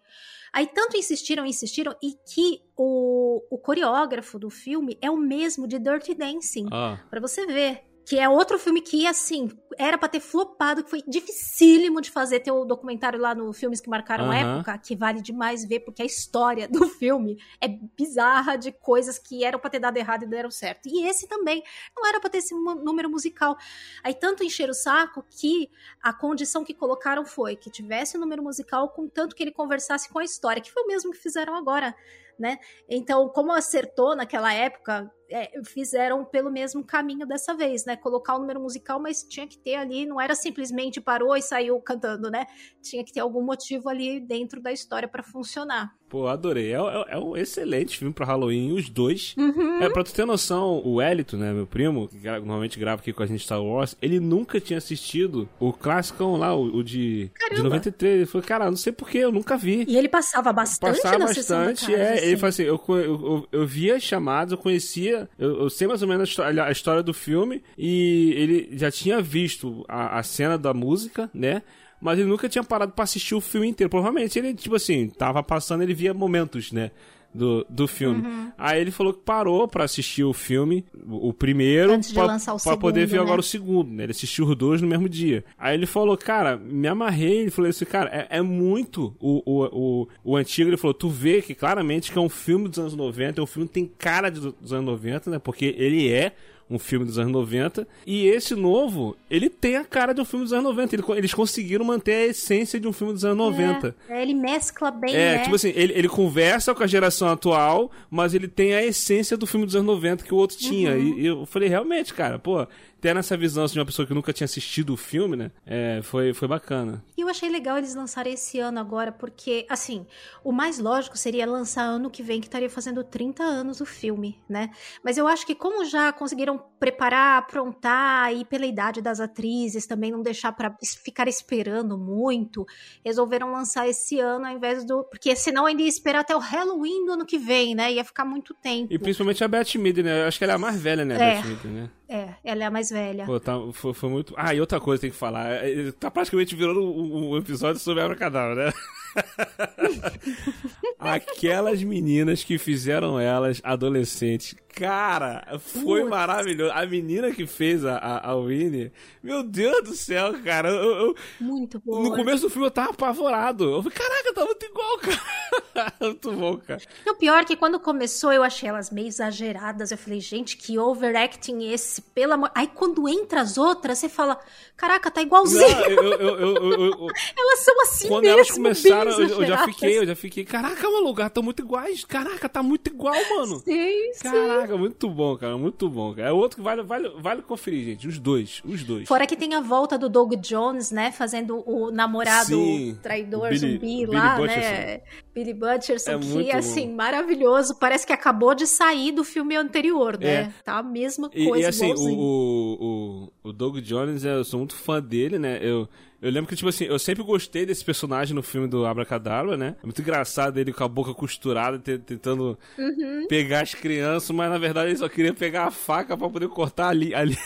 Aí 0.51 0.65
tanto 0.67 0.97
insistiram, 0.97 1.45
insistiram, 1.45 1.95
e 2.01 2.13
que 2.13 2.61
o, 2.75 3.43
o 3.51 3.57
coreógrafo 3.57 4.39
do 4.39 4.49
filme 4.49 4.97
é 5.01 5.09
o 5.09 5.17
mesmo 5.17 5.67
de 5.67 5.77
Dirty 5.77 6.15
Dancing. 6.15 6.67
Ah, 6.71 6.99
Pra 7.09 7.19
você 7.19 7.45
ver. 7.45 7.83
Que 8.09 8.17
é 8.17 8.27
outro 8.27 8.57
filme 8.57 8.81
que, 8.81 9.05
assim, 9.05 9.51
era 9.77 9.95
pra 9.95 10.09
ter 10.09 10.19
flopado, 10.19 10.83
que 10.83 10.89
foi 10.89 11.03
dificílimo 11.07 12.01
de 12.01 12.09
fazer. 12.09 12.39
Tem 12.39 12.51
o 12.51 12.65
documentário 12.65 13.19
lá 13.19 13.35
no 13.35 13.53
Filmes 13.53 13.79
que 13.79 13.87
Marcaram 13.87 14.31
Aham. 14.31 14.55
Época, 14.55 14.77
que 14.79 14.95
vale 14.95 15.21
demais 15.21 15.63
ver, 15.63 15.81
porque 15.81 16.01
a 16.01 16.05
história 16.05 16.67
do 16.67 16.87
filme 16.89 17.37
é 17.61 17.67
bizarra 17.67 18.55
de 18.55 18.71
coisas 18.71 19.19
que 19.19 19.45
eram 19.45 19.59
pra 19.59 19.69
ter 19.69 19.77
dado 19.77 19.95
errado 19.95 20.23
e 20.23 20.27
deram 20.27 20.49
certo. 20.49 20.89
E 20.89 21.07
esse 21.07 21.27
também 21.27 21.61
não 21.95 22.03
era 22.03 22.19
pra 22.19 22.31
ter 22.31 22.39
esse 22.39 22.55
número 22.55 23.11
musical. 23.11 23.55
Aí 24.03 24.15
tanto 24.15 24.43
encher 24.43 24.71
o 24.71 24.73
saco 24.73 25.23
que 25.29 25.69
a 26.01 26.11
condição 26.11 26.63
que 26.63 26.73
colocaram 26.73 27.23
foi 27.23 27.55
que 27.55 27.69
tivesse 27.69 28.17
o 28.17 28.19
número 28.19 28.41
musical, 28.41 28.89
contanto 28.89 29.35
que 29.35 29.43
ele 29.43 29.51
conversasse 29.51 30.09
com 30.09 30.17
a 30.17 30.23
história, 30.23 30.63
que 30.63 30.71
foi 30.71 30.81
o 30.81 30.87
mesmo 30.87 31.11
que 31.11 31.17
fizeram 31.19 31.53
agora. 31.53 31.95
Né? 32.39 32.57
Então, 32.89 33.29
como 33.29 33.51
acertou 33.51 34.15
naquela 34.15 34.51
época, 34.51 35.11
é, 35.29 35.51
fizeram 35.63 36.23
pelo 36.25 36.51
mesmo 36.51 36.83
caminho 36.83 37.25
dessa 37.25 37.53
vez, 37.55 37.85
né? 37.85 37.95
Colocar 37.95 38.35
o 38.35 38.39
número 38.39 38.59
musical, 38.59 38.99
mas 38.99 39.23
tinha 39.23 39.47
que 39.47 39.57
ter 39.57 39.75
ali, 39.75 40.05
não 40.05 40.19
era 40.19 40.35
simplesmente 40.35 40.99
parou 41.01 41.35
e 41.35 41.41
saiu 41.41 41.79
cantando, 41.79 42.29
né? 42.29 42.45
Tinha 42.81 43.03
que 43.03 43.11
ter 43.13 43.19
algum 43.19 43.43
motivo 43.43 43.89
ali 43.89 44.19
dentro 44.19 44.61
da 44.61 44.71
história 44.71 45.07
pra 45.07 45.23
funcionar. 45.23 45.93
pô, 46.09 46.25
adorei. 46.27 46.73
É, 46.73 46.77
é- 46.77 47.05
é 47.09 47.17
um 47.19 47.37
excelente 47.37 47.95
filme 47.95 48.11
pra 48.11 48.25
Halloween, 48.25 48.71
os 48.73 48.89
dois. 48.89 49.35
Uhum. 49.37 49.79
É, 49.79 49.87
pra 49.89 50.03
tu 50.03 50.11
ter 50.11 50.25
noção, 50.25 50.81
o 50.83 50.99
Elito, 50.99 51.37
né, 51.37 51.53
meu 51.53 51.67
primo, 51.67 52.07
que 52.07 52.17
normalmente 52.17 52.79
grava 52.79 52.99
aqui 52.99 53.13
com 53.13 53.21
a 53.21 53.27
gente 53.27 53.43
Star 53.43 53.63
Wars, 53.63 53.95
ele 54.01 54.19
nunca 54.19 54.59
tinha 54.59 54.77
assistido 54.79 55.47
o 55.59 55.71
clássico 55.71 56.35
lá, 56.35 56.55
o, 56.55 56.77
o 56.77 56.83
de, 56.83 57.25
de 57.25 57.31
Caramba. 57.35 57.63
93. 57.65 58.15
Ele 58.15 58.25
falou, 58.25 58.47
cara, 58.47 58.65
não 58.71 58.75
sei 58.77 58.91
porquê, 58.91 59.19
eu 59.19 59.31
nunca 59.31 59.55
vi. 59.55 59.85
E 59.87 59.95
ele 59.95 60.09
passava 60.09 60.51
bastante 60.51 60.95
Passava 60.95 61.19
na 61.19 61.27
sessão 61.27 61.59
da 61.59 61.65
bastante, 61.67 61.91
tarde, 61.91 62.01
é. 62.01 62.13
assim. 62.15 62.25
Ele 62.25 62.37
falou 62.37 62.49
assim: 62.49 62.63
eu, 62.63 62.81
eu, 62.87 62.95
eu, 63.03 63.47
eu 63.51 63.67
via 63.67 63.95
as 63.95 64.01
chamadas, 64.03 64.51
eu 64.53 64.57
conhecia, 64.57 65.18
eu, 65.37 65.61
eu 65.63 65.69
sei 65.69 65.87
mais 65.87 66.01
ou 66.01 66.07
menos 66.07 66.37
a 66.39 66.71
história, 66.71 67.03
do 67.03 67.13
filme, 67.13 67.63
e 67.77 68.33
ele 68.35 68.69
já 68.77 68.91
tinha 68.91 69.21
visto 69.21 69.83
a, 69.87 70.19
a 70.19 70.23
cena 70.23 70.57
da 70.57 70.73
música, 70.73 71.29
né? 71.33 71.61
Mas 72.01 72.17
ele 72.17 72.29
nunca 72.29 72.47
tinha 72.47 72.63
parado 72.63 72.93
pra 72.93 73.03
assistir 73.03 73.35
o 73.35 73.41
filme 73.41 73.67
inteiro. 73.67 73.89
Provavelmente 73.89 74.39
ele, 74.39 74.53
tipo 74.53 74.75
assim, 74.75 75.09
tava 75.09 75.43
passando, 75.43 75.81
ele 75.83 75.93
via 75.93 76.13
momentos, 76.13 76.71
né? 76.71 76.91
Do, 77.31 77.63
do 77.69 77.87
filme. 77.87 78.25
Uhum. 78.27 78.51
Aí 78.57 78.81
ele 78.81 78.89
falou 78.89 79.13
que 79.13 79.19
parou 79.19 79.67
pra 79.67 79.83
assistir 79.83 80.23
o 80.23 80.33
filme, 80.33 80.83
o, 81.07 81.31
primeiro, 81.31 81.93
Antes 81.93 82.09
de 82.09 82.15
pra, 82.15 82.25
lançar 82.25 82.55
o 82.55 82.59
pra 82.59 82.75
poder 82.75 83.05
ver 83.05 83.17
né? 83.17 83.21
agora 83.21 83.39
o 83.39 83.43
segundo, 83.43 83.91
né? 83.91 84.03
Ele 84.03 84.11
assistiu 84.11 84.45
os 84.47 84.55
dois 84.55 84.81
no 84.81 84.87
mesmo 84.87 85.07
dia. 85.07 85.45
Aí 85.57 85.75
ele 85.75 85.85
falou, 85.85 86.17
cara, 86.17 86.57
me 86.57 86.87
amarrei. 86.87 87.41
Ele 87.41 87.51
falou 87.51 87.69
assim, 87.69 87.85
cara, 87.85 88.09
é, 88.11 88.37
é 88.39 88.41
muito 88.41 89.15
o, 89.19 89.43
o, 89.45 89.63
o, 90.03 90.07
o 90.23 90.35
antigo. 90.37 90.71
Ele 90.71 90.77
falou, 90.77 90.93
tu 90.93 91.07
vê 91.07 91.39
que 91.41 91.53
claramente 91.53 92.11
que 92.11 92.17
é 92.17 92.21
um 92.21 92.29
filme 92.29 92.67
dos 92.67 92.79
anos 92.79 92.95
90, 92.95 93.39
é 93.39 93.43
um 93.43 93.47
filme 93.47 93.67
que 93.67 93.73
tem 93.75 93.91
cara 93.97 94.29
de- 94.31 94.39
dos 94.59 94.73
anos 94.73 94.85
90, 94.85 95.29
né? 95.29 95.37
Porque 95.39 95.75
ele 95.77 96.11
é 96.11 96.33
um 96.69 96.77
filme 96.77 97.05
dos 97.05 97.17
anos 97.17 97.31
90. 97.31 97.87
E 98.05 98.27
esse 98.27 98.53
novo, 98.53 99.15
ele 99.29 99.49
tem 99.49 99.75
a 99.75 99.83
cara 99.83 100.13
de 100.13 100.21
um 100.21 100.25
filme 100.25 100.45
dos 100.45 100.53
anos 100.53 100.65
90. 100.65 100.95
Ele- 100.95 101.03
eles 101.17 101.33
conseguiram 101.33 101.83
manter 101.83 102.13
a 102.13 102.25
essência 102.27 102.79
de 102.79 102.87
um 102.87 102.93
filme 102.93 103.13
dos 103.13 103.25
anos 103.25 103.37
90. 103.37 103.95
É, 104.07 104.21
ele 104.21 104.33
mescla 104.33 104.91
bem, 104.91 105.15
É, 105.15 105.37
né? 105.37 105.43
tipo 105.43 105.55
assim, 105.55 105.71
ele, 105.75 105.93
ele 105.93 106.07
conversa 106.07 106.75
com 106.75 106.83
a 106.83 106.87
geração 106.87 107.27
atual, 107.29 107.89
mas 108.09 108.33
ele 108.33 108.47
tem 108.47 108.73
a 108.75 108.85
essência 108.85 109.35
do 109.35 109.47
filme 109.47 109.65
dos 109.65 109.75
anos 109.75 109.87
90 109.87 110.23
que 110.23 110.33
o 110.33 110.37
outro 110.37 110.57
tinha. 110.57 110.91
Uhum. 110.91 111.17
E, 111.17 111.21
e 111.21 111.25
eu 111.25 111.45
falei, 111.45 111.67
realmente, 111.69 112.13
cara, 112.13 112.37
pô, 112.37 112.67
tendo 113.01 113.19
essa 113.19 113.35
visão 113.37 113.63
assim, 113.63 113.73
de 113.73 113.79
uma 113.79 113.85
pessoa 113.85 114.05
que 114.07 114.13
nunca 114.13 114.31
tinha 114.33 114.45
assistido 114.45 114.93
o 114.93 114.97
filme, 114.97 115.35
né? 115.35 115.51
É, 115.65 116.01
foi, 116.03 116.33
foi 116.33 116.47
bacana. 116.47 117.03
E 117.17 117.21
eu 117.21 117.27
achei 117.29 117.49
legal 117.49 117.77
eles 117.77 117.95
lançarem 117.95 118.33
esse 118.33 118.59
ano 118.59 118.79
agora, 118.79 119.11
porque, 119.11 119.65
assim, 119.69 120.05
o 120.43 120.51
mais 120.51 120.79
lógico 120.79 121.17
seria 121.17 121.45
lançar 121.45 121.83
ano 121.83 122.09
que 122.09 122.21
vem, 122.23 122.39
que 122.41 122.47
estaria 122.47 122.69
fazendo 122.69 123.03
30 123.03 123.43
anos 123.43 123.81
o 123.81 123.85
filme, 123.85 124.39
né? 124.49 124.69
Mas 125.03 125.17
eu 125.17 125.27
acho 125.27 125.45
que 125.45 125.55
como 125.55 125.85
já 125.85 126.11
conseguiram 126.13 126.61
preparar, 126.79 127.37
aprontar, 127.39 128.33
e 128.33 128.43
pela 128.45 128.65
idade 128.65 129.01
das 129.01 129.19
atrizes 129.19 129.85
também 129.85 130.11
não 130.11 130.21
deixar 130.21 130.51
pra 130.51 130.75
es- 130.81 130.95
ficar 130.95 131.27
esperando 131.27 131.97
muito, 131.97 132.65
resolveram 133.03 133.51
lançar 133.51 133.87
esse 133.87 134.19
ano 134.19 134.45
ao 134.45 134.51
invés 134.53 134.85
do... 134.85 135.03
Porque 135.03 135.35
senão 135.35 135.65
ainda 135.65 135.81
ia 135.81 135.87
esperar 135.89 136.19
até 136.21 136.35
o 136.35 136.39
Halloween 136.39 137.05
do 137.05 137.13
ano 137.13 137.25
que 137.25 137.37
vem, 137.37 137.75
né? 137.75 137.91
Ia 137.93 138.03
ficar 138.03 138.25
muito 138.25 138.53
tempo. 138.53 138.93
E 138.93 138.97
principalmente 138.99 139.43
a 139.43 139.47
Beth 139.47 139.75
Mead, 139.75 140.03
né? 140.03 140.23
Eu 140.23 140.27
acho 140.27 140.37
que 140.37 140.43
ela 140.43 140.53
é 140.53 140.55
a 140.55 140.59
mais 140.59 140.79
velha, 140.79 141.03
né, 141.05 141.15
É. 141.15 141.35
Beth 141.41 141.47
Mead, 141.47 141.67
né? 141.67 141.89
É, 142.09 142.29
ela 142.43 142.63
é 142.63 142.65
a 142.65 142.71
mais 142.71 142.89
velha. 142.89 143.23
Pô, 143.23 143.39
tá, 143.39 143.53
foi, 143.71 143.93
foi 143.93 144.09
muito. 144.09 144.33
Ah, 144.35 144.51
e 144.53 144.59
outra 144.59 144.79
coisa 144.79 144.99
tem 144.99 145.11
que 145.11 145.15
falar. 145.15 145.47
é, 145.63 145.91
Tá 145.91 146.09
praticamente 146.09 146.55
virando 146.55 146.81
um, 146.81 147.29
um 147.33 147.37
episódio 147.37 147.79
sobre 147.79 148.01
a 148.01 148.15
Cadáver, 148.15 148.65
né? 148.65 148.73
Aquelas 150.97 151.83
meninas 151.83 152.43
que 152.43 152.57
fizeram 152.57 153.19
elas 153.19 153.61
adolescentes. 153.63 154.55
Cara, 154.79 155.59
foi 155.59 155.99
Putz. 155.99 156.09
maravilhoso. 156.09 156.71
A 156.73 156.85
menina 156.85 157.31
que 157.31 157.45
fez 157.45 157.83
a, 157.83 157.97
a, 157.97 158.31
a 158.31 158.35
Winnie, 158.39 158.91
meu 159.21 159.43
Deus 159.43 159.83
do 159.83 159.93
céu, 159.95 160.33
cara. 160.43 160.69
Eu, 160.69 160.95
eu- 161.07 161.15
Muito 161.39 161.81
bom. 161.85 162.01
no 162.03 162.15
começo 162.15 162.43
do 162.43 162.49
filme 162.49 162.67
eu 162.67 162.71
tava 162.71 162.91
apavorado. 162.91 163.65
Eu 163.65 163.83
falei, 163.83 163.97
caraca, 163.97 164.33
tá 164.33 164.45
muito 164.45 164.65
igual, 164.65 164.97
cara. 164.99 165.93
muito 166.01 166.31
bom, 166.31 166.57
cara. 166.57 166.81
O 167.07 167.15
pior 167.15 167.41
é 167.41 167.45
que 167.45 167.55
quando 167.57 167.79
começou 167.79 168.31
eu 168.31 168.41
achei 168.41 168.69
elas 168.69 168.89
meio 168.89 169.07
exageradas. 169.07 169.91
Eu 169.91 169.97
falei, 169.97 170.21
gente, 170.21 170.55
que 170.55 170.79
overacting 170.79 171.71
esse, 171.71 172.01
pelo 172.01 172.33
amor. 172.33 172.51
Aí 172.55 172.67
quando 172.67 173.07
entra 173.09 173.41
as 173.41 173.57
outras, 173.57 173.97
você 173.99 174.07
fala, 174.07 174.39
caraca, 174.77 175.11
tá 175.11 175.21
igualzinho. 175.21 175.61
Não, 175.95 176.03
eu, 176.03 177.07
Elas 177.37 177.59
são 177.59 177.81
assim 177.81 178.07
quando 178.07 178.23
mesmo. 178.23 178.37
elas 178.37 178.51
começaram, 178.51 179.11
eu, 179.11 179.45
já 179.45 179.65
fiquei, 179.65 179.97
eu 179.99 180.05
já 180.05 180.15
fiquei, 180.15 180.45
caraca, 180.45 180.89
maluco, 180.89 181.19
elas 181.19 181.33
tão 181.33 181.43
muito 181.43 181.61
iguais. 181.61 182.05
Caraca, 182.05 182.47
tá 182.47 182.63
muito 182.63 182.87
igual, 182.89 183.15
mano. 183.35 183.59
Sim, 183.59 184.13
sim. 184.13 184.27
Caraca, 184.69 184.77
muito 184.77 185.09
bom, 185.09 185.37
cara, 185.37 185.57
muito 185.57 185.89
bom. 185.89 186.13
Cara. 186.13 186.29
É 186.29 186.31
outro 186.31 186.57
que 186.57 186.63
vale, 186.63 186.83
vale, 186.83 187.09
vale 187.19 187.41
conferir, 187.41 187.85
gente. 187.85 188.07
Os 188.07 188.19
dois, 188.19 188.61
os 188.63 188.83
dois. 188.83 189.07
Fora 189.07 189.25
que 189.25 189.35
tem 189.35 189.53
a 189.55 189.61
volta 189.61 189.97
do 189.97 190.07
Doug 190.07 190.33
Jones, 190.35 190.91
né? 190.91 191.11
Fazendo 191.11 191.63
o 191.65 191.91
namorado 191.91 192.45
Sim, 192.47 192.97
traidor 193.01 193.47
o 193.47 193.49
Billy- 193.49 193.57
zumbi 193.59 193.79
Billy 193.79 194.05
lá, 194.05 194.35
Butcherson. 194.37 194.59
né? 194.69 195.01
Billy 195.33 195.53
Butcherson, 195.53 196.11
É 196.11 196.19
que 196.19 196.51
assim, 196.51 196.93
maravilhoso. 196.93 197.77
Parece 197.79 198.05
que 198.05 198.13
acabou 198.13 198.53
de 198.53 198.67
sair 198.67 199.11
do 199.11 199.23
filme 199.23 199.55
anterior, 199.55 200.17
né? 200.19 200.27
É. 200.29 200.49
Tá 200.63 200.77
a 200.77 200.83
mesma 200.83 201.29
E, 201.33 201.45
coisa, 201.47 201.65
e, 201.65 201.67
assim, 201.69 201.85
igualzinho. 201.89 202.19
o, 202.19 202.77
o, 202.79 203.31
o, 203.45 203.49
o 203.49 203.53
Doug 203.53 203.77
Jones, 203.79 204.23
eu 204.23 204.43
sou 204.43 204.59
muito 204.59 204.75
fã 204.75 205.01
dele, 205.01 205.39
né? 205.39 205.59
Eu, 205.61 205.87
eu 206.21 206.31
lembro 206.31 206.49
que, 206.49 206.55
tipo 206.55 206.67
assim, 206.69 206.85
eu 206.85 206.99
sempre 206.99 207.23
gostei 207.23 207.65
desse 207.65 207.83
personagem 207.83 208.35
no 208.35 208.43
filme 208.43 208.67
do 208.67 208.85
Abracadabra, 208.85 209.55
né? 209.57 209.75
É 209.81 209.85
muito 209.85 210.01
engraçado 210.01 210.59
ele 210.59 210.73
com 210.73 210.83
a 210.83 210.87
boca 210.87 211.13
costurada, 211.13 211.79
te- 211.79 211.97
tentando 211.97 212.57
Uhum. 212.77 213.25
pegar 213.27 213.61
as 213.61 213.73
crianças, 213.73 214.29
mas 214.31 214.49
na 214.49 214.57
verdade 214.57 214.89
ele 214.89 214.97
só 214.97 215.07
queria 215.09 215.33
pegar 215.33 215.65
a 215.65 215.71
faca 215.71 216.17
pra 216.17 216.29
poder 216.29 216.47
cortar 216.49 216.89
ali. 216.89 217.13
ali... 217.15 217.37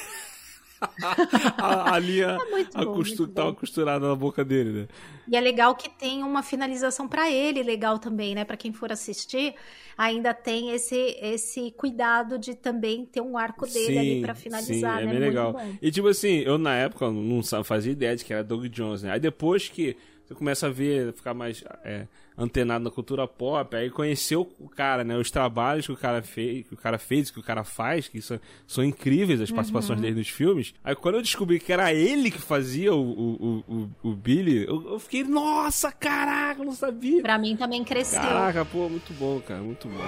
a, 1.58 1.96
a 1.96 2.00
linha 2.00 2.44
É 2.72 2.76
a 2.76 2.86
bom, 2.86 2.94
costu- 2.94 3.28
bom. 3.28 3.34
tava 3.34 3.54
costurada 3.54 4.08
na 4.08 4.16
boca 4.16 4.44
dele, 4.44 4.72
né? 4.82 4.88
E 5.26 5.38
é 5.38 5.40
legal 5.40 5.76
que 5.76 5.90
tem 5.90 6.22
uma 6.24 6.44
finalização 6.44 7.08
pra 7.08 7.32
ele, 7.32 7.64
legal 7.64 7.98
também, 7.98 8.36
né? 8.36 8.44
Pra 8.44 8.58
quem 8.58 8.74
for 8.74 8.92
assistir, 8.92 9.56
ainda 9.98 10.34
tem 10.34 10.72
esse 10.72 10.96
esse 11.22 11.72
cuidado 11.72 12.38
de 12.38 12.56
também 12.56 13.06
ter 13.06 13.22
um 13.22 13.38
arco 13.38 13.66
dele 13.66 13.98
ali 14.00 14.16
pra 14.18 14.36
finalizar, 14.36 15.00
sim, 15.00 15.04
é 15.04 15.06
né? 15.06 15.14
bem 15.14 15.22
Muito 15.22 15.22
legal. 15.22 15.54
bom. 15.54 15.78
E 15.82 15.92
tipo 15.92 16.08
assim, 16.10 16.40
eu 16.40 16.58
na 16.58 16.76
época 16.76 17.10
não 17.10 17.42
fazia 17.64 17.92
ideia 17.94 18.16
de 18.16 18.26
que 18.26 18.34
era 18.34 18.44
Doug 18.44 18.66
Jones, 18.66 19.04
né? 19.04 19.12
Aí 19.12 19.20
depois 19.20 19.70
que 19.70 19.96
você 20.26 20.36
começa 20.36 20.68
a 20.68 20.70
ver, 20.70 21.14
ficar 21.14 21.34
mais 21.34 21.64
é, 21.86 22.08
antenado 22.38 22.84
na 22.84 22.90
cultura 22.92 23.28
pop, 23.28 23.76
aí 23.76 23.90
conheceu 23.90 24.52
o 24.60 24.68
cara, 24.70 25.04
né? 25.04 25.18
Os 25.18 25.30
trabalhos 25.30 25.86
que 25.86 25.92
o 25.92 25.98
cara 25.98 26.22
fez, 26.22 26.68
que 26.68 26.74
o 26.74 26.78
cara 26.78 26.98
fez, 26.98 27.30
que 27.32 27.40
o 27.40 27.44
cara 27.44 27.64
faz, 27.64 28.08
que 28.08 28.22
são, 28.22 28.40
são 28.66 28.84
incríveis 28.84 29.40
as 29.42 29.52
participações 29.52 29.98
Uhum. 30.00 30.04
dele 30.04 30.18
nos 30.18 30.30
filmes. 30.30 30.74
Aí 30.84 30.96
quando 30.96 31.16
eu 31.16 31.22
descobri 31.22 31.60
que 31.60 31.72
era 31.72 31.94
ele 31.94 32.32
que 32.32 32.40
fazia 32.42 32.94
o, 32.94 33.00
o, 33.02 33.64
o, 34.04 34.10
o 34.10 34.14
Billy, 34.16 34.66
eu, 34.66 34.94
eu 34.94 35.00
fiquei, 35.00 35.24
nossa, 35.24 35.92
caraca, 35.92 36.62
eu 36.62 36.66
não 36.66 36.74
sabia. 36.74 37.22
Pra 37.22 37.38
mim 37.38 37.56
também 37.56 37.84
cresceu. 37.84 38.22
Caraca, 38.22 38.66
pô, 38.66 38.90
muito 38.90 39.14
bom, 39.14 39.40
cara, 39.42 39.62
muito 39.62 39.88
bom. 39.88 40.00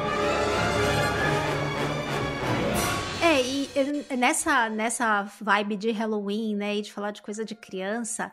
Nessa, 4.18 4.70
nessa 4.70 5.24
vibe 5.42 5.76
de 5.76 5.92
Halloween, 5.92 6.56
né, 6.56 6.78
e 6.78 6.82
de 6.82 6.94
falar 6.94 7.12
de 7.12 7.22
coisa 7.22 7.44
de 7.44 7.56
criança, 7.56 8.32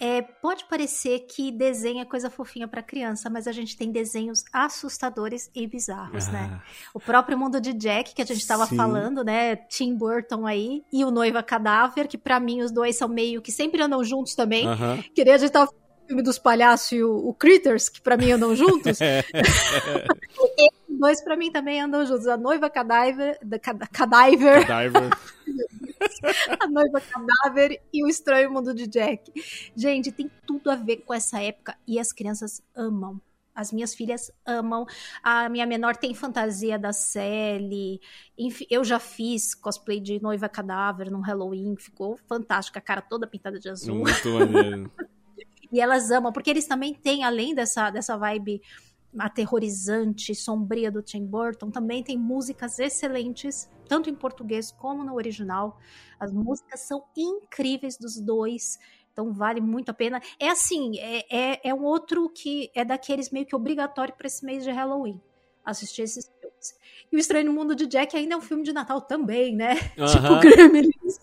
é, 0.00 0.22
pode 0.22 0.64
parecer 0.66 1.20
que 1.20 1.50
desenho 1.50 2.00
é 2.00 2.04
coisa 2.04 2.30
fofinha 2.30 2.68
pra 2.68 2.82
criança, 2.82 3.28
mas 3.28 3.46
a 3.46 3.52
gente 3.52 3.76
tem 3.76 3.90
desenhos 3.90 4.44
assustadores 4.52 5.50
e 5.54 5.66
bizarros, 5.66 6.28
né? 6.28 6.50
Ah, 6.52 6.62
O 6.94 7.00
próprio 7.00 7.36
mundo 7.36 7.60
de 7.60 7.72
Jack, 7.72 8.14
que 8.14 8.22
a 8.22 8.24
gente 8.24 8.46
tava 8.46 8.66
Sim. 8.66 8.76
falando, 8.76 9.24
né, 9.24 9.56
Tim 9.56 9.94
Burton 9.94 10.46
aí, 10.46 10.84
e 10.92 11.04
o 11.04 11.10
Noiva 11.10 11.42
Cadáver, 11.42 12.06
que 12.06 12.16
pra 12.16 12.38
mim 12.38 12.62
os 12.62 12.70
dois 12.70 12.96
são 12.96 13.08
meio 13.08 13.42
que 13.42 13.50
sempre 13.50 13.82
andam 13.82 14.02
juntos 14.04 14.34
também. 14.34 14.66
Aham. 14.66 15.02
Que 15.14 15.24
nem 15.24 15.34
a 15.34 15.38
gente 15.38 15.50
tava 15.50 15.70
filme 16.06 16.22
dos 16.22 16.38
palhaços 16.38 16.92
e 16.92 17.02
o, 17.02 17.28
o 17.28 17.34
Critters, 17.34 17.88
que 17.88 18.00
pra 18.00 18.16
mim 18.16 18.30
andam 18.32 18.54
juntos. 18.56 18.98
Os 20.98 21.00
dois 21.00 21.22
pra 21.22 21.36
mim 21.36 21.52
também 21.52 21.80
andam 21.80 22.04
juntos. 22.04 22.26
A 22.26 22.36
Noiva 22.36 22.68
Cadáver, 22.68 23.38
da 23.40 23.56
Cada- 23.58 23.86
Cadáver 23.86 24.60
Diver. 24.66 25.10
A 26.60 26.66
Noiva 26.66 27.00
Cadáver 27.00 27.80
e 27.92 28.04
O 28.04 28.08
Estranho 28.08 28.50
Mundo 28.50 28.74
de 28.74 28.86
Jack. 28.88 29.32
Gente, 29.76 30.10
tem 30.10 30.28
tudo 30.44 30.70
a 30.70 30.74
ver 30.74 30.98
com 30.98 31.14
essa 31.14 31.40
época 31.40 31.76
e 31.86 31.98
as 32.00 32.12
crianças 32.12 32.60
amam. 32.74 33.20
As 33.54 33.72
minhas 33.72 33.94
filhas 33.94 34.30
amam. 34.46 34.86
A 35.22 35.48
minha 35.48 35.66
menor 35.66 35.96
tem 35.96 36.14
fantasia 36.14 36.78
da 36.78 36.92
Sally. 36.92 38.00
Enfim, 38.36 38.66
eu 38.70 38.84
já 38.84 38.98
fiz 38.98 39.54
cosplay 39.54 40.00
de 40.00 40.20
Noiva 40.22 40.48
Cadáver 40.48 41.10
no 41.10 41.20
Halloween. 41.20 41.76
Ficou 41.76 42.16
fantástico. 42.28 42.78
A 42.78 42.80
cara 42.80 43.00
toda 43.02 43.26
pintada 43.26 43.58
de 43.58 43.68
azul. 43.68 43.96
Muito 43.96 44.28
maneiro. 44.30 44.90
E 45.70 45.82
elas 45.82 46.10
amam, 46.10 46.32
porque 46.32 46.48
eles 46.48 46.66
também 46.66 46.94
têm, 46.94 47.24
além 47.24 47.54
dessa, 47.54 47.90
dessa 47.90 48.16
vibe 48.16 48.62
aterrorizante, 49.16 50.34
sombria 50.34 50.90
do 50.90 51.02
Tim 51.02 51.24
Burton, 51.24 51.70
também 51.70 52.02
tem 52.02 52.18
músicas 52.18 52.78
excelentes, 52.78 53.70
tanto 53.88 54.10
em 54.10 54.14
português 54.14 54.70
como 54.70 55.04
no 55.04 55.14
original. 55.14 55.78
As 56.18 56.32
músicas 56.32 56.80
são 56.80 57.04
incríveis 57.16 57.96
dos 57.96 58.20
dois, 58.20 58.78
então 59.12 59.32
vale 59.32 59.60
muito 59.60 59.90
a 59.90 59.94
pena. 59.94 60.20
É 60.38 60.48
assim, 60.50 60.98
é, 60.98 61.24
é, 61.54 61.60
é 61.70 61.74
um 61.74 61.84
outro 61.84 62.28
que 62.28 62.70
é 62.74 62.84
daqueles 62.84 63.30
meio 63.30 63.46
que 63.46 63.56
obrigatório 63.56 64.14
para 64.14 64.26
esse 64.26 64.44
mês 64.44 64.62
de 64.64 64.70
Halloween. 64.70 65.20
Assistir 65.64 66.02
esses 66.02 66.30
filmes. 66.40 66.78
E 67.12 67.16
o 67.16 67.18
Estranho 67.18 67.52
Mundo 67.52 67.74
de 67.74 67.86
Jack 67.86 68.16
ainda 68.16 68.34
é 68.34 68.36
um 68.36 68.40
filme 68.42 68.62
de 68.62 68.72
Natal 68.72 69.00
também, 69.00 69.54
né? 69.54 69.74
Tipo 69.94 70.02
Aham. 70.02 70.40
Gremlins. 70.40 71.18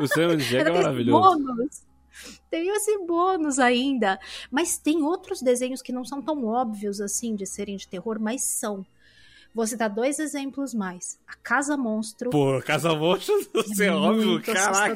O 0.00 0.06
Sam 0.06 0.36
Jack 0.36 0.54
é 0.54 0.58
Ainda 0.58 0.70
tem 0.70 0.74
esse 0.74 0.82
maravilhoso. 0.82 1.38
bônus. 1.44 1.86
Tem 2.50 2.68
esse 2.68 2.98
bônus 2.98 3.58
ainda. 3.58 4.18
Mas 4.50 4.78
tem 4.78 5.02
outros 5.02 5.42
desenhos 5.42 5.82
que 5.82 5.92
não 5.92 6.04
são 6.04 6.22
tão 6.22 6.44
óbvios 6.44 7.00
assim 7.00 7.34
de 7.34 7.46
serem 7.46 7.76
de 7.76 7.88
terror, 7.88 8.18
mas 8.20 8.42
são. 8.42 8.84
Vou 9.54 9.66
citar 9.66 9.88
dois 9.88 10.18
exemplos 10.18 10.74
mais. 10.74 11.18
A 11.26 11.34
Casa 11.36 11.76
Monstro. 11.76 12.30
Pô, 12.30 12.60
Casa 12.62 12.94
Monstro, 12.94 13.34
isso 13.66 13.82
é 13.82 13.90
óbvio, 13.90 14.42
caraca. 14.42 14.94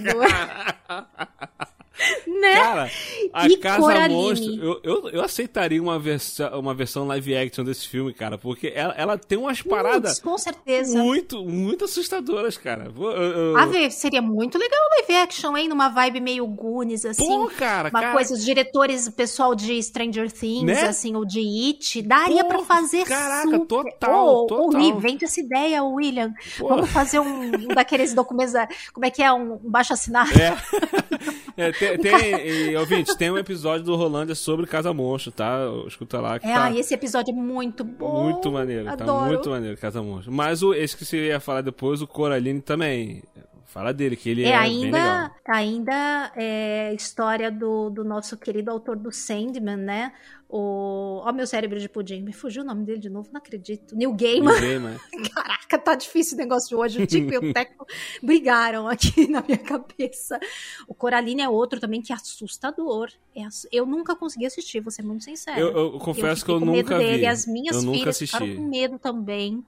né? 2.41 2.55
Cara, 2.55 2.91
a 3.33 3.47
E 3.49 3.57
Casa 3.57 3.81
Coraline. 3.81 4.15
Monstro, 4.15 4.55
eu, 4.65 4.81
eu, 4.83 5.09
eu 5.11 5.23
aceitaria 5.23 5.81
uma, 5.83 5.99
versa, 5.99 6.57
uma 6.57 6.75
versão 6.75 7.07
live 7.07 7.37
action 7.37 7.65
desse 7.65 7.87
filme, 7.89 8.13
cara, 8.15 8.39
porque 8.39 8.73
ela, 8.75 8.95
ela 8.97 9.19
tem 9.19 9.39
umas 9.39 9.63
paradas 9.63 10.19
com 10.21 10.37
certeza. 10.39 10.99
muito, 10.99 11.45
muito 11.45 11.85
assustadoras, 11.85 12.57
cara. 12.57 12.91
Eu- 12.97 13.11
eu- 13.11 13.57
A 13.59 13.67
ver, 13.67 13.91
seria 13.91 14.23
muito 14.23 14.57
legal 14.59 14.81
live 14.99 15.15
action, 15.23 15.57
hein? 15.57 15.69
Numa 15.69 15.89
vibe 15.89 16.21
meio 16.21 16.47
Goonies, 16.47 17.05
assim. 17.05 17.27
Pô, 17.27 17.49
cara, 17.51 17.89
uma 17.91 18.01
cara. 18.01 18.13
coisa, 18.13 18.35
os 18.35 18.45
diretores, 18.45 19.07
o 19.07 19.13
pessoal 19.13 19.55
de 19.55 19.83
Stranger 19.83 20.31
Things, 20.31 20.65
Né? 20.65 20.83
assim, 20.89 21.15
ou 21.17 21.25
de 21.25 21.41
It, 21.41 22.03
daria 22.03 22.43
Pô, 22.45 22.49
pra 22.49 22.59
fazer 22.65 23.05
caraca, 23.05 23.51
super. 23.51 23.67
total, 23.67 24.27
ô, 24.45 24.47
total. 24.47 24.81
Ri, 24.81 24.93
vende 24.99 25.25
essa 25.25 25.41
ideia, 25.41 25.83
William. 25.85 26.33
Pô. 26.59 26.69
Vamos 26.69 26.91
fazer 26.91 27.19
um, 27.21 27.43
um 27.55 27.69
daqueles 27.69 28.15
documentos, 28.15 28.55
como 28.93 29.05
é 29.07 29.11
que 29.11 29.23
é, 29.23 29.33
um, 29.33 29.55
um 29.55 29.71
baixo 29.71 29.93
assinado. 29.93 30.31
É. 30.41 30.57
É, 31.57 31.73
tem, 31.73 31.99
tem, 32.01 32.71
e, 32.71 32.77
ouvintes, 32.77 33.15
tem 33.15 33.31
um 33.31 33.39
episódio 33.39 33.85
do 33.85 33.97
Rolândia 33.97 34.35
sobre 34.35 34.67
Casa 34.67 34.93
Monstro, 34.93 35.33
tá? 35.33 35.59
Escuta 35.87 36.21
lá 36.21 36.39
que 36.39 36.47
É, 36.47 36.55
tá 36.55 36.65
ah, 36.65 36.75
esse 36.75 36.95
episódio 36.95 37.33
é 37.33 37.37
muito 37.37 37.85
bom. 37.85 38.25
muito 38.25 38.51
maneiro, 38.51 38.85
tá 38.87 38.93
Adoro. 38.93 39.27
muito 39.27 39.51
maneiro 39.51 39.77
Casa 39.77 40.03
Monstro. 40.03 40.33
Mas 40.33 40.63
o, 40.63 40.73
esse 40.75 40.97
que 40.97 41.05
você 41.05 41.29
ia 41.29 41.41
falar 41.41 41.61
depois, 41.63 42.03
o 42.03 42.07
Coraline 42.07 42.61
também. 42.61 43.23
Fala 43.67 43.93
dele, 43.95 44.17
que 44.17 44.29
ele 44.29 44.43
é, 44.43 44.49
É, 44.49 44.57
ainda, 44.57 45.31
ainda 45.49 46.33
é 46.35 46.93
história 46.93 47.53
do, 47.53 47.89
do 47.89 48.03
nosso 48.03 48.37
querido 48.37 48.69
autor 48.69 48.97
do 48.97 49.13
Sandman, 49.13 49.77
né? 49.77 50.13
O. 50.53 51.21
Ó, 51.25 51.33
meu 51.33 51.47
cérebro 51.47 51.79
de 51.79 51.89
pudim. 51.89 52.23
Me 52.23 52.33
fugiu 52.33 52.63
o 52.63 52.67
nome 52.67 52.85
dele 52.85 52.99
de 52.99 53.09
novo, 53.09 53.29
não 53.33 53.39
acredito. 53.39 53.95
Neil 53.95 54.13
Gaiman. 54.13 54.53
Ninguém, 54.55 54.79
mas... 54.81 55.01
Caraca, 55.33 55.79
tá 55.79 55.95
difícil 55.95 56.35
o 56.37 56.39
negócio 56.41 56.69
de 56.69 56.75
hoje. 56.75 57.03
O 57.03 57.07
Tico 57.07 57.33
e 57.33 57.39
o 57.39 57.53
Teco 57.55 57.87
brigaram 58.21 58.89
aqui 58.89 59.27
na 59.31 59.43
minha 59.43 59.59
cabeça. 59.59 60.41
O 60.89 60.95
Coraline 60.95 61.43
é 61.43 61.49
outro 61.49 61.79
também 61.79 62.03
que 62.03 62.13
é 62.13 62.17
assustador. 62.17 63.11
É 63.35 63.45
ass- 63.45 63.69
Eu 63.71 63.87
nunca 63.87 64.17
consegui 64.17 64.47
assistir, 64.47 64.81
vou 64.81 64.91
ser 64.91 65.03
muito 65.03 65.23
sincera. 65.25 65.61
Eu, 65.61 65.69
eu 65.95 65.99
confesso 66.01 66.45
que 66.45 66.51
eu 66.51 66.59
com 66.59 66.67
medo 66.67 66.77
nunca 66.91 66.99
dele. 66.99 67.19
vi. 67.19 67.27
As 67.27 67.47
minhas 67.47 67.83
eu 67.85 67.93
filhas 67.93 68.19
ficaram 68.19 68.57
com 68.57 68.63
medo 68.69 68.99
também. 68.99 69.65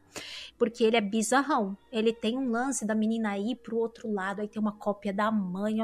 Porque 0.58 0.82
ele 0.84 0.96
é 0.96 1.00
bizarrão. 1.00 1.76
Ele 1.92 2.12
tem 2.12 2.36
um 2.36 2.50
lance 2.50 2.84
da 2.84 2.94
menina 2.94 3.36
ir 3.38 3.56
pro 3.56 3.78
outro 3.78 4.12
lado, 4.12 4.40
aí 4.40 4.48
tem 4.48 4.60
uma 4.60 4.72
cópia 4.72 5.12
da 5.12 5.30
mãe. 5.30 5.76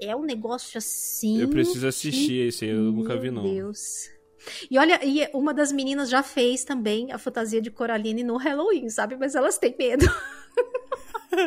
É 0.00 0.14
um 0.14 0.22
negócio 0.22 0.78
assim. 0.78 1.40
Eu 1.40 1.48
preciso 1.48 1.86
assistir 1.86 2.46
esse 2.48 2.64
aí, 2.64 2.70
eu 2.70 2.80
nunca 2.92 3.16
vi, 3.16 3.30
não. 3.30 3.42
Meu 3.42 3.52
Deus. 3.52 4.10
E 4.70 4.78
olha, 4.78 4.98
e 5.04 5.28
uma 5.34 5.52
das 5.54 5.70
meninas 5.72 6.08
já 6.10 6.22
fez 6.22 6.64
também 6.64 7.12
a 7.12 7.18
fantasia 7.18 7.60
de 7.60 7.70
Coraline 7.70 8.22
no 8.22 8.36
Halloween, 8.36 8.88
sabe? 8.88 9.16
Mas 9.16 9.34
elas 9.34 9.58
têm 9.58 9.74
medo. 9.78 10.06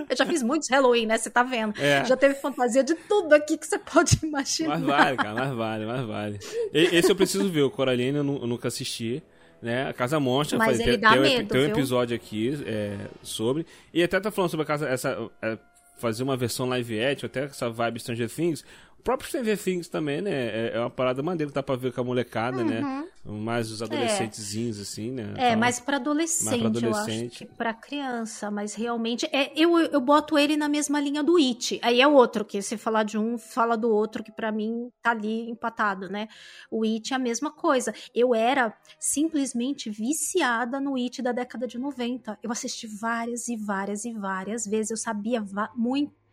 Eu 0.10 0.16
já 0.16 0.26
fiz 0.26 0.42
muitos 0.42 0.70
Halloween, 0.70 1.06
né? 1.06 1.18
Você 1.18 1.30
tá 1.30 1.44
vendo? 1.44 1.74
É. 1.80 2.06
Já 2.06 2.16
teve 2.16 2.36
fantasia 2.36 2.84
de 2.84 2.96
tudo 2.96 3.34
aqui 3.34 3.58
que 3.58 3.68
você 3.68 3.78
pode 3.78 4.18
imaginar. 4.24 4.80
Mas 4.80 4.84
vale, 4.88 5.18
cara, 5.18 5.34
mas 5.34 5.54
vale, 5.56 5.86
mas 5.86 6.06
vale. 6.06 6.40
E- 6.74 6.96
Esse 6.96 7.12
eu 7.12 7.16
preciso 7.16 7.50
ver, 7.50 7.64
o 7.64 7.70
Coraline 7.70 8.18
eu, 8.18 8.24
eu 8.24 8.48
nunca 8.48 8.70
assisti. 8.70 9.22
né? 9.62 9.88
A 9.90 9.94
Casa 9.94 10.20
Monstra. 10.22 10.58
Mas 10.58 10.68
faz- 10.68 10.80
ele 10.80 10.92
tem, 10.92 11.00
dá 11.00 11.12
tem, 11.12 11.20
medo, 11.22 11.50
tem 11.50 11.62
um 11.62 11.66
episódio 11.66 12.16
aqui 12.16 12.64
é, 12.66 12.98
sobre. 13.22 13.66
E 13.94 14.02
até 14.02 14.20
tá 14.22 14.32
falando 14.32 14.52
sobre 14.52 14.64
a 14.64 14.68
casa. 14.68 14.88
Essa, 14.88 15.30
é, 15.42 15.58
fazer 15.98 16.24
uma 16.24 16.38
versão 16.38 16.68
live 16.70 17.04
action, 17.04 17.26
até 17.28 17.44
essa 17.44 17.70
vibe 17.70 18.00
Stranger 18.00 18.30
Things. 18.30 18.64
O 19.04 19.10
próprio 19.14 19.28
Stranger 19.28 19.58
Things 19.62 19.90
também, 19.90 20.22
né? 20.22 20.32
É, 20.32 20.72
é 20.76 20.80
uma 20.80 20.90
parada 20.90 21.22
maneira 21.22 21.52
que 21.52 21.54
dá 21.56 21.62
pra 21.62 21.76
ver 21.76 21.92
com 21.92 22.00
a 22.00 22.04
molecada, 22.06 22.64
né? 22.64 23.06
Mais 23.26 23.70
os 23.70 23.82
adolescentezinhos, 23.82 24.80
assim, 24.80 25.12
né? 25.12 25.24
Uhum. 25.24 25.34
É, 25.38 25.48
Então, 25.50 25.60
mais 25.60 25.80
pra 25.82 25.98
adolescente, 25.98 26.62
mais 26.62 26.80
pra 26.80 26.88
eu 26.88 26.92
acho 26.92 27.00
adolescente. 27.02 27.38
que 27.46 27.46
pra 27.54 27.74
criança, 27.74 28.50
mas 28.50 28.74
realmente 28.76 29.26
é, 29.34 29.52
eu, 29.62 29.78
eu 29.78 30.00
boto 30.00 30.38
ele 30.38 30.56
na 30.56 30.70
mesma 30.70 31.02
linha 31.02 31.22
do 31.22 31.36
It. 31.36 31.80
Aí 31.84 32.00
é 32.00 32.08
outro, 32.08 32.46
que 32.46 32.62
se 32.62 32.78
falar 32.78 33.04
de 33.04 33.18
um, 33.18 33.38
fala 33.38 33.76
do 33.78 33.90
outro, 33.90 34.24
que 34.24 34.32
pra 34.32 34.54
mim 34.54 34.90
tá 35.02 35.12
ali 35.12 35.50
empatado, 35.50 36.08
né? 36.10 36.30
O 36.72 36.84
It 36.86 37.12
é 37.12 37.16
a 37.18 37.20
mesma 37.20 37.52
coisa. 37.52 37.94
Eu 38.16 38.34
era 38.34 38.74
simplesmente 38.98 39.90
viciada 39.90 40.80
no 40.80 40.96
It 40.96 41.22
da 41.22 41.34
década 41.34 41.68
de 41.68 41.78
90. 41.78 42.40
Eu 42.42 42.52
assisti 42.52 42.88
várias 42.88 43.50
e 43.50 43.58
várias 43.58 44.06
e 44.06 44.14
várias 44.14 44.66
vezes. 44.66 44.92
Eu 44.92 44.98
sabia 44.98 45.42
va- 45.42 45.72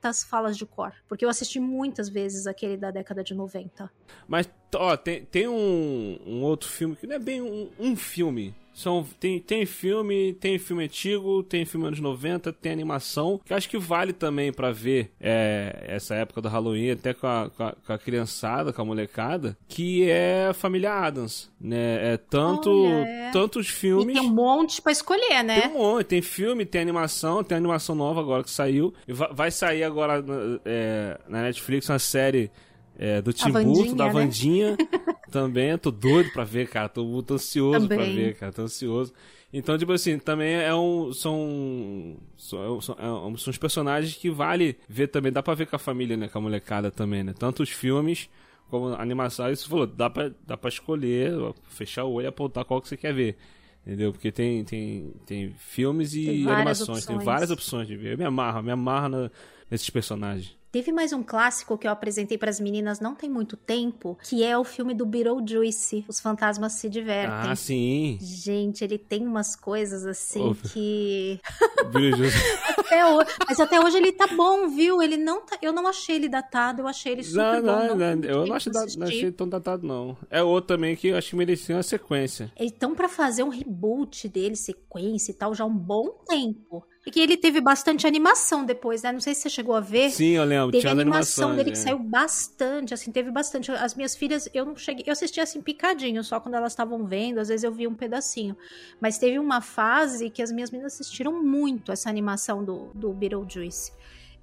muitas 0.00 0.24
falas 0.24 0.56
de 0.56 0.64
cor, 0.64 0.94
porque 1.06 1.24
eu 1.24 1.28
assisti 1.28 1.60
muitas 1.60 2.08
vezes 2.08 2.46
aquele 2.46 2.76
da 2.76 2.90
década 2.90 3.22
de 3.22 3.34
90. 3.34 3.90
Mas, 4.26 4.48
ó, 4.74 4.96
tem, 4.96 5.26
tem 5.26 5.46
um, 5.46 6.18
um 6.26 6.42
outro 6.42 6.70
filme 6.70 6.96
que 6.96 7.06
não 7.06 7.16
é 7.16 7.18
bem 7.18 7.42
um, 7.42 7.70
um 7.78 7.94
filme. 7.94 8.54
São, 8.80 9.06
tem, 9.18 9.38
tem 9.38 9.66
filme, 9.66 10.32
tem 10.34 10.58
filme 10.58 10.84
antigo, 10.84 11.42
tem 11.42 11.64
filme 11.64 11.86
anos 11.86 12.00
90, 12.00 12.52
tem 12.52 12.72
animação, 12.72 13.40
que 13.44 13.52
acho 13.52 13.68
que 13.68 13.76
vale 13.78 14.12
também 14.12 14.52
pra 14.52 14.70
ver 14.72 15.10
é, 15.20 15.84
essa 15.88 16.14
época 16.14 16.40
do 16.40 16.48
Halloween, 16.48 16.92
até 16.92 17.12
com 17.12 17.26
a, 17.26 17.50
com, 17.54 17.62
a, 17.62 17.72
com 17.72 17.92
a 17.92 17.98
criançada, 17.98 18.72
com 18.72 18.80
a 18.80 18.84
molecada, 18.84 19.56
que 19.68 20.08
é 20.08 20.46
a 20.48 20.54
Família 20.54 20.92
Adams, 20.92 21.50
né? 21.60 22.14
É 22.14 22.16
tanto, 22.16 22.70
Olha, 22.70 23.06
é. 23.06 23.30
tantos 23.32 23.66
E 23.68 23.72
filmes... 23.72 24.18
tem 24.18 24.26
um 24.26 24.34
monte 24.34 24.80
pra 24.80 24.92
escolher, 24.92 25.42
né? 25.42 25.60
Tem 25.60 25.70
um 25.70 25.78
monte, 25.78 26.06
tem 26.06 26.22
filme, 26.22 26.64
tem 26.64 26.80
animação, 26.80 27.44
tem 27.44 27.58
animação 27.58 27.94
nova 27.94 28.20
agora 28.20 28.42
que 28.42 28.50
saiu. 28.50 28.94
E 29.06 29.12
va- 29.12 29.30
vai 29.32 29.50
sair 29.50 29.84
agora 29.84 30.24
é, 30.64 31.18
na 31.28 31.42
Netflix 31.42 31.88
uma 31.88 31.98
série 31.98 32.50
é, 32.98 33.20
do 33.22 33.32
Tim 33.32 33.50
Burton, 33.50 33.94
da 33.96 34.06
né? 34.06 34.12
Vandinha. 34.12 34.76
também, 35.30 35.76
tô 35.78 35.90
doido 35.90 36.30
pra 36.32 36.44
ver, 36.44 36.68
cara. 36.68 36.88
Tô 36.88 37.04
muito 37.04 37.34
ansioso 37.34 37.86
pra 37.88 37.96
Também. 37.96 38.14
ver, 38.14 38.36
cara. 38.36 38.52
Tô 38.52 38.62
ansioso. 38.62 39.12
Então, 39.52 39.76
tipo 39.76 39.92
assim, 39.92 40.18
também 40.18 40.54
é 40.54 40.74
um. 40.74 41.12
São. 41.12 42.16
São, 42.36 42.80
são, 42.80 42.94
é 42.96 43.36
são 43.38 43.50
os 43.50 43.58
personagens 43.58 44.14
que 44.14 44.30
vale 44.30 44.76
ver 44.88 45.08
também. 45.08 45.32
Dá 45.32 45.42
pra 45.42 45.54
ver 45.54 45.66
com 45.66 45.76
a 45.76 45.78
família, 45.78 46.16
né? 46.16 46.28
Com 46.28 46.38
a 46.38 46.42
molecada 46.42 46.90
também, 46.90 47.22
né? 47.24 47.34
Tanto 47.36 47.62
os 47.62 47.70
filmes 47.70 48.28
como 48.68 48.88
a 48.88 49.02
animação. 49.02 49.50
Isso 49.50 49.68
falou, 49.68 49.86
dá 49.86 50.08
pra, 50.08 50.30
dá 50.46 50.56
pra 50.56 50.68
escolher, 50.68 51.32
fechar 51.68 52.04
o 52.04 52.12
olho 52.12 52.26
e 52.26 52.28
apontar 52.28 52.64
qual 52.64 52.80
que 52.80 52.88
você 52.88 52.96
quer 52.96 53.12
ver. 53.14 53.36
Entendeu? 53.84 54.12
Porque 54.12 54.30
tem, 54.30 54.62
tem, 54.62 55.12
tem 55.26 55.52
filmes 55.58 56.14
e 56.14 56.26
Tem 56.26 56.46
animações, 56.48 57.06
tem 57.06 57.16
opções. 57.16 57.24
várias 57.24 57.50
opções 57.50 57.88
de 57.88 57.96
ver. 57.96 58.12
Eu 58.12 58.18
me 58.18 58.24
amarro, 58.24 58.62
me 58.62 58.70
amarro 58.70 59.08
na- 59.08 59.30
nesses 59.70 59.88
personagens. 59.90 60.54
Teve 60.72 60.92
mais 60.92 61.12
um 61.12 61.20
clássico 61.20 61.76
que 61.76 61.84
eu 61.84 61.90
apresentei 61.90 62.38
para 62.38 62.48
as 62.48 62.60
meninas 62.60 63.00
não 63.00 63.12
tem 63.12 63.28
muito 63.28 63.56
tempo, 63.56 64.16
que 64.22 64.44
é 64.44 64.56
o 64.56 64.62
filme 64.62 64.94
do 64.94 65.04
Beetlejuice, 65.04 66.04
Os 66.06 66.20
Fantasmas 66.20 66.74
se 66.74 66.88
Divertem. 66.88 67.50
Ah, 67.50 67.56
sim. 67.56 68.16
Gente, 68.20 68.84
ele 68.84 68.96
tem 68.96 69.26
umas 69.26 69.56
coisas 69.56 70.06
assim 70.06 70.40
Ô. 70.50 70.54
que. 70.54 71.40
Beetlejuice. 71.92 72.36
Até 72.78 73.00
Mas 73.48 73.58
até 73.58 73.80
hoje 73.80 73.96
ele 73.96 74.12
tá 74.12 74.28
bom, 74.28 74.68
viu? 74.68 75.02
Ele 75.02 75.16
não 75.16 75.44
tá... 75.44 75.58
Eu 75.60 75.72
não 75.72 75.88
achei 75.88 76.14
ele 76.14 76.28
datado, 76.28 76.82
eu 76.82 76.86
achei 76.86 77.12
ele 77.12 77.24
super 77.24 77.42
Não, 77.42 77.62
bom. 77.62 77.66
não, 77.88 77.96
não, 77.96 78.06
muito 78.12 78.24
eu 78.28 78.46
não 78.46 78.54
achei, 78.54 78.72
da- 78.72 78.86
não 78.96 79.06
achei 79.08 79.32
tão 79.32 79.48
datado, 79.48 79.84
não. 79.84 80.16
É 80.30 80.40
outro 80.40 80.68
também 80.76 80.94
que 80.94 81.08
eu 81.08 81.16
acho 81.16 81.30
que 81.30 81.36
merecia 81.36 81.74
uma 81.74 81.82
sequência. 81.82 82.52
Então, 82.56 82.94
pra 82.94 83.08
fazer 83.08 83.42
um 83.42 83.48
reboot 83.48 84.28
dele, 84.28 84.54
sequência 84.54 85.32
e 85.32 85.34
tal, 85.34 85.52
já 85.52 85.64
há 85.64 85.66
um 85.66 85.76
bom 85.76 86.10
tempo. 86.28 86.84
E 87.06 87.10
que 87.10 87.18
ele 87.18 87.36
teve 87.36 87.62
bastante 87.62 88.06
animação 88.06 88.64
depois, 88.64 89.02
né? 89.02 89.10
Não 89.10 89.20
sei 89.20 89.34
se 89.34 89.40
você 89.40 89.50
chegou 89.50 89.74
a 89.74 89.80
ver. 89.80 90.10
Sim, 90.10 90.32
eu 90.32 90.44
lembro, 90.44 90.70
Teve 90.70 90.82
tinha 90.82 90.92
animação 90.92 91.48
animações. 91.48 91.56
dele 91.56 91.70
que 91.70 91.78
é. 91.78 91.80
saiu 91.80 91.98
bastante, 91.98 92.92
assim, 92.92 93.10
teve 93.10 93.30
bastante. 93.30 93.70
As 93.72 93.94
minhas 93.94 94.14
filhas, 94.14 94.50
eu 94.52 94.66
não 94.66 94.76
cheguei, 94.76 95.04
eu 95.06 95.12
assisti 95.12 95.40
assim 95.40 95.62
picadinho, 95.62 96.22
só 96.22 96.38
quando 96.38 96.56
elas 96.56 96.72
estavam 96.72 97.06
vendo, 97.06 97.38
às 97.38 97.48
vezes 97.48 97.64
eu 97.64 97.72
via 97.72 97.88
um 97.88 97.94
pedacinho. 97.94 98.54
Mas 99.00 99.16
teve 99.16 99.38
uma 99.38 99.62
fase 99.62 100.28
que 100.28 100.42
as 100.42 100.52
minhas 100.52 100.70
meninas 100.70 100.92
assistiram 100.94 101.42
muito 101.42 101.90
essa 101.90 102.10
animação 102.10 102.62
do, 102.62 102.90
do 102.94 103.14
Beetlejuice. 103.14 103.92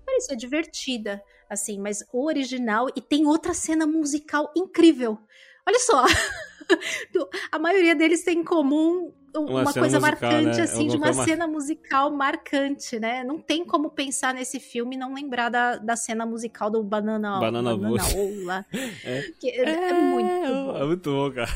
Parecia 0.04 0.36
divertida, 0.36 1.22
assim, 1.48 1.80
mas 1.80 2.04
o 2.12 2.26
original, 2.26 2.88
e 2.96 3.02
tem 3.02 3.28
outra 3.28 3.54
cena 3.54 3.86
musical 3.86 4.52
incrível. 4.56 5.20
Olha 5.68 5.80
só, 5.80 6.06
a 7.52 7.60
maioria 7.60 7.94
deles 7.94 8.24
tem 8.24 8.40
em 8.40 8.44
comum 8.44 9.14
uma, 9.36 9.62
Uma 9.62 9.74
coisa 9.74 10.00
musical, 10.00 10.02
marcante, 10.02 10.58
né? 10.58 10.64
assim, 10.64 10.88
de 10.88 10.94
Alguma 10.94 10.96
uma 10.98 11.04
coisa 11.06 11.18
mar- 11.20 11.26
cena 11.28 11.48
musical 11.48 12.12
marcante, 12.12 13.00
né? 13.00 13.24
Não 13.24 13.40
tem 13.40 13.66
como 13.66 13.90
pensar 13.90 14.34
nesse 14.34 14.60
filme 14.60 14.96
e 14.96 15.00
não 15.00 15.14
lembrar 15.14 15.50
da, 15.50 15.78
da 15.78 15.96
cena 15.96 16.26
musical 16.26 16.70
do 16.70 16.82
Banana 16.84 17.40
Banana 17.40 17.76
Voz. 17.76 18.16
Ola. 18.16 18.66
É. 19.04 19.22
Que 19.40 19.50
é, 19.50 19.90
é 19.90 19.94
muito 19.94 20.30
É, 20.30 20.50
bom. 20.50 20.78
é 20.78 20.86
muito 20.86 21.12
bom, 21.12 21.32
cara. 21.32 21.52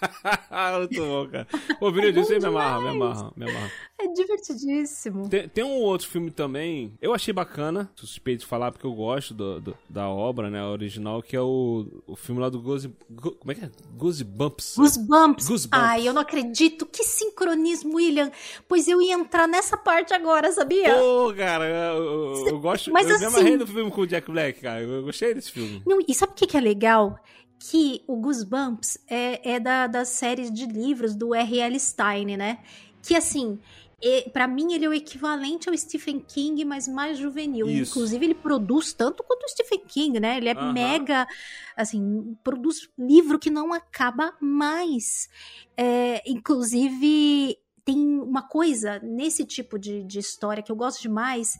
muito 0.78 1.00
bom, 1.06 1.28
cara. 1.28 1.46
O 1.80 1.90
Beetlejuice 1.90 2.34
aí 2.34 2.40
me 2.40 2.46
amarra, 2.46 2.80
me 2.80 2.88
amarra, 2.88 3.32
me 3.36 3.50
amarra. 3.50 3.70
É 4.00 4.06
divertidíssimo. 4.12 5.28
Tem, 5.28 5.48
tem 5.48 5.64
um 5.64 5.80
outro 5.80 6.06
filme 6.06 6.30
também, 6.30 6.92
eu 7.02 7.12
achei 7.12 7.34
bacana, 7.34 7.90
suspeito 7.96 8.40
de 8.40 8.46
falar 8.46 8.70
porque 8.70 8.86
eu 8.86 8.92
gosto 8.92 9.34
do, 9.34 9.60
do- 9.60 9.76
da 9.88 10.08
obra, 10.08 10.48
né, 10.50 10.62
original, 10.64 11.20
que 11.22 11.34
é 11.34 11.40
o, 11.40 11.86
o 12.06 12.14
filme 12.14 12.40
lá 12.40 12.48
do 12.48 12.60
Goose... 12.60 12.92
Go- 13.10 13.32
como 13.32 13.50
é 13.50 13.54
que 13.56 13.64
é? 13.64 13.70
Goosebumps. 13.96 14.74
Goosebumps. 14.76 15.48
Goosebumps. 15.48 15.68
Ai, 15.88 16.06
eu 16.06 16.12
não 16.14 16.22
acredito. 16.22 16.86
Que 16.86 17.02
sincronismo, 17.04 17.96
William. 17.96 18.30
Pois 18.68 18.86
eu 18.86 19.02
ia 19.02 19.14
entrar 19.14 19.48
nessa 19.48 19.76
parte 19.76 20.14
agora, 20.14 20.52
sabia? 20.52 20.94
Pô, 20.94 21.34
cara, 21.36 21.64
eu, 21.66 22.02
eu- 22.04 22.48
eu 22.48 22.60
gosto... 22.60 22.92
Mas 22.92 23.08
eu 23.10 23.18
me 23.18 23.24
assim- 23.24 23.34
amarrei 23.36 23.56
no 23.56 23.66
filme 23.66 23.90
com 23.90 24.00
o 24.02 24.06
Jack 24.06 24.30
Black, 24.30 24.60
cara, 24.60 24.80
eu 24.80 25.02
gostei 25.02 25.34
desse 25.34 25.50
filme. 25.50 25.82
Não, 25.84 25.98
e 26.06 26.14
sabe 26.14 26.32
o 26.32 26.34
que, 26.36 26.46
que 26.46 26.56
é 26.56 26.60
legal? 26.60 27.18
Que 27.58 28.02
o 28.06 28.16
Goosebumps 28.16 28.98
é, 29.08 29.54
é 29.54 29.60
da, 29.60 29.86
das 29.86 30.08
séries 30.08 30.52
de 30.52 30.66
livros 30.66 31.14
do 31.14 31.34
R.L. 31.34 31.78
Stein, 31.78 32.36
né? 32.36 32.58
Que 33.02 33.16
assim, 33.16 33.58
é, 34.00 34.28
para 34.30 34.46
mim 34.46 34.72
ele 34.72 34.84
é 34.84 34.88
o 34.88 34.94
equivalente 34.94 35.68
ao 35.68 35.76
Stephen 35.76 36.20
King, 36.20 36.64
mas 36.64 36.86
mais 36.86 37.18
juvenil. 37.18 37.68
Isso. 37.68 37.92
Inclusive, 37.92 38.26
ele 38.26 38.34
produz 38.34 38.92
tanto 38.92 39.24
quanto 39.24 39.44
o 39.44 39.48
Stephen 39.48 39.80
King, 39.86 40.20
né? 40.20 40.36
Ele 40.36 40.48
é 40.48 40.52
Aham. 40.52 40.72
mega, 40.72 41.26
assim, 41.76 42.36
produz 42.44 42.88
livro 42.96 43.38
que 43.38 43.50
não 43.50 43.72
acaba 43.72 44.32
mais. 44.40 45.28
É, 45.76 46.22
inclusive, 46.30 47.58
tem 47.84 47.98
uma 48.20 48.42
coisa 48.42 49.00
nesse 49.00 49.44
tipo 49.44 49.76
de, 49.76 50.04
de 50.04 50.20
história 50.20 50.62
que 50.62 50.70
eu 50.70 50.76
gosto 50.76 51.02
demais, 51.02 51.58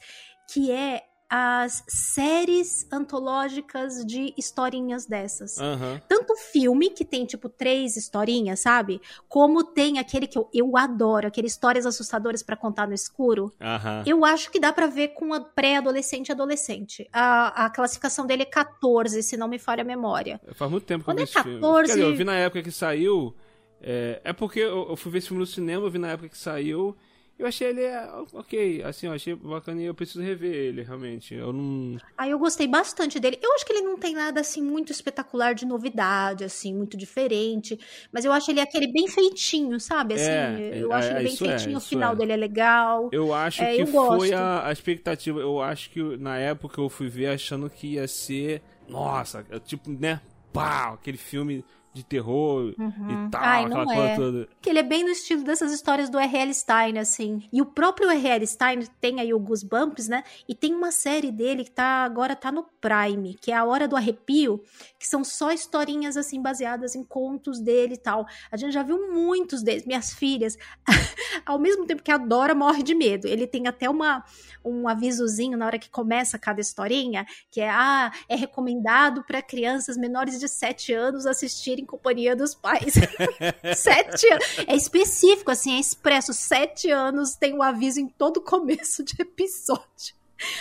que 0.48 0.70
é 0.70 1.07
as 1.28 1.84
séries 1.86 2.86
antológicas 2.90 4.04
de 4.04 4.32
historinhas 4.36 5.04
dessas. 5.04 5.58
Aham. 5.58 6.00
Tanto 6.08 6.34
filme, 6.36 6.90
que 6.90 7.04
tem 7.04 7.26
tipo 7.26 7.48
três 7.48 7.96
historinhas, 7.96 8.60
sabe? 8.60 9.00
Como 9.28 9.62
tem 9.62 9.98
aquele 9.98 10.26
que 10.26 10.38
eu, 10.38 10.48
eu 10.54 10.76
adoro, 10.76 11.26
aquele 11.26 11.46
Histórias 11.46 11.84
Assustadoras 11.84 12.42
pra 12.42 12.56
Contar 12.56 12.86
no 12.86 12.94
Escuro. 12.94 13.52
Aham. 13.60 14.04
Eu 14.06 14.24
acho 14.24 14.50
que 14.50 14.58
dá 14.58 14.72
pra 14.72 14.86
ver 14.86 15.08
com 15.08 15.34
a 15.34 15.40
pré-adolescente 15.40 16.28
e 16.28 16.32
adolescente. 16.32 17.08
A, 17.12 17.66
a 17.66 17.70
classificação 17.70 18.26
dele 18.26 18.42
é 18.42 18.46
14, 18.46 19.22
se 19.22 19.36
não 19.36 19.48
me 19.48 19.58
falha 19.58 19.82
a 19.82 19.84
memória. 19.86 20.40
Faz 20.54 20.70
muito 20.70 20.84
tempo 20.84 21.04
que 21.04 21.10
eu 21.10 21.14
Quando 21.14 21.18
vi 21.18 21.22
é 21.22 21.24
esse 21.24 21.42
filme. 21.42 21.60
14 21.60 21.86
Quer 21.86 21.94
dizer, 21.98 22.10
eu 22.10 22.16
vi 22.16 22.24
na 22.24 22.34
época 22.36 22.62
que 22.62 22.72
saiu. 22.72 23.34
É, 23.80 24.20
é 24.24 24.32
porque 24.32 24.60
eu, 24.60 24.88
eu 24.88 24.96
fui 24.96 25.12
ver 25.12 25.18
esse 25.18 25.28
filme 25.28 25.40
no 25.40 25.46
cinema, 25.46 25.84
eu 25.84 25.90
vi 25.90 25.98
na 25.98 26.08
época 26.08 26.28
que 26.30 26.38
saiu. 26.38 26.96
Eu 27.38 27.46
achei 27.46 27.68
ele 27.68 27.82
é, 27.82 28.04
ok, 28.32 28.82
assim, 28.82 29.06
eu 29.06 29.12
achei 29.12 29.34
bacana 29.34 29.80
e 29.80 29.84
eu 29.84 29.94
preciso 29.94 30.20
rever 30.20 30.52
ele, 30.52 30.82
realmente. 30.82 31.34
Eu 31.34 31.52
não. 31.52 31.96
Aí 32.16 32.30
eu 32.32 32.38
gostei 32.38 32.66
bastante 32.66 33.20
dele. 33.20 33.38
Eu 33.40 33.54
acho 33.54 33.64
que 33.64 33.72
ele 33.72 33.82
não 33.82 33.96
tem 33.96 34.12
nada 34.14 34.40
assim 34.40 34.60
muito 34.60 34.90
espetacular 34.90 35.54
de 35.54 35.64
novidade, 35.64 36.42
assim, 36.44 36.74
muito 36.74 36.96
diferente. 36.96 37.78
Mas 38.12 38.24
eu 38.24 38.32
acho 38.32 38.50
ele 38.50 38.60
aquele 38.60 38.88
bem 38.92 39.06
feitinho, 39.08 39.78
sabe? 39.78 40.14
Assim, 40.14 40.32
É, 40.32 40.72
eu 40.72 40.92
é, 40.92 40.96
acho 40.96 41.12
ele 41.12 41.20
bem 41.20 41.34
isso 41.34 41.44
é, 41.46 41.58
feitinho. 41.58 41.76
o 41.76 41.78
isso 41.78 41.88
final 41.88 42.12
é. 42.12 42.16
dele 42.16 42.32
é 42.32 42.36
legal. 42.36 43.08
Eu 43.12 43.32
acho 43.32 43.62
É, 43.62 43.74
que 43.74 43.82
eu 43.82 43.86
foi 43.86 44.32
a, 44.32 44.66
a 44.66 44.72
expectativa. 44.72 45.40
Eu 45.40 45.60
acho 45.62 45.90
que 45.90 46.02
na 46.18 46.36
época 46.38 46.80
eu 46.80 46.88
fui 46.88 47.08
ver 47.08 47.28
achando 47.28 47.70
que 47.70 47.94
ia 47.94 48.06
ser. 48.08 48.62
Nossa, 48.88 49.44
tipo, 49.64 49.90
né? 49.90 50.20
Pá, 50.52 50.92
aquele 50.94 51.18
filme 51.18 51.64
de 51.98 52.04
terror 52.04 52.70
e 52.70 53.30
tal, 53.30 53.42
Ai, 53.42 53.64
aquela 53.64 53.84
não 53.84 53.86
coisa 53.86 54.02
é. 54.02 54.16
toda. 54.16 54.48
Que 54.62 54.70
ele 54.70 54.78
é 54.78 54.82
bem 54.82 55.02
no 55.02 55.10
estilo 55.10 55.42
dessas 55.42 55.72
histórias 55.72 56.08
do 56.08 56.18
R.L. 56.18 56.54
Stein, 56.54 56.98
assim. 56.98 57.48
E 57.52 57.60
o 57.60 57.66
próprio 57.66 58.08
R.L. 58.08 58.46
Stein 58.46 58.86
tem 59.00 59.20
aí 59.20 59.34
o 59.34 59.38
Goosebumps, 59.38 60.08
né? 60.08 60.22
E 60.48 60.54
tem 60.54 60.74
uma 60.74 60.92
série 60.92 61.32
dele 61.32 61.64
que 61.64 61.70
tá 61.70 62.04
agora 62.04 62.36
tá 62.36 62.52
no 62.52 62.64
Prime, 62.80 63.34
que 63.34 63.50
é 63.50 63.56
A 63.56 63.64
Hora 63.64 63.88
do 63.88 63.96
Arrepio, 63.96 64.62
que 64.98 65.06
são 65.06 65.24
só 65.24 65.50
historinhas, 65.50 66.16
assim, 66.16 66.40
baseadas 66.40 66.94
em 66.94 67.02
contos 67.02 67.60
dele 67.60 67.94
e 67.94 67.98
tal. 67.98 68.26
A 68.50 68.56
gente 68.56 68.72
já 68.72 68.82
viu 68.82 69.12
muitos 69.12 69.62
deles. 69.62 69.84
Minhas 69.84 70.12
filhas, 70.12 70.56
ao 71.44 71.58
mesmo 71.58 71.84
tempo 71.84 72.02
que 72.02 72.12
a 72.12 72.18
Dora 72.18 72.54
morre 72.54 72.82
de 72.82 72.94
medo, 72.94 73.26
ele 73.26 73.46
tem 73.46 73.66
até 73.66 73.90
uma, 73.90 74.24
um 74.64 74.86
avisozinho 74.86 75.58
na 75.58 75.66
hora 75.66 75.78
que 75.78 75.90
começa 75.90 76.38
cada 76.38 76.60
historinha, 76.60 77.26
que 77.50 77.60
é, 77.60 77.68
ah, 77.68 78.12
é 78.28 78.36
recomendado 78.36 79.24
para 79.24 79.42
crianças 79.42 79.96
menores 79.96 80.38
de 80.38 80.48
7 80.48 80.92
anos 80.92 81.26
assistirem 81.26 81.87
companhia 81.88 82.36
dos 82.36 82.54
pais. 82.54 82.94
sete 83.74 84.26
anos. 84.30 84.58
É 84.66 84.76
específico, 84.76 85.50
assim, 85.50 85.74
é 85.76 85.80
expresso. 85.80 86.32
Sete 86.32 86.90
anos 86.90 87.34
tem 87.34 87.54
o 87.54 87.58
um 87.58 87.62
aviso 87.62 87.98
em 87.98 88.06
todo 88.06 88.40
começo 88.40 89.02
de 89.02 89.20
episódio. 89.20 90.18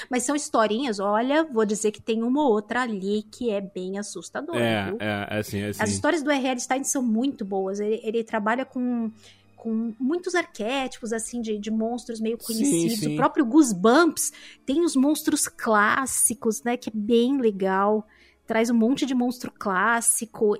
Mas 0.10 0.24
são 0.24 0.36
historinhas, 0.36 1.00
olha, 1.00 1.44
vou 1.44 1.66
dizer 1.66 1.92
que 1.92 2.02
tem 2.02 2.24
uma 2.24 2.44
ou 2.44 2.52
outra 2.52 2.82
ali 2.82 3.24
que 3.32 3.52
é 3.52 3.62
bem 3.62 4.00
assustadora. 4.00 4.60
É, 4.60 4.96
é, 5.00 5.36
é 5.36 5.40
assim, 5.40 5.60
é 5.60 5.68
assim. 5.68 5.84
As 5.84 5.90
histórias 5.92 6.24
do 6.24 6.32
R.L. 6.32 6.60
Stein 6.60 6.84
são 6.84 7.04
muito 7.04 7.46
boas. 7.46 7.80
Ele, 7.80 8.00
ele 8.04 8.24
trabalha 8.24 8.66
com, 8.66 9.12
com 9.56 9.94
muitos 10.00 10.34
arquétipos, 10.34 11.14
assim, 11.14 11.42
de, 11.42 11.60
de 11.60 11.70
monstros 11.70 12.20
meio 12.20 12.38
conhecidos. 12.38 13.00
sim. 13.00 13.14
O 13.14 13.18
próprio 13.18 13.46
Goosebumps 13.46 14.32
tem 14.66 14.84
os 14.84 14.96
monstros 14.96 15.48
clássicos, 15.48 16.64
né? 16.64 16.76
Que 16.76 16.90
é 16.90 16.94
bem 16.96 17.40
legal. 17.40 18.08
Traz 18.48 18.70
um 18.70 18.74
monte 18.76 19.06
de 19.06 19.14
monstro 19.14 19.52
clássico. 19.52 20.56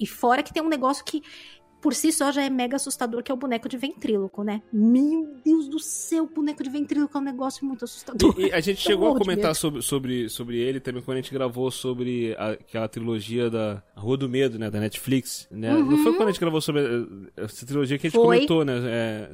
E, 0.00 0.06
fora 0.06 0.42
que 0.42 0.52
tem 0.52 0.62
um 0.62 0.68
negócio 0.68 1.04
que 1.04 1.22
por 1.86 1.94
si 1.94 2.10
só 2.10 2.32
já 2.32 2.42
é 2.42 2.50
mega 2.50 2.74
assustador, 2.74 3.22
que 3.22 3.30
é 3.30 3.34
o 3.34 3.36
boneco 3.36 3.68
de 3.68 3.76
ventríloco, 3.76 4.42
né? 4.42 4.60
Meu 4.72 5.36
Deus 5.44 5.68
do 5.68 5.78
céu, 5.78 6.24
o 6.24 6.26
boneco 6.26 6.60
de 6.64 6.68
ventríloco 6.68 7.16
é 7.16 7.20
um 7.20 7.22
negócio 7.22 7.64
muito 7.64 7.84
assustador. 7.84 8.34
E, 8.36 8.46
e 8.48 8.52
a 8.52 8.58
gente 8.58 8.80
chegou 8.80 9.14
a 9.14 9.16
comentar 9.16 9.54
sobre, 9.54 9.80
sobre, 9.82 10.28
sobre 10.28 10.58
ele 10.58 10.80
também 10.80 11.00
quando 11.00 11.18
a 11.18 11.20
gente 11.20 11.32
gravou 11.32 11.70
sobre 11.70 12.34
a- 12.36 12.50
aquela 12.54 12.88
trilogia 12.88 13.48
da 13.48 13.80
Rua 13.96 14.16
do 14.16 14.28
Medo, 14.28 14.58
né? 14.58 14.68
Da 14.68 14.80
Netflix. 14.80 15.46
Né? 15.48 15.72
Não 15.74 15.96
foi 15.98 16.12
quando 16.16 16.28
a 16.28 16.32
gente 16.32 16.40
gravou 16.40 16.60
sobre 16.60 16.82
eh, 16.82 17.44
essa 17.44 17.64
trilogia 17.64 17.96
que 17.98 18.08
a 18.08 18.10
gente 18.10 18.18
Uhum. 18.18 18.24
Foi. 18.24 18.34
comentou, 18.38 18.64
né? 18.64 18.80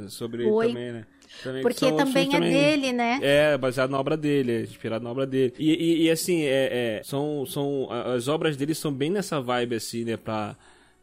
É, 0.05 0.09
sobre 0.09 0.47
Foi. 0.47 0.67
ele 0.67 0.75
também, 0.75 0.93
né? 0.93 1.07
Também, 1.43 1.63
Porque 1.63 1.91
também 1.93 2.27
é 2.29 2.31
filmes 2.31 2.53
dele, 2.53 2.93
né? 2.93 3.19
É, 3.23 3.57
baseado 3.57 3.89
na 3.91 3.99
obra 3.99 4.15
dele, 4.19 4.53
é 4.53 4.61
inspirado 4.61 5.03
na 5.03 5.11
obra 5.11 5.27
dele. 5.27 5.55
E, 5.59 5.71
e- 5.73 6.03
e, 6.03 6.11
assim, 6.11 6.43
é, 6.43 6.99
é, 6.99 7.03
são, 7.03 7.47
são, 7.47 7.89
as 7.91 8.29
obras 8.29 8.55
dele 8.59 8.75
são 8.75 8.93
bem 8.93 9.09
nessa 9.09 9.41
vibe, 9.41 9.77
assim, 9.77 10.05
né? 10.05 10.19
Pra, 10.19 10.55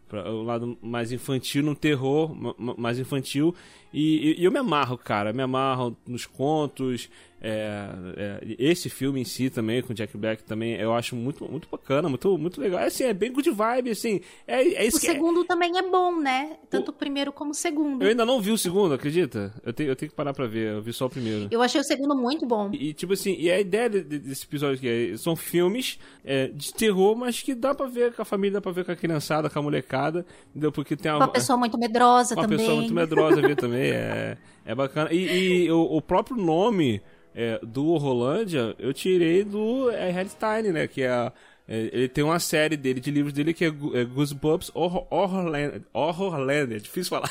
pra 0.09 0.29
o 0.29 0.43
lado 0.43 0.77
mais 0.81 1.11
infantil, 1.13 1.63
no 1.63 1.75
terror 1.75 2.35
ma- 2.35 2.55
ma- 2.57 2.75
mais 2.77 2.99
infantil. 2.99 3.55
E, 3.93 4.31
e- 4.33 4.41
e 4.41 4.45
eu 4.45 4.51
me 4.51 4.59
amarro, 4.59 4.97
cara. 4.97 5.33
Me 5.33 5.41
amarro 5.41 5.95
nos 6.07 6.25
contos. 6.25 7.09
é, 7.41 7.87
é, 8.17 8.55
esse 8.59 8.89
filme 8.89 9.21
em 9.21 9.23
si 9.23 9.49
também, 9.49 9.81
com 9.81 9.93
Jack 9.93 10.17
Black 10.17 10.43
também, 10.43 10.73
eu 10.75 10.93
acho 10.93 11.15
muito, 11.15 11.45
muito 11.49 11.69
bacana, 11.71 12.09
muito, 12.09 12.37
muito 12.37 12.59
legal. 12.59 12.81
É, 12.81 12.87
assim, 12.87 13.05
é 13.05 13.13
bem 13.13 13.31
good 13.31 13.49
vibe, 13.49 13.91
assim. 13.91 14.19
É, 14.45 14.61
é 14.73 14.81
O 14.83 14.87
isso 14.89 14.99
que 14.99 15.07
é- 15.07 15.13
segundo 15.13 15.45
também 15.45 15.77
é 15.77 15.81
bom, 15.89 16.19
né? 16.19 16.57
Tanto 16.69 16.89
o 16.89 16.93
primeiro 16.93 17.31
como 17.31 17.51
o 17.51 17.53
segundo. 17.53 18.03
Eu 18.03 18.09
ainda 18.09 18.25
não 18.25 18.41
vi 18.41 18.51
o 18.51 18.57
segundo, 18.57 18.93
acredita? 18.93 19.53
Eu 19.65 19.71
tenho, 19.71 19.89
eu 19.89 19.95
tenho 19.95 20.09
que 20.09 20.15
parar 20.17 20.33
pra 20.33 20.47
ver, 20.47 20.73
eu 20.73 20.81
vi 20.81 20.91
só 20.91 21.05
o 21.05 21.09
primeiro. 21.09 21.47
Eu 21.49 21.61
achei 21.61 21.79
o 21.79 21.83
segundo 21.85 22.13
muito 22.13 22.45
bom. 22.45 22.71
E, 22.73 22.91
tipo 22.93 23.13
assim, 23.13 23.33
e 23.39 23.49
a 23.49 23.57
ideia 23.57 23.89
de- 23.89 24.03
de- 24.03 24.19
desse 24.19 24.43
episódio 24.43 24.75
aqui 24.75 25.13
é, 25.13 25.17
são 25.17 25.33
filmes 25.33 25.97
é, 26.25 26.47
de 26.47 26.73
terror, 26.73 27.15
mas 27.15 27.41
que 27.41 27.55
dá 27.55 27.73
pra 27.73 27.87
ver 27.87 28.11
com 28.13 28.21
a 28.21 28.25
família, 28.25 28.55
dá 28.55 28.61
pra 28.61 28.73
ver 28.73 28.83
com 28.83 28.91
a 28.91 28.95
criançada, 28.97 29.49
com 29.49 29.57
a 29.59 29.61
molecada, 29.61 30.25
entendeu? 30.49 30.73
Porque 30.73 30.97
tem 30.97 31.09
uma, 31.09 31.19
Uma 31.19 31.27
pessoa 31.29 31.57
muito 31.57 31.77
medrosa 31.77 32.35
uma 32.35 32.41
também. 32.43 32.57
pessoa 32.57 32.75
muito 32.75 32.93
medrosa 32.93 33.41
ver 33.41 33.55
também, 33.57 33.78
é, 33.87 34.37
é 34.65 34.75
bacana. 34.75 35.11
E, 35.11 35.65
e 35.65 35.71
o, 35.71 35.81
o 35.81 36.01
próprio 36.01 36.37
nome 36.37 37.01
é, 37.33 37.59
do 37.63 37.95
Rolândia, 37.97 38.75
eu 38.77 38.93
tirei 38.93 39.43
do 39.43 39.89
R.L. 39.89 40.29
Stein, 40.29 40.71
né? 40.71 40.87
Que 40.87 41.03
é, 41.03 41.31
é, 41.67 41.89
ele 41.93 42.07
tem 42.07 42.23
uma 42.23 42.39
série 42.39 42.75
dele, 42.75 42.99
de 42.99 43.11
livros 43.11 43.33
dele, 43.33 43.53
que 43.53 43.65
é, 43.65 43.67
é 43.67 44.05
Goosebumps 44.05 44.71
Horror, 44.73 45.07
Horrorland. 45.09 45.85
Horrorland, 45.93 46.75
é 46.75 46.79
difícil 46.79 47.09
falar. 47.09 47.29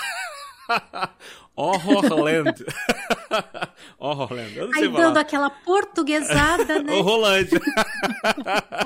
Horrorland. 1.59 2.65
Horrorland. 3.99 4.57
Eu 4.57 4.67
não 4.67 4.73
sei 4.75 4.85
Aí 4.85 4.91
falar. 4.91 5.05
dando 5.05 5.17
aquela 5.17 5.51
portuguesada, 5.51 6.83
né? 6.83 6.93
Horrorlândia. 6.93 7.61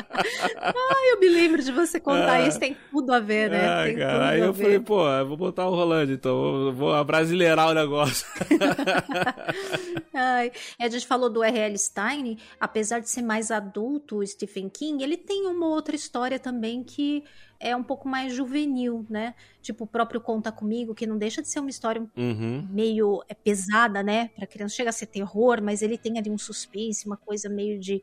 Ai, 0.59 1.13
eu 1.13 1.21
me 1.21 1.29
lembro 1.29 1.63
de 1.63 1.71
você 1.71 2.01
contar 2.01 2.41
isso, 2.47 2.59
tem 2.59 2.75
tudo 2.91 3.13
a 3.13 3.21
ver, 3.21 3.51
né? 3.51 3.69
Ah, 3.69 3.85
tem 3.85 3.97
cara, 3.97 4.29
aí 4.31 4.41
eu 4.41 4.53
ver. 4.53 4.63
falei, 4.63 4.81
pô, 4.81 5.07
eu 5.07 5.27
vou 5.29 5.37
botar 5.37 5.67
o 5.69 5.75
Rolândia, 5.75 6.15
então, 6.15 6.35
vou, 6.35 6.73
vou 6.73 6.95
abrasileirar 6.95 7.69
o 7.69 7.75
negócio. 7.75 8.27
Ai, 10.15 10.51
a 10.79 10.89
gente 10.89 11.07
falou 11.07 11.29
do 11.29 11.43
R.L. 11.43 11.77
Stein, 11.79 12.39
apesar 12.59 13.01
de 13.01 13.11
ser 13.11 13.23
mais 13.23 13.51
adulto, 13.51 14.19
o 14.19 14.27
Stephen 14.27 14.69
King, 14.69 15.03
ele 15.03 15.17
tem 15.17 15.47
uma 15.47 15.67
outra 15.67 15.95
história 15.95 16.39
também 16.39 16.83
que 16.83 17.23
é 17.63 17.77
um 17.77 17.83
pouco 17.83 18.09
mais 18.09 18.35
juvenil, 18.35 19.07
né? 19.09 19.35
Tipo, 19.63 19.85
o 19.85 19.87
próprio 19.87 20.21
Conta 20.21 20.51
Comigo, 20.51 20.95
que 20.95 21.07
não 21.07 21.17
deixa 21.17 21.41
de 21.41 21.49
ser 21.49 21.61
uma 21.61 21.71
história 21.71 22.03
Uhum. 22.17 22.62
Meio 22.71 23.23
é, 23.29 23.35
pesada, 23.35 24.03
né? 24.03 24.29
Pra 24.37 24.47
criança 24.47 24.75
chega 24.77 24.91
a 24.91 24.93
ser 24.93 25.07
terror, 25.07 25.61
mas 25.63 25.83
ele 25.83 25.97
tem 25.99 26.19
ali 26.19 26.31
um 26.31 26.39
suspense, 26.39 27.07
uma 27.07 27.17
coisa 27.17 27.49
meio 27.49 27.79
de 27.79 28.03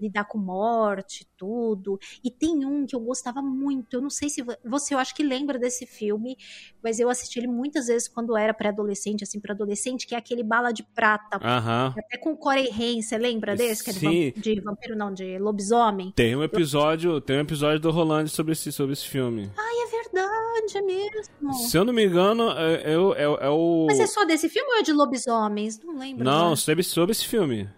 lidar 0.00 0.24
com 0.24 0.38
morte, 0.38 1.26
tudo. 1.36 1.98
E 2.22 2.30
tem 2.30 2.64
um 2.64 2.86
que 2.86 2.94
eu 2.94 3.00
gostava 3.00 3.42
muito, 3.42 3.94
eu 3.94 4.00
não 4.00 4.10
sei 4.10 4.28
se 4.28 4.42
vo- 4.42 4.56
você, 4.64 4.94
eu 4.94 4.98
acho 4.98 5.12
que 5.14 5.24
lembra 5.24 5.58
desse 5.58 5.86
filme, 5.86 6.36
mas 6.82 7.00
eu 7.00 7.08
assisti 7.10 7.40
ele 7.40 7.48
muitas 7.48 7.88
vezes 7.88 8.06
quando 8.08 8.36
era 8.36 8.54
pré-adolescente, 8.54 9.24
assim, 9.24 9.40
para 9.40 9.52
adolescente, 9.54 10.06
que 10.06 10.14
é 10.14 10.18
aquele 10.18 10.44
Bala 10.44 10.72
de 10.72 10.84
Prata. 10.84 11.38
Aham. 11.42 11.94
Até 11.98 12.16
com 12.16 12.32
o 12.32 12.36
Corey 12.36 12.68
Haim, 12.70 13.02
você 13.02 13.18
lembra 13.18 13.56
desse? 13.56 13.82
Que 13.82 13.90
é 13.90 13.92
de, 13.92 13.98
Sim. 13.98 14.06
vamp- 14.32 14.38
de 14.44 14.60
vampiro, 14.60 14.96
não, 14.96 15.12
de 15.12 15.36
lobisomem. 15.38 16.12
Tem 16.14 16.36
um 16.36 16.44
episódio, 16.44 17.20
tem 17.20 17.36
um 17.38 17.40
episódio 17.40 17.80
do 17.80 17.90
Rolândia 17.90 18.28
sobre 18.32 18.52
esse, 18.52 18.70
sobre 18.70 18.92
esse 18.92 19.06
filme. 19.06 19.50
Ai, 19.56 19.74
é 19.82 19.90
verdade, 19.90 19.97
é 20.14 20.82
mesmo. 20.82 21.52
Se 21.68 21.76
eu 21.76 21.84
não 21.84 21.92
me 21.92 22.04
engano, 22.04 22.50
é, 22.50 22.92
é 22.92 22.98
o- 22.98 23.14
é 23.14 23.22
é 23.46 23.48
o. 23.50 23.86
Mas 23.88 24.00
é 24.00 24.06
só 24.06 24.24
desse 24.24 24.48
filme 24.48 24.68
ou 24.72 24.78
é 24.78 24.82
de 24.82 24.92
lobisomens? 24.92 25.80
Não 25.80 25.98
lembro. 25.98 26.24
Não, 26.24 26.32
agora. 26.46 26.56
sobre, 26.56 26.82
sobre 26.84 27.12
esse 27.12 27.26
filme. 27.26 27.68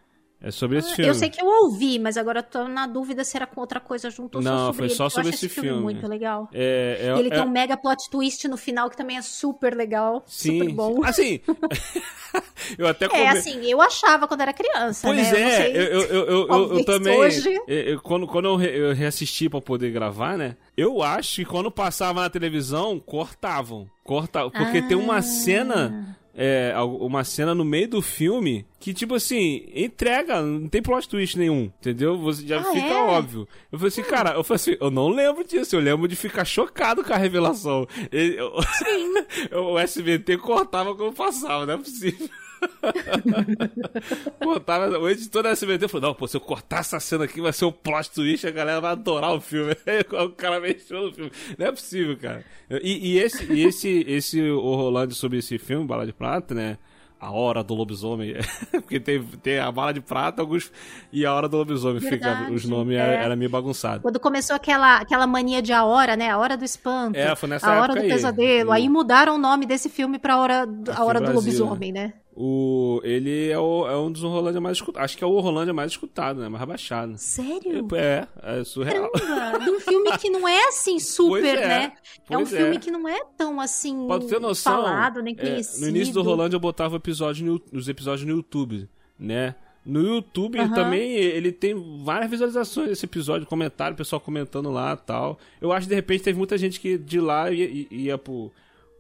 É 0.43 0.51
sobre 0.51 0.79
esse 0.79 0.93
Ah, 0.93 0.97
filme. 0.97 1.11
Eu 1.11 1.15
sei 1.15 1.29
que 1.29 1.41
eu 1.41 1.47
ouvi, 1.47 1.99
mas 1.99 2.17
agora 2.17 2.39
eu 2.39 2.43
tô 2.43 2.67
na 2.67 2.87
dúvida 2.87 3.23
se 3.25 3.37
era 3.37 3.47
com 3.47 3.61
outra 3.61 3.79
coisa 3.79 4.09
junto 4.09 4.37
ou 4.39 4.43
Não, 4.43 4.51
só 4.51 4.65
sobre 4.67 4.77
foi 4.79 4.87
ele, 4.87 4.95
só 4.95 5.05
eu 5.05 5.11
sobre 5.11 5.29
esse 5.31 5.49
filme. 5.51 5.83
muito 5.83 6.07
legal. 6.09 6.49
É, 6.53 7.13
é, 7.15 7.19
ele 7.19 7.29
é- 7.29 7.33
tem 7.33 7.43
um 7.43 7.51
mega 7.51 7.77
plot 7.77 8.09
twist 8.11 8.49
no 8.49 8.57
final 8.57 8.89
que 8.89 8.97
também 8.97 9.19
é 9.19 9.23
super 9.23 9.77
legal, 9.77 10.25
Sim, 10.27 10.61
super 10.61 10.73
bom. 10.73 11.05
Assim, 11.05 11.41
eu 12.79 12.87
até 12.87 13.05
É, 13.05 13.09
come- 13.09 13.27
assim, 13.29 13.71
eu 13.71 13.81
achava 13.83 14.27
quando 14.27 14.41
era 14.41 14.53
criança, 14.53 15.07
Pois 15.09 15.31
né? 15.33 15.41
É, 15.41 15.71
eu, 15.77 15.83
eu, 15.83 16.03
eu, 16.03 16.49
eu- 16.49 16.79
eu, 16.79 16.85
também. 16.85 17.19
hoje. 17.19 17.61
eu- 17.67 18.01
quando 18.01 18.27
quando 18.27 18.47
eu, 18.47 18.57
re- 18.57 18.79
eu 18.79 18.95
reassisti 18.95 19.49
pra 19.49 19.61
poder 19.61 19.91
gravar, 19.91 20.39
né? 20.39 20.57
Eu 20.77 21.03
acho 21.03 21.37
que 21.37 21.45
quando 21.45 21.71
passava 21.71 22.23
na 22.23 22.31
televisão, 22.31 22.99
cortavam. 22.99 23.89
Cortavam. 24.05 24.51
Porque 24.51 24.81
tem 24.83 24.97
uma 24.97 25.17
Ah. 25.19 25.23
cena. 25.23 26.17
É, 26.43 26.73
uma 26.79 27.23
cena 27.23 27.55
no 27.55 27.67
meio 27.67 27.87
do 27.87 28.01
filme 28.01 28.65
que, 28.79 28.95
tipo 28.95 29.15
assim, 29.15 29.69
entrega, 29.75 30.41
não 30.41 30.67
tem 30.71 30.81
plot 30.81 31.07
twist 31.07 31.37
nenhum, 31.39 31.65
entendeu? 31.79 32.17
Você 32.17 32.47
já 32.47 32.61
Ah, 32.61 32.65
fica 32.73 32.87
é? 32.87 32.95
óbvio. 32.95 33.47
Eu 33.71 33.79
falei 33.79 33.89
assim, 33.89 34.03
cara, 34.03 34.31
eu 34.31 34.43
falei 34.43 34.57
assim, 34.57 34.77
eu 34.81 34.91
não 34.91 35.09
lembro 35.11 35.45
disso, 35.45 35.77
eu 35.77 35.81
lembro 35.81 36.09
de 36.09 36.17
ficar 36.17 36.47
chocado 36.47 37.05
com 37.05 37.13
a 37.13 37.17
revelação. 37.19 37.87
E- 38.11 38.37
eu- 38.39 38.55
o 39.75 39.79
SBT 39.79 40.39
cortava 40.39 40.95
quando 40.95 41.13
passava, 41.15 41.67
não 41.67 41.75
é 41.75 41.77
possível. 41.77 42.27
Cortava, 44.43 44.99
o 44.99 45.09
editor 45.09 45.43
da 45.43 45.51
SBT 45.51 45.89
falou: 45.89 46.09
Não, 46.09 46.15
pô, 46.15 46.27
se 46.27 46.37
eu 46.37 46.41
cortar 46.41 46.81
essa 46.81 47.01
cena 47.01 47.25
aqui 47.25 47.41
vai 47.41 47.53
ser 47.53 47.65
o 47.65 47.73
plot 47.73 48.11
twist, 48.11 48.47
a 48.47 48.51
galera 48.51 48.81
vai 48.81 48.93
adorar 48.93 49.33
o 49.35 49.41
filme. 49.41 49.75
O 50.11 50.31
cara 50.31 50.61
mexeu 50.61 51.07
no 51.07 51.13
filme. 51.13 51.31
Não 51.59 51.67
é 51.67 51.73
possível, 51.73 52.17
cara. 52.17 52.45
E, 52.83 53.13
e 53.13 53.19
esse, 53.19 53.53
e 53.53 53.65
esse, 53.65 54.05
esse 54.07 54.41
o 54.51 54.75
Rolando 54.75 55.15
sobre 55.15 55.39
esse 55.39 55.59
filme, 55.59 55.87
Bala 55.87 56.07
de 56.07 56.13
Prata, 56.13 56.55
né? 56.55 56.79
A 57.19 57.31
Hora 57.31 57.63
do 57.63 57.75
Lobisomem. 57.75 58.35
Porque 58.73 58.99
tem, 58.99 59.23
tem 59.23 59.59
a 59.59 59.71
Bala 59.71 59.93
de 59.93 60.01
Prata 60.01 60.41
alguns, 60.41 60.73
e 61.13 61.27
a 61.27 61.35
Hora 61.35 61.49
do 61.49 61.59
Lobisomem. 61.59 62.01
Fica, 62.01 62.17
Verdade, 62.17 62.53
os 62.53 62.65
nomes 62.65 62.97
é. 62.97 63.01
eram 63.01 63.13
era 63.25 63.37
meio 63.37 63.51
bagunçados. 63.51 64.03
Quando 64.03 64.19
começou 64.19 64.57
aquela, 64.57 64.97
aquela 64.99 65.27
mania 65.27 65.61
de 65.61 65.73
A 65.73 65.85
Hora, 65.85 66.17
né? 66.17 66.31
A 66.31 66.39
Hora 66.39 66.57
do 66.57 66.65
Espanto. 66.65 67.19
É, 67.19 67.35
foi 67.37 67.49
nessa 67.49 67.71
A 67.71 67.81
Hora 67.81 67.95
do 67.95 68.01
aí. 68.01 68.09
Pesadelo. 68.09 68.73
Aí 68.73 68.89
mudaram 68.89 69.35
o 69.35 69.39
nome 69.39 69.67
desse 69.67 69.89
filme 69.89 70.19
pra 70.19 70.39
Hora, 70.39 70.67
a 70.95 71.05
hora 71.05 71.21
no 71.21 71.27
do 71.27 71.33
Brasil, 71.33 71.65
Lobisomem, 71.65 71.93
né? 71.93 72.15
O, 72.43 73.03
ele 73.05 73.51
é, 73.51 73.59
o, 73.59 73.87
é 73.87 73.95
um 73.99 74.11
dos 74.11 74.23
Rolândia 74.23 74.63
mais 74.63 74.79
escutados. 74.79 75.05
Acho 75.05 75.19
que 75.19 75.23
é 75.23 75.27
o 75.27 75.41
Rolândia 75.41 75.75
mais 75.75 75.93
escutado, 75.93 76.41
né? 76.41 76.49
Mais 76.49 76.65
baixado. 76.65 77.19
Sério? 77.19 77.87
É, 77.95 78.27
é 78.43 78.65
surreal. 78.65 79.11
Caramba, 79.11 79.63
de 79.63 79.71
um 79.71 79.79
filme 79.79 80.17
que 80.17 80.31
não 80.31 80.49
é 80.49 80.69
assim 80.69 80.99
super, 80.99 81.59
é, 81.59 81.69
né? 81.69 81.93
É 82.31 82.39
um 82.39 82.41
pois 82.41 82.55
é. 82.55 82.57
filme 82.57 82.79
que 82.79 82.91
não 82.91 83.07
é 83.07 83.23
tão 83.37 83.61
assim 83.61 84.07
Pode 84.07 84.27
ter 84.27 84.41
noção. 84.41 84.73
falado, 84.73 85.21
nem 85.21 85.37
é, 85.37 85.51
conhecido. 85.51 85.83
no 85.83 85.89
início 85.91 86.15
do 86.15 86.23
Rolândia 86.23 86.57
eu 86.57 86.61
botava 86.61 86.97
episódio 86.97 87.45
no, 87.45 87.79
os 87.79 87.91
episódios 87.91 88.27
no 88.27 88.35
YouTube, 88.35 88.89
né? 89.19 89.55
No 89.85 90.01
YouTube 90.01 90.59
Aham. 90.61 90.75
também 90.75 91.13
ele 91.13 91.53
tem 91.53 91.75
várias 92.03 92.31
visualizações 92.31 92.89
desse 92.89 93.05
episódio, 93.05 93.47
comentário, 93.47 93.95
pessoal 93.95 94.19
comentando 94.19 94.71
lá 94.71 94.95
e 94.95 95.07
tal. 95.07 95.39
Eu 95.61 95.73
acho 95.73 95.85
que 95.85 95.91
de 95.91 95.95
repente 95.95 96.23
teve 96.23 96.39
muita 96.39 96.57
gente 96.57 96.81
que 96.81 96.97
de 96.97 97.21
lá 97.21 97.51
ia, 97.51 97.67
ia, 97.67 97.87
ia 97.91 98.19
pro, 98.19 98.51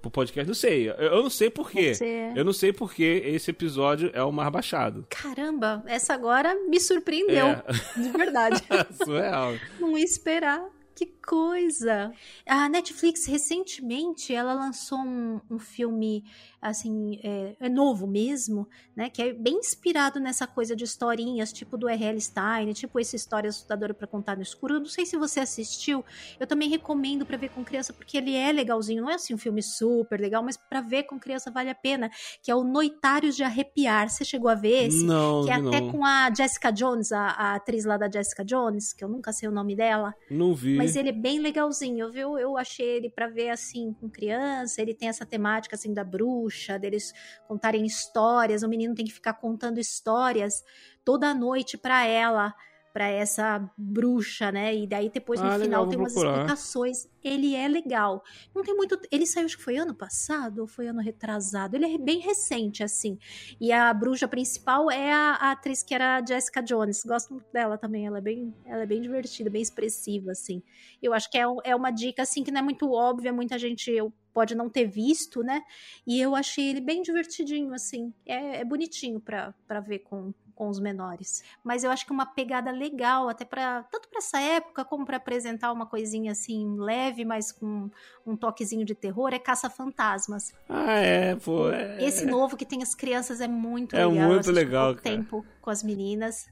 pro 0.00 0.10
podcast. 0.10 0.46
Não 0.46 0.54
sei. 0.54 0.88
Eu, 0.88 0.94
eu 0.94 1.22
não 1.22 1.30
sei 1.30 1.50
porquê. 1.50 1.86
Pode 1.86 1.96
ser. 1.98 2.36
Eu 2.36 2.44
não 2.44 2.52
sei 2.52 2.72
porque 2.72 3.22
esse 3.26 3.50
episódio 3.50 4.10
é 4.12 4.22
o 4.22 4.32
mais 4.32 4.50
baixado. 4.50 5.06
Caramba, 5.10 5.82
essa 5.86 6.14
agora 6.14 6.54
me 6.68 6.80
surpreendeu. 6.80 7.46
É. 7.46 7.62
De 7.96 8.08
verdade. 8.10 8.62
Surreal. 9.04 9.54
não 9.78 9.96
ia 9.96 10.04
esperar. 10.04 10.62
que 10.94 11.06
coisa! 11.30 12.12
A 12.44 12.68
Netflix, 12.68 13.24
recentemente, 13.24 14.34
ela 14.34 14.52
lançou 14.52 14.98
um, 14.98 15.40
um 15.48 15.60
filme, 15.60 16.24
assim, 16.60 17.20
é, 17.22 17.54
é 17.60 17.68
novo 17.68 18.04
mesmo, 18.04 18.68
né? 18.96 19.08
Que 19.08 19.22
é 19.22 19.32
bem 19.32 19.58
inspirado 19.58 20.18
nessa 20.18 20.44
coisa 20.44 20.74
de 20.74 20.82
historinhas, 20.82 21.52
tipo 21.52 21.78
do 21.78 21.88
R.L. 21.88 22.20
Stein, 22.20 22.72
tipo 22.72 22.98
essa 22.98 23.14
história 23.14 23.48
assustadora 23.48 23.94
para 23.94 24.08
contar 24.08 24.34
no 24.34 24.42
escuro. 24.42 24.74
Eu 24.74 24.80
não 24.80 24.88
sei 24.88 25.06
se 25.06 25.16
você 25.16 25.38
assistiu, 25.38 26.04
eu 26.40 26.48
também 26.48 26.68
recomendo 26.68 27.24
para 27.24 27.36
ver 27.36 27.50
com 27.50 27.62
criança, 27.62 27.92
porque 27.92 28.16
ele 28.16 28.34
é 28.34 28.50
legalzinho. 28.50 29.02
Não 29.02 29.10
é, 29.10 29.14
assim, 29.14 29.32
um 29.32 29.38
filme 29.38 29.62
super 29.62 30.18
legal, 30.20 30.42
mas 30.42 30.56
para 30.56 30.80
ver 30.80 31.04
com 31.04 31.16
criança 31.16 31.48
vale 31.48 31.70
a 31.70 31.76
pena. 31.76 32.10
Que 32.42 32.50
é 32.50 32.56
o 32.56 32.64
Noitários 32.64 33.36
de 33.36 33.44
Arrepiar. 33.44 34.10
Você 34.10 34.24
chegou 34.24 34.50
a 34.50 34.56
ver 34.56 34.88
esse? 34.88 35.04
Não, 35.04 35.44
que 35.44 35.52
é 35.52 35.60
vi 35.60 35.68
até 35.68 35.80
não. 35.80 35.92
com 35.92 36.04
a 36.04 36.28
Jessica 36.34 36.72
Jones, 36.72 37.12
a, 37.12 37.20
a 37.20 37.54
atriz 37.54 37.84
lá 37.84 37.96
da 37.96 38.10
Jessica 38.10 38.44
Jones, 38.44 38.92
que 38.92 39.04
eu 39.04 39.08
nunca 39.08 39.32
sei 39.32 39.48
o 39.48 39.52
nome 39.52 39.76
dela. 39.76 40.12
Não 40.28 40.52
vi. 40.56 40.76
Mas 40.76 40.96
ele 40.96 41.10
é 41.10 41.19
bem 41.20 41.38
legalzinho, 41.38 42.10
viu? 42.10 42.38
Eu 42.38 42.56
achei 42.56 42.86
ele 42.86 43.10
pra 43.10 43.28
ver 43.28 43.50
assim 43.50 43.92
com 43.92 44.08
criança. 44.08 44.80
Ele 44.80 44.94
tem 44.94 45.08
essa 45.08 45.26
temática 45.26 45.76
assim 45.76 45.92
da 45.92 46.02
bruxa, 46.02 46.78
deles 46.78 47.12
contarem 47.46 47.84
histórias. 47.84 48.62
O 48.62 48.68
menino 48.68 48.94
tem 48.94 49.04
que 49.04 49.12
ficar 49.12 49.34
contando 49.34 49.78
histórias 49.78 50.64
toda 51.04 51.34
noite 51.34 51.76
pra 51.78 52.06
ela, 52.06 52.54
pra 52.92 53.08
essa 53.08 53.70
bruxa, 53.76 54.50
né? 54.50 54.74
E 54.74 54.86
daí 54.86 55.08
depois 55.10 55.40
no 55.40 55.46
Ah, 55.48 55.58
final 55.58 55.86
tem 55.88 55.98
umas 55.98 56.12
procurar. 56.12 56.32
explicações. 56.38 57.08
Ele 57.22 57.54
é 57.54 57.68
legal. 57.68 58.22
Não 58.54 58.62
tem 58.62 58.74
muito. 58.74 58.98
Ele 59.10 59.26
saiu, 59.26 59.46
acho 59.46 59.56
que 59.58 59.62
foi 59.62 59.76
ano 59.76 59.94
passado 59.94 60.60
ou 60.60 60.66
foi 60.66 60.86
ano 60.88 61.00
retrasado. 61.00 61.76
Ele 61.76 61.86
é 61.94 61.98
bem 61.98 62.18
recente, 62.20 62.82
assim. 62.82 63.18
E 63.60 63.70
a 63.72 63.92
bruxa 63.92 64.26
principal 64.26 64.90
é 64.90 65.12
a, 65.12 65.32
a 65.34 65.50
atriz 65.52 65.82
que 65.82 65.94
era 65.94 66.16
a 66.16 66.24
Jessica 66.24 66.62
Jones. 66.62 67.02
Gosto 67.04 67.34
muito 67.34 67.52
dela 67.52 67.76
também. 67.78 68.06
Ela 68.06 68.18
é 68.18 68.22
bem, 68.22 68.54
ela 68.64 68.82
é 68.82 68.86
bem 68.86 69.00
divertida, 69.02 69.50
bem 69.50 69.62
expressiva, 69.62 70.32
assim. 70.32 70.62
Eu 71.02 71.12
acho 71.12 71.30
que 71.30 71.38
é, 71.38 71.44
é 71.64 71.76
uma 71.76 71.90
dica, 71.90 72.22
assim, 72.22 72.42
que 72.42 72.50
não 72.50 72.60
é 72.60 72.62
muito 72.62 72.90
óbvia. 72.90 73.32
Muita 73.32 73.58
gente 73.58 73.90
eu- 73.90 74.12
pode 74.32 74.54
não 74.54 74.70
ter 74.70 74.86
visto, 74.86 75.42
né? 75.42 75.60
E 76.06 76.20
eu 76.20 76.36
achei 76.36 76.70
ele 76.70 76.80
bem 76.80 77.02
divertidinho, 77.02 77.74
assim. 77.74 78.14
É, 78.24 78.60
é 78.60 78.64
bonitinho 78.64 79.20
pra, 79.20 79.52
pra 79.66 79.80
ver 79.80 79.98
com, 80.00 80.32
com 80.60 80.68
os 80.68 80.78
menores. 80.78 81.42
Mas 81.64 81.84
eu 81.84 81.90
acho 81.90 82.04
que 82.04 82.12
uma 82.12 82.26
pegada 82.26 82.70
legal, 82.70 83.30
até 83.30 83.46
para 83.46 83.82
tanto 83.84 84.10
pra 84.10 84.18
essa 84.18 84.38
época, 84.38 84.84
como 84.84 85.06
pra 85.06 85.16
apresentar 85.16 85.72
uma 85.72 85.86
coisinha 85.86 86.32
assim 86.32 86.76
leve, 86.78 87.24
mas 87.24 87.50
com 87.50 87.90
um 88.26 88.36
toquezinho 88.36 88.84
de 88.84 88.94
terror, 88.94 89.32
é 89.32 89.38
Caça-Fantasmas. 89.38 90.52
Ah, 90.68 90.98
é, 90.98 91.34
pô. 91.36 91.70
É... 91.70 92.04
Esse 92.04 92.26
novo 92.26 92.58
que 92.58 92.66
tem 92.66 92.82
as 92.82 92.94
crianças 92.94 93.40
é 93.40 93.48
muito 93.48 93.96
É 93.96 94.04
legal. 94.04 94.22
eu 94.22 94.28
muito 94.34 94.50
legal, 94.52 94.94
cara. 94.96 95.02
tempo 95.02 95.46
com 95.62 95.70
as 95.70 95.82
meninas. 95.82 96.46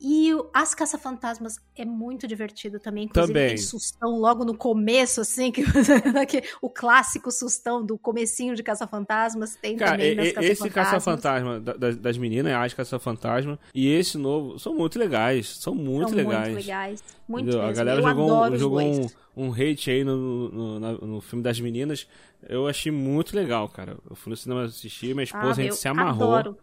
E 0.00 0.30
As 0.52 0.74
Caça-Fantasmas 0.74 1.56
é 1.76 1.84
muito 1.84 2.26
divertido 2.26 2.78
também. 2.78 3.04
Inclusive, 3.04 3.32
Também. 3.32 3.48
tem 3.48 3.56
sustão 3.58 4.18
logo 4.18 4.44
no 4.44 4.54
começo, 4.54 5.20
assim, 5.20 5.50
que, 6.28 6.42
o 6.60 6.68
clássico 6.68 7.30
sustão 7.30 7.84
do 7.84 7.96
comecinho 7.96 8.54
de 8.54 8.62
Caça-Fantasmas 8.62 9.54
tem 9.56 9.76
Cara, 9.76 9.92
também 9.92 10.14
nas 10.14 10.26
e- 10.26 10.28
esse 10.30 10.68
Caça-Fantasmas. 10.68 10.74
caça-fantasma 10.74 11.60
da- 11.60 11.72
das, 11.74 11.96
das 11.96 12.18
meninas, 12.18 12.52
as 12.52 12.74
caça-fantasma, 12.74 13.58
e 13.74 13.88
esse 13.88 14.18
novo 14.18 14.58
são 14.58 14.74
muito 14.74 14.98
legais. 14.98 15.48
São 15.58 15.74
muito 15.74 16.08
São 16.10 16.18
legais. 16.18 16.48
muito 16.52 16.60
legais. 16.66 17.04
Muito 17.26 17.42
Entendeu? 17.48 17.60
A 17.62 17.66
mesmo. 17.68 17.76
galera 17.78 17.98
Eu 18.00 18.02
jogou, 18.08 18.44
um, 18.44 18.56
jogou 18.58 18.80
um, 18.80 19.06
um 19.36 19.52
hate 19.52 19.90
aí 19.90 20.04
no, 20.04 20.78
no, 20.78 20.98
no 20.98 21.20
filme 21.20 21.42
das 21.42 21.58
meninas. 21.58 22.06
Eu 22.46 22.66
achei 22.68 22.92
muito 22.92 23.34
legal, 23.34 23.68
cara. 23.70 23.96
Eu 24.10 24.14
fui 24.14 24.30
no 24.30 24.36
cinema 24.36 24.64
assistir, 24.64 25.14
minha 25.14 25.24
esposa, 25.24 25.46
Ah, 25.46 25.50
a 25.50 25.54
gente 25.54 25.68
eu 25.70 25.76
se 25.76 25.88
amarrou. 25.88 26.34
adoro. 26.34 26.58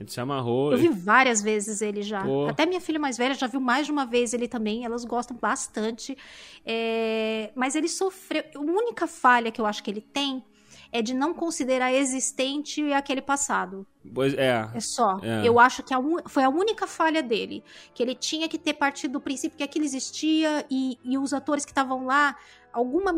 Gente 0.00 0.12
se 0.12 0.20
amarrou. 0.20 0.72
Eu 0.72 0.78
vi 0.78 0.88
várias 0.88 1.42
vezes 1.42 1.82
ele 1.82 2.00
já. 2.02 2.22
Pô. 2.24 2.46
Até 2.46 2.64
minha 2.64 2.80
filha 2.80 2.98
mais 2.98 3.18
velha 3.18 3.34
já 3.34 3.46
viu 3.46 3.60
mais 3.60 3.84
de 3.84 3.92
uma 3.92 4.06
vez 4.06 4.32
ele 4.32 4.48
também. 4.48 4.82
Elas 4.84 5.04
gostam 5.04 5.36
bastante. 5.36 6.16
É, 6.64 7.50
Mas 7.54 7.74
ele 7.74 7.86
sofreu. 7.88 8.42
A 8.54 8.58
única 8.58 9.06
falha 9.06 9.50
que 9.50 9.60
eu 9.60 9.66
acho 9.66 9.82
que 9.82 9.90
ele 9.90 10.00
tem 10.00 10.42
é 10.92 11.02
de 11.02 11.14
não 11.14 11.32
considerar 11.34 11.92
existente 11.92 12.92
aquele 12.94 13.20
passado. 13.22 13.86
Pois 14.14 14.34
é. 14.34 14.68
É 14.74 14.80
só. 14.80 15.18
É. 15.22 15.46
Eu 15.46 15.58
acho 15.60 15.82
que 15.82 15.92
a 15.94 15.98
un- 15.98 16.22
foi 16.26 16.42
a 16.44 16.48
única 16.48 16.86
falha 16.86 17.22
dele. 17.22 17.62
Que 17.94 18.02
ele 18.02 18.14
tinha 18.14 18.48
que 18.48 18.58
ter 18.58 18.74
partido 18.74 19.12
do 19.12 19.20
princípio 19.20 19.58
que 19.58 19.62
aquilo 19.62 19.84
existia 19.84 20.64
e, 20.70 20.98
e 21.04 21.18
os 21.18 21.32
atores 21.34 21.64
que 21.64 21.70
estavam 21.72 22.06
lá, 22.06 22.34
alguma 22.72 23.12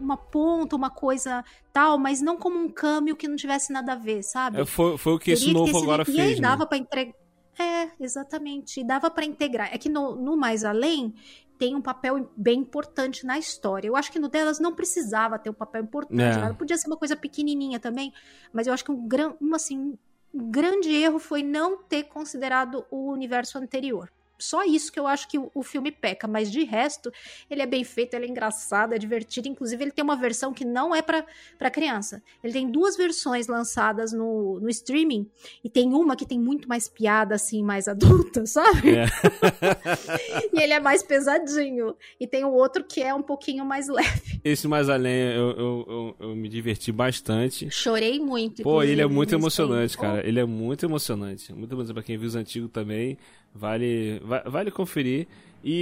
uma 0.00 0.16
ponta, 0.16 0.74
uma 0.76 0.90
coisa 0.90 1.44
tal, 1.72 1.98
mas 1.98 2.20
não 2.20 2.36
como 2.36 2.58
um 2.58 2.68
câmbio 2.68 3.16
que 3.16 3.26
não 3.28 3.36
tivesse 3.36 3.72
nada 3.72 3.92
a 3.92 3.96
ver, 3.96 4.22
sabe? 4.22 4.60
É, 4.60 4.64
foi, 4.64 4.96
foi 4.98 5.12
o 5.14 5.18
que 5.18 5.30
esse 5.32 5.44
Teria 5.46 5.54
que 5.54 5.58
novo 5.60 5.78
sido- 5.78 5.82
agora 5.84 6.02
e 6.02 6.06
fez. 6.06 6.18
aí 6.18 6.34
né? 6.36 6.40
dava 6.40 6.66
pra 6.66 6.78
entregar. 6.78 7.14
É, 7.58 7.88
exatamente. 8.00 8.80
E 8.80 8.84
dava 8.84 9.10
pra 9.10 9.24
integrar. 9.24 9.68
É 9.72 9.78
que 9.78 9.88
no, 9.88 10.14
no 10.14 10.36
Mais 10.36 10.64
Além 10.64 11.12
tem 11.58 11.74
um 11.74 11.82
papel 11.82 12.30
bem 12.36 12.60
importante 12.60 13.26
na 13.26 13.36
história. 13.36 13.88
Eu 13.88 13.96
acho 13.96 14.12
que 14.12 14.18
no 14.20 14.28
delas 14.28 14.60
não 14.60 14.72
precisava 14.72 15.38
ter 15.40 15.50
um 15.50 15.54
papel 15.54 15.82
importante. 15.82 16.38
É. 16.38 16.52
Podia 16.52 16.76
ser 16.78 16.86
uma 16.86 16.96
coisa 16.96 17.16
pequenininha 17.16 17.80
também, 17.80 18.12
mas 18.52 18.68
eu 18.68 18.72
acho 18.72 18.84
que 18.84 18.92
um, 18.92 19.08
gran, 19.08 19.32
um, 19.40 19.52
assim, 19.56 19.98
um 20.32 20.50
grande 20.50 20.88
erro 20.94 21.18
foi 21.18 21.42
não 21.42 21.78
ter 21.82 22.04
considerado 22.04 22.86
o 22.92 23.10
universo 23.10 23.58
anterior. 23.58 24.08
Só 24.38 24.64
isso 24.64 24.92
que 24.92 25.00
eu 25.00 25.06
acho 25.06 25.28
que 25.28 25.38
o, 25.38 25.62
filme 25.62 25.90
peca, 25.90 26.26
mas 26.28 26.50
de 26.50 26.64
resto, 26.64 27.12
ele 27.50 27.62
é 27.62 27.66
bem 27.66 27.84
feito, 27.84 28.14
ele 28.14 28.26
é 28.26 28.28
engraçado, 28.28 28.94
é 28.94 28.98
divertido. 28.98 29.48
Inclusive, 29.48 29.84
ele 29.84 29.90
tem 29.90 30.04
uma 30.04 30.16
versão 30.16 30.52
que 30.52 30.64
não 30.64 30.94
é 30.94 31.02
pra 31.02 31.24
pra 31.58 31.70
criança. 31.70 32.22
Ele 32.42 32.52
tem 32.52 32.70
duas 32.70 32.96
versões 32.96 33.46
lançadas 33.46 34.12
no, 34.12 34.60
no 34.60 34.68
streaming, 34.68 35.28
e 35.62 35.68
tem 35.68 35.92
uma 35.92 36.16
que 36.16 36.26
tem 36.26 36.38
muito 36.38 36.68
mais 36.68 36.88
piada, 36.88 37.34
assim, 37.34 37.62
mais 37.62 37.88
adulta, 37.88 38.44
sabe? 38.46 38.96
É. 38.96 39.06
e 40.52 40.62
ele 40.62 40.72
é 40.72 40.80
mais 40.80 41.02
pesadinho. 41.02 41.94
E 42.18 42.26
tem 42.26 42.44
o 42.44 42.52
outro 42.52 42.84
que 42.84 43.02
é 43.02 43.14
um 43.14 43.22
pouquinho 43.22 43.64
mais 43.64 43.88
leve. 43.90 44.40
Esse 44.44 44.68
mais 44.68 44.88
além, 44.88 45.32
eu, 45.32 45.50
eu, 45.50 45.86
eu, 45.88 46.16
eu 46.28 46.36
me 46.36 46.48
diverti 46.48 46.92
bastante. 46.92 47.70
Chorei 47.70 48.18
muito. 48.18 48.62
Pô, 48.62 48.82
ele 48.82 49.02
é 49.02 49.06
muito 49.06 49.34
emocionante, 49.34 49.96
cara. 49.96 50.26
Ele 50.26 50.40
é 50.40 50.44
muito 50.44 50.84
emocionante. 50.84 51.52
Muito 51.52 51.72
emocionante 51.72 51.94
pra 51.94 52.02
quem 52.02 52.16
viu 52.16 52.28
os 52.28 52.36
antigos 52.36 52.70
também. 52.70 53.18
Vale, 53.54 54.20
va- 54.24 54.44
vale 54.46 54.70
conferir. 54.70 55.26
E, 55.64 55.72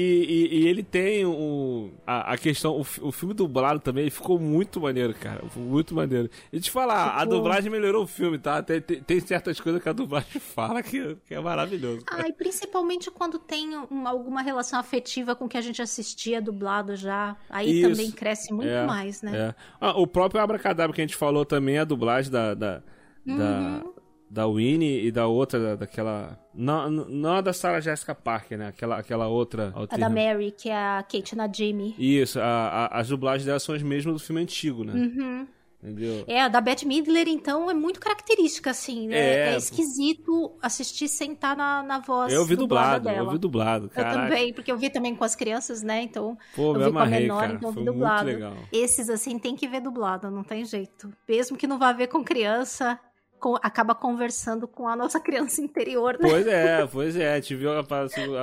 e- 0.50 0.60
e 0.62 0.68
ele 0.68 0.82
tem 0.82 1.26
o, 1.26 1.90
a, 2.06 2.32
a 2.32 2.38
questão, 2.38 2.72
o, 2.74 2.80
o 3.08 3.12
filme 3.12 3.34
dublado 3.34 3.78
também 3.78 4.08
ficou 4.08 4.38
muito 4.40 4.80
maneiro, 4.80 5.12
cara. 5.12 5.44
Muito 5.54 5.94
maneiro. 5.94 6.30
E 6.50 6.58
te 6.58 6.70
falar, 6.70 7.10
a 7.10 7.24
dublagem 7.26 7.70
melhorou 7.70 8.04
o 8.04 8.06
filme, 8.06 8.38
tá? 8.38 8.62
Tem, 8.62 8.80
tem, 8.80 9.02
tem 9.02 9.20
certas 9.20 9.60
coisas 9.60 9.82
que 9.82 9.88
a 9.88 9.92
dublagem 9.92 10.40
fala 10.40 10.82
que, 10.82 11.16
que 11.26 11.34
é 11.34 11.40
maravilhoso. 11.40 12.06
cara. 12.06 12.22
Ah, 12.24 12.28
e 12.28 12.32
principalmente 12.32 13.10
quando 13.10 13.38
tem 13.38 13.76
um- 13.76 14.08
alguma 14.08 14.40
relação 14.40 14.80
afetiva 14.80 15.36
com 15.36 15.44
o 15.44 15.48
que 15.48 15.58
a 15.58 15.62
gente 15.62 15.82
assistia 15.82 16.40
dublado 16.40 16.96
já. 16.96 17.36
Aí 17.50 17.80
Isso. 17.82 17.90
também 17.90 18.10
cresce 18.10 18.54
muito 18.54 18.70
É, 18.70 18.86
mais, 18.86 19.20
né? 19.20 19.36
É. 19.50 19.54
Ah, 19.78 19.92
o 20.00 20.06
próprio 20.06 20.40
Abracadabra 20.40 20.94
que 20.96 21.02
a 21.02 21.04
gente 21.06 21.16
falou 21.16 21.44
também 21.44 21.76
é 21.76 21.80
a 21.80 21.84
dublagem 21.84 22.32
da. 22.32 22.54
da, 22.54 22.82
da, 23.26 23.82
da 24.28 24.46
Winnie 24.46 25.06
e 25.06 25.10
da 25.12 25.26
outra, 25.26 25.58
da- 25.60 25.76
daquela. 25.76 26.38
Não, 26.54 26.90
não 26.90 27.34
a 27.34 27.40
da 27.40 27.52
Sarah 27.52 27.80
Jessica 27.80 28.14
Parker, 28.14 28.58
né? 28.58 28.68
Aquela, 28.68 28.98
aquela 28.98 29.28
outra. 29.28 29.72
A 29.90 29.96
da 29.96 30.08
Mary, 30.08 30.50
que 30.56 30.68
é 30.68 30.76
a 30.76 31.02
Kate 31.02 31.36
Najimy. 31.36 31.94
Isso, 31.98 32.40
a, 32.40 32.44
a- 32.44 33.00
as 33.00 33.08
dublagens 33.08 33.44
delas 33.46 33.62
são 33.62 33.74
as 33.74 33.82
mesmas 33.82 34.14
do 34.14 34.20
filme 34.20 34.42
antigo, 34.42 34.84
né? 34.84 34.92
Uhum. 34.94 35.46
Entendeu? 35.82 36.24
É, 36.26 36.40
a 36.42 36.48
da 36.48 36.60
Bette 36.60 36.84
Midler, 36.88 37.28
então, 37.28 37.70
é 37.70 37.74
muito 37.74 38.00
característica, 38.00 38.70
assim, 38.70 39.06
né? 39.06 39.16
É. 39.16 39.52
É, 39.52 39.56
esquisito 39.56 40.56
assistir 40.60 41.06
sem 41.06 41.32
estar 41.34 41.54
na, 41.56 41.82
na 41.82 42.00
voz 42.00 42.32
Eu 42.32 42.44
vi 42.44 42.56
dublada 42.56 42.96
dublado, 42.98 43.04
dela. 43.16 43.28
eu 43.28 43.32
vi 43.32 43.38
dublado, 43.38 43.84
Eu 43.86 43.90
cara. 43.90 44.22
também, 44.24 44.52
porque 44.52 44.72
eu 44.72 44.78
vi 44.78 44.90
também 44.90 45.14
com 45.14 45.22
as 45.22 45.36
crianças, 45.36 45.82
né? 45.82 46.02
Então, 46.02 46.36
Pô, 46.56 46.74
eu 46.74 46.86
vi 46.86 46.92
com 46.92 46.98
a 46.98 47.06
menor, 47.06 47.40
cara. 47.42 47.52
então 47.52 47.68
eu 47.68 47.72
vi 47.74 47.84
Foi 47.84 47.92
dublado. 47.92 48.24
legal. 48.26 48.54
Esses, 48.72 49.08
assim, 49.08 49.38
tem 49.38 49.54
que 49.54 49.68
ver 49.68 49.80
dublado, 49.80 50.30
não 50.30 50.42
tem 50.42 50.64
jeito. 50.64 51.12
Mesmo 51.28 51.56
que 51.56 51.66
não 51.68 51.78
vá 51.78 51.92
ver 51.92 52.08
com 52.08 52.24
criança, 52.24 52.98
acaba 53.62 53.94
conversando 53.94 54.66
com 54.66 54.88
a 54.88 54.96
nossa 54.96 55.20
criança 55.20 55.60
interior, 55.60 56.18
né? 56.20 56.28
Pois 56.28 56.46
é, 56.46 56.86
pois 56.86 57.16
é, 57.16 57.40
viu 57.40 57.70
a, 57.70 57.84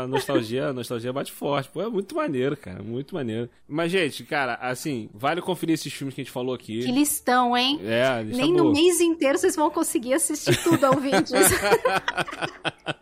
a 0.03 0.07
nostalgia, 0.07 0.67
a 0.67 0.73
nostalgia 0.73 1.11
bate 1.11 1.31
forte. 1.31 1.69
Pô, 1.69 1.81
é 1.81 1.89
muito 1.89 2.15
maneiro, 2.15 2.55
cara, 2.55 2.81
muito 2.81 3.13
maneiro. 3.13 3.49
Mas, 3.67 3.91
gente, 3.91 4.23
cara, 4.23 4.55
assim, 4.55 5.09
vale 5.13 5.41
conferir 5.41 5.73
esses 5.73 5.91
filmes 5.91 6.15
que 6.15 6.21
a 6.21 6.23
gente 6.23 6.33
falou 6.33 6.53
aqui. 6.53 6.79
Que 6.79 6.91
listão, 6.91 7.55
hein? 7.55 7.79
É, 7.83 8.23
Nem 8.23 8.53
no 8.53 8.71
mês 8.71 9.01
inteiro 9.01 9.37
vocês 9.37 9.55
vão 9.55 9.69
conseguir 9.69 10.13
assistir 10.13 10.61
tudo, 10.63 10.85
ouvintes. 10.87 11.33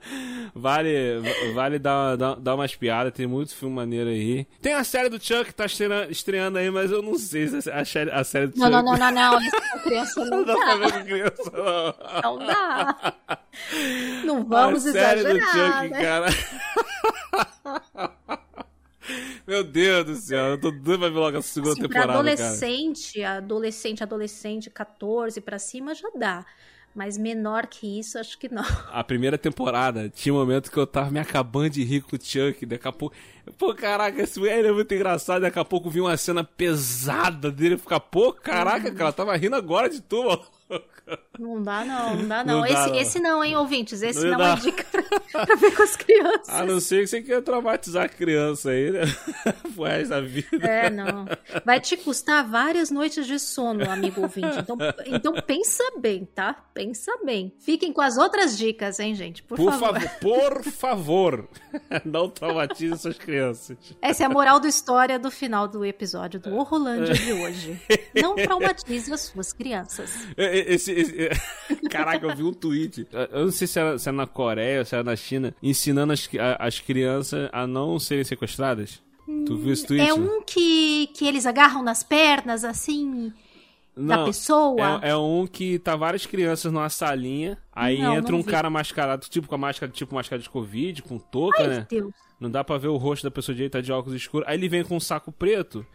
vale 0.53 1.19
vale 1.53 1.79
dar, 1.79 2.15
dar, 2.15 2.35
dar 2.35 2.55
umas 2.55 2.75
piadas, 2.75 3.13
tem 3.13 3.25
muito 3.27 3.55
filme 3.55 3.75
maneiro 3.75 4.09
aí. 4.09 4.45
Tem 4.61 4.73
a 4.73 4.83
série 4.83 5.09
do 5.09 5.19
Chuck 5.23 5.45
que 5.45 5.53
tá 5.53 5.65
estreando, 5.65 6.11
estreando 6.11 6.57
aí, 6.57 6.69
mas 6.69 6.91
eu 6.91 7.01
não 7.01 7.17
sei 7.17 7.47
se 7.47 7.69
a 7.69 7.85
série, 7.85 8.11
a 8.11 8.23
série 8.23 8.47
do 8.47 8.57
não, 8.57 8.65
Chuck... 8.71 8.83
não, 8.83 8.97
não, 8.97 9.11
não, 9.11 9.11
não. 9.11 9.39
Com 9.73 9.79
criança 9.79 10.25
não 10.25 10.37
Não 10.37 10.45
dá 10.45 10.53
pra 10.55 10.65
dá. 10.65 10.75
ver 10.77 10.93
com 10.93 11.03
criança, 11.05 11.51
não. 11.53 12.37
Não 12.37 12.45
dá. 12.45 13.13
Não 14.25 14.43
vamos 14.45 14.85
a 14.85 14.91
série 14.91 15.23
do 15.23 15.29
exagerar, 15.37 15.81
Chuck, 15.83 15.89
né? 15.91 16.01
cara. 16.01 16.27
Meu 19.47 19.63
Deus 19.63 20.05
do 20.05 20.15
céu, 20.15 20.45
eu 20.51 20.61
tô 20.61 20.71
doido 20.71 20.99
pra 20.99 21.09
ver 21.09 21.15
logo 21.17 21.37
a 21.37 21.41
segunda 21.41 21.71
Assim, 21.73 21.81
pra 21.81 21.89
temporada, 21.89 22.07
cara. 22.07 22.19
adolescente, 22.19 23.23
adolescente, 23.23 24.03
adolescente, 24.03 24.69
14 24.69 25.41
pra 25.41 25.59
cima 25.59 25.93
já 25.95 26.07
dá. 26.15 26.45
Mas 26.93 27.17
menor 27.17 27.67
que 27.67 27.99
isso, 27.99 28.19
acho 28.19 28.37
que 28.37 28.49
não. 28.53 28.65
A 28.91 29.03
primeira 29.03 29.37
temporada, 29.37 30.09
tinha 30.09 30.33
um 30.33 30.37
momento 30.37 30.71
que 30.71 30.77
eu 30.77 30.85
tava 30.85 31.09
me 31.09 31.19
acabando 31.19 31.69
de 31.69 31.83
rir 31.83 32.01
com 32.01 32.15
o 32.15 32.19
Chuck, 32.21 32.65
daqui 32.65 32.87
a 32.87 32.91
pouco... 32.91 33.15
Pô, 33.57 33.73
caraca, 33.73 34.21
esse 34.21 34.39
ele 34.41 34.67
é 34.67 34.71
muito 34.71 34.93
engraçado, 34.93 35.41
daqui 35.41 35.57
a 35.57 35.65
pouco 35.65 35.89
vi 35.89 36.01
uma 36.01 36.15
cena 36.17 36.43
pesada 36.43 37.51
dele, 37.51 37.77
ficar, 37.77 37.99
pô, 37.99 38.33
caraca, 38.33 38.91
cara, 38.91 39.11
tava 39.11 39.35
rindo 39.35 39.55
agora 39.55 39.89
de 39.89 40.01
tu, 40.01 40.23
mano. 40.23 40.41
Não 41.39 41.61
dá 41.61 41.83
não, 41.83 42.15
não 42.15 42.27
dá 42.27 42.43
não. 42.43 42.55
Não 42.55 42.61
dá, 42.61 42.69
esse, 42.69 42.89
não. 42.89 42.95
esse 42.95 43.19
não, 43.19 43.43
hein, 43.43 43.55
ouvintes? 43.55 44.01
Esse 44.01 44.23
Não 44.23 44.31
não, 44.31 44.37
dá. 44.37 44.53
é 44.53 44.55
dica 44.55 44.85
pra, 44.91 45.45
pra 45.45 45.55
ver 45.55 45.75
com 45.75 45.83
as 45.83 45.95
crianças. 45.95 46.49
A 46.49 46.65
não 46.65 46.79
ser 46.79 47.01
que 47.01 47.07
você 47.07 47.21
queira 47.21 47.41
traumatizar 47.41 48.05
a 48.05 48.09
criança 48.09 48.69
aí, 48.69 48.91
né? 48.91 49.01
Pro 49.73 49.83
resto 49.83 50.09
da 50.09 50.21
vida. 50.21 50.65
É, 50.65 50.89
não. 50.89 51.25
Vai 51.65 51.79
te 51.79 51.97
custar 51.97 52.47
várias 52.47 52.91
noites 52.91 53.25
de 53.25 53.39
sono, 53.39 53.89
amigo 53.89 54.21
ouvinte. 54.21 54.57
Então, 54.59 54.77
então 55.07 55.33
pensa 55.45 55.83
bem, 55.99 56.25
tá? 56.25 56.53
Pensa 56.73 57.11
bem. 57.25 57.53
Fiquem 57.59 57.91
com 57.91 58.01
as 58.01 58.17
outras 58.17 58.57
dicas, 58.57 58.99
hein, 58.99 59.15
gente? 59.15 59.41
Por, 59.43 59.57
Por 59.57 59.73
favor. 59.73 59.99
favor, 60.01 60.61
por 60.61 60.63
favor, 60.71 61.49
não 62.05 62.29
traumatize 62.29 62.97
suas 62.97 63.17
crianças. 63.17 63.77
Essa 64.01 64.23
é 64.23 64.25
a 64.25 64.29
moral 64.29 64.59
da 64.59 64.67
história 64.67 65.17
do 65.17 65.31
final 65.31 65.67
do 65.67 65.83
episódio 65.83 66.39
do 66.39 66.55
Horrolândia 66.55 67.13
de 67.13 67.33
hoje. 67.33 67.81
Não 68.21 68.35
traumatize 68.35 69.11
as 69.13 69.21
suas 69.21 69.53
crianças. 69.53 70.11
É, 70.37 70.59
é, 70.59 70.60
Esse, 70.67 70.91
esse- 70.91 71.29
Caraca, 71.89 72.25
eu 72.25 72.35
vi 72.35 72.43
um 72.43 72.53
tweet. 72.53 73.07
Eu 73.31 73.45
não 73.45 73.51
sei 73.51 73.67
se 73.67 73.79
era, 73.79 73.97
se 73.97 74.07
era 74.09 74.15
na 74.17 74.27
Coreia 74.27 74.79
ou 74.79 74.85
se 74.85 74.95
era 74.95 75.03
na 75.03 75.15
China, 75.15 75.53
ensinando 75.61 76.13
as, 76.13 76.29
a- 76.39 76.65
as 76.67 76.79
crianças 76.79 77.49
a 77.51 77.65
não 77.67 77.97
serem 77.99 78.23
sequestradas. 78.23 79.01
Tu 79.45 79.55
viu 79.57 79.71
esse 79.73 79.85
tweet? 79.85 80.07
É 80.07 80.13
um 80.13 80.41
que, 80.43 81.07
que 81.13 81.25
eles 81.25 81.45
agarram 81.45 81.81
nas 81.83 82.03
pernas, 82.03 82.63
assim, 82.65 83.31
da 83.95 84.17
Não, 84.17 84.25
pessoa. 84.25 84.99
É, 85.01 85.09
é 85.11 85.15
um 85.15 85.47
que 85.47 85.79
tá 85.79 85.95
várias 85.95 86.25
crianças 86.25 86.71
numa 86.71 86.89
salinha, 86.89 87.57
aí 87.71 87.99
Não, 87.99 88.15
entra 88.17 88.31
não 88.33 88.39
um 88.39 88.43
vi. 88.43 88.49
cara 88.51 88.69
mascarado, 88.69 89.25
tipo 89.29 89.47
com 89.47 89.55
a 89.55 89.57
máscara, 89.57 89.91
tipo 89.91 90.13
máscara 90.15 90.41
de 90.41 90.49
Covid, 90.49 91.01
com 91.03 91.17
touca, 91.17 91.61
Ai, 91.61 91.67
né? 91.67 91.87
Deus. 91.89 92.13
Não 92.39 92.49
dá 92.51 92.63
pra 92.63 92.77
ver 92.77 92.87
o 92.89 92.97
rosto 92.97 93.23
da 93.23 93.31
pessoa 93.31 93.53
direita, 93.55 93.77
tá 93.77 93.81
de 93.81 93.91
óculos 93.91 94.19
escuros. 94.19 94.47
Aí 94.49 94.57
ele 94.57 94.67
vem 94.67 94.83
com 94.83 94.95
um 94.97 94.99
saco 94.99 95.31
preto 95.31 95.85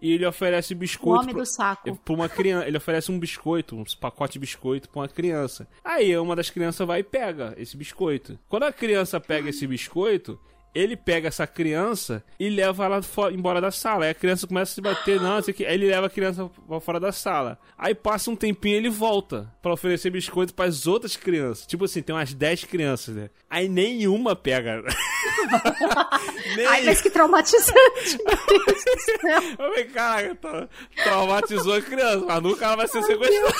e 0.00 0.12
ele 0.12 0.26
oferece 0.26 0.72
O 0.74 0.76
biscoito. 0.76 1.20
homem 1.22 1.34
pra- 1.34 1.42
do 1.42 1.46
saco. 1.46 1.96
Pra 1.96 2.14
uma 2.14 2.28
criança, 2.28 2.66
ele 2.68 2.76
oferece 2.76 3.10
um 3.10 3.18
biscoito, 3.18 3.76
um 3.76 3.84
pacote 4.00 4.34
de 4.34 4.38
biscoito 4.40 4.88
pra 4.88 5.00
uma 5.02 5.08
criança. 5.08 5.66
Aí 5.84 6.16
uma 6.18 6.36
das 6.36 6.50
crianças 6.50 6.86
vai 6.86 7.00
e 7.00 7.04
pega 7.04 7.54
esse 7.56 7.76
biscoito. 7.76 8.38
Quando 8.48 8.64
a 8.64 8.72
criança 8.72 9.18
pega 9.20 9.48
esse 9.50 9.66
biscoito, 9.66 10.38
ele 10.76 10.96
pega 10.96 11.28
essa 11.28 11.46
criança 11.46 12.22
e 12.38 12.48
leva 12.48 12.84
ela 12.84 13.00
embora 13.32 13.60
da 13.60 13.70
sala. 13.70 14.04
Aí 14.04 14.10
a 14.10 14.14
criança 14.14 14.46
começa 14.46 14.72
a 14.72 14.74
se 14.74 14.80
bater, 14.80 15.20
não, 15.20 15.40
sei 15.42 15.52
o 15.52 15.56
que. 15.56 15.64
Aí 15.66 15.74
ele 15.74 15.86
leva 15.88 16.06
a 16.06 16.10
criança 16.10 16.50
pra 16.68 16.80
fora 16.80 17.00
da 17.00 17.12
sala. 17.12 17.58
Aí 17.78 17.94
passa 17.94 18.30
um 18.30 18.36
tempinho 18.36 18.74
e 18.74 18.76
ele 18.78 18.90
volta 18.90 19.52
pra 19.62 19.72
oferecer 19.72 20.10
biscoito 20.10 20.54
pras 20.54 20.86
outras 20.86 21.16
crianças. 21.16 21.66
Tipo 21.66 21.84
assim, 21.86 22.02
tem 22.02 22.14
umas 22.14 22.34
10 22.34 22.64
crianças, 22.64 23.14
né? 23.14 23.30
Aí 23.48 23.68
nenhuma 23.68 24.36
pega. 24.36 24.82
Nem... 26.56 26.66
Ai, 26.66 26.84
mas 26.84 27.00
que 27.02 27.10
traumatizante, 27.10 28.18
meu 28.24 28.38
Deus 28.46 28.84
do 28.84 29.20
céu. 29.20 29.42
Eu 29.42 29.56
falei, 29.56 29.84
caraca, 29.84 30.34
tra- 30.36 30.68
traumatizou 31.04 31.74
a 31.74 31.82
criança, 31.82 32.24
mas 32.26 32.42
nunca 32.42 32.64
ela 32.66 32.76
vai 32.76 32.88
ser 32.88 33.02
sequestrada. 33.02 33.54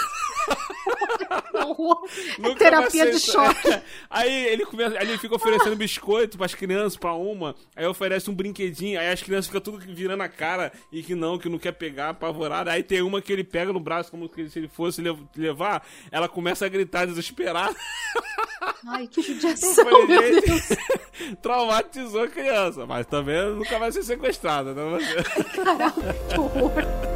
É 2.42 2.54
terapia 2.54 3.10
de 3.10 3.18
choque. 3.18 3.68
Aí 4.08 4.46
ele 4.48 4.64
começa, 4.64 4.96
aí 4.98 5.08
ele 5.08 5.18
fica 5.18 5.34
oferecendo 5.34 5.74
biscoito 5.76 6.38
pras 6.38 6.54
crianças, 6.54 6.96
pra 6.96 7.12
uma, 7.14 7.54
aí 7.74 7.84
oferece 7.86 8.30
um 8.30 8.34
brinquedinho, 8.34 8.98
aí 9.00 9.08
as 9.10 9.22
crianças 9.22 9.46
ficam 9.46 9.60
tudo 9.60 9.78
virando 9.78 10.22
a 10.22 10.28
cara 10.28 10.72
e 10.92 11.02
que 11.02 11.14
não, 11.14 11.38
que 11.38 11.48
não 11.48 11.58
quer 11.58 11.72
pegar, 11.72 12.10
apavorada. 12.10 12.70
Aí 12.70 12.82
tem 12.82 13.02
uma 13.02 13.20
que 13.20 13.32
ele 13.32 13.44
pega 13.44 13.72
no 13.72 13.80
braço, 13.80 14.10
como 14.10 14.30
se 14.48 14.58
ele 14.58 14.68
fosse 14.68 15.00
lev- 15.02 15.18
levar, 15.36 15.84
ela 16.10 16.28
começa 16.28 16.64
a 16.64 16.68
gritar 16.68 17.06
desesperada. 17.06 17.74
Ai, 18.88 19.06
que 19.06 19.20
judiação, 19.22 19.74
falei, 19.74 20.06
meu 20.06 20.40
Deus. 20.42 20.68
traumatizou 21.42 22.22
a 22.22 22.28
criança, 22.28 22.86
mas 22.86 23.06
também 23.06 23.50
nunca 23.54 23.78
vai 23.78 23.90
ser 23.92 24.02
sequestrada, 24.02 24.72
ser. 25.00 25.24
Caralho, 25.54 25.92
que 26.28 26.40
horror. 26.40 27.15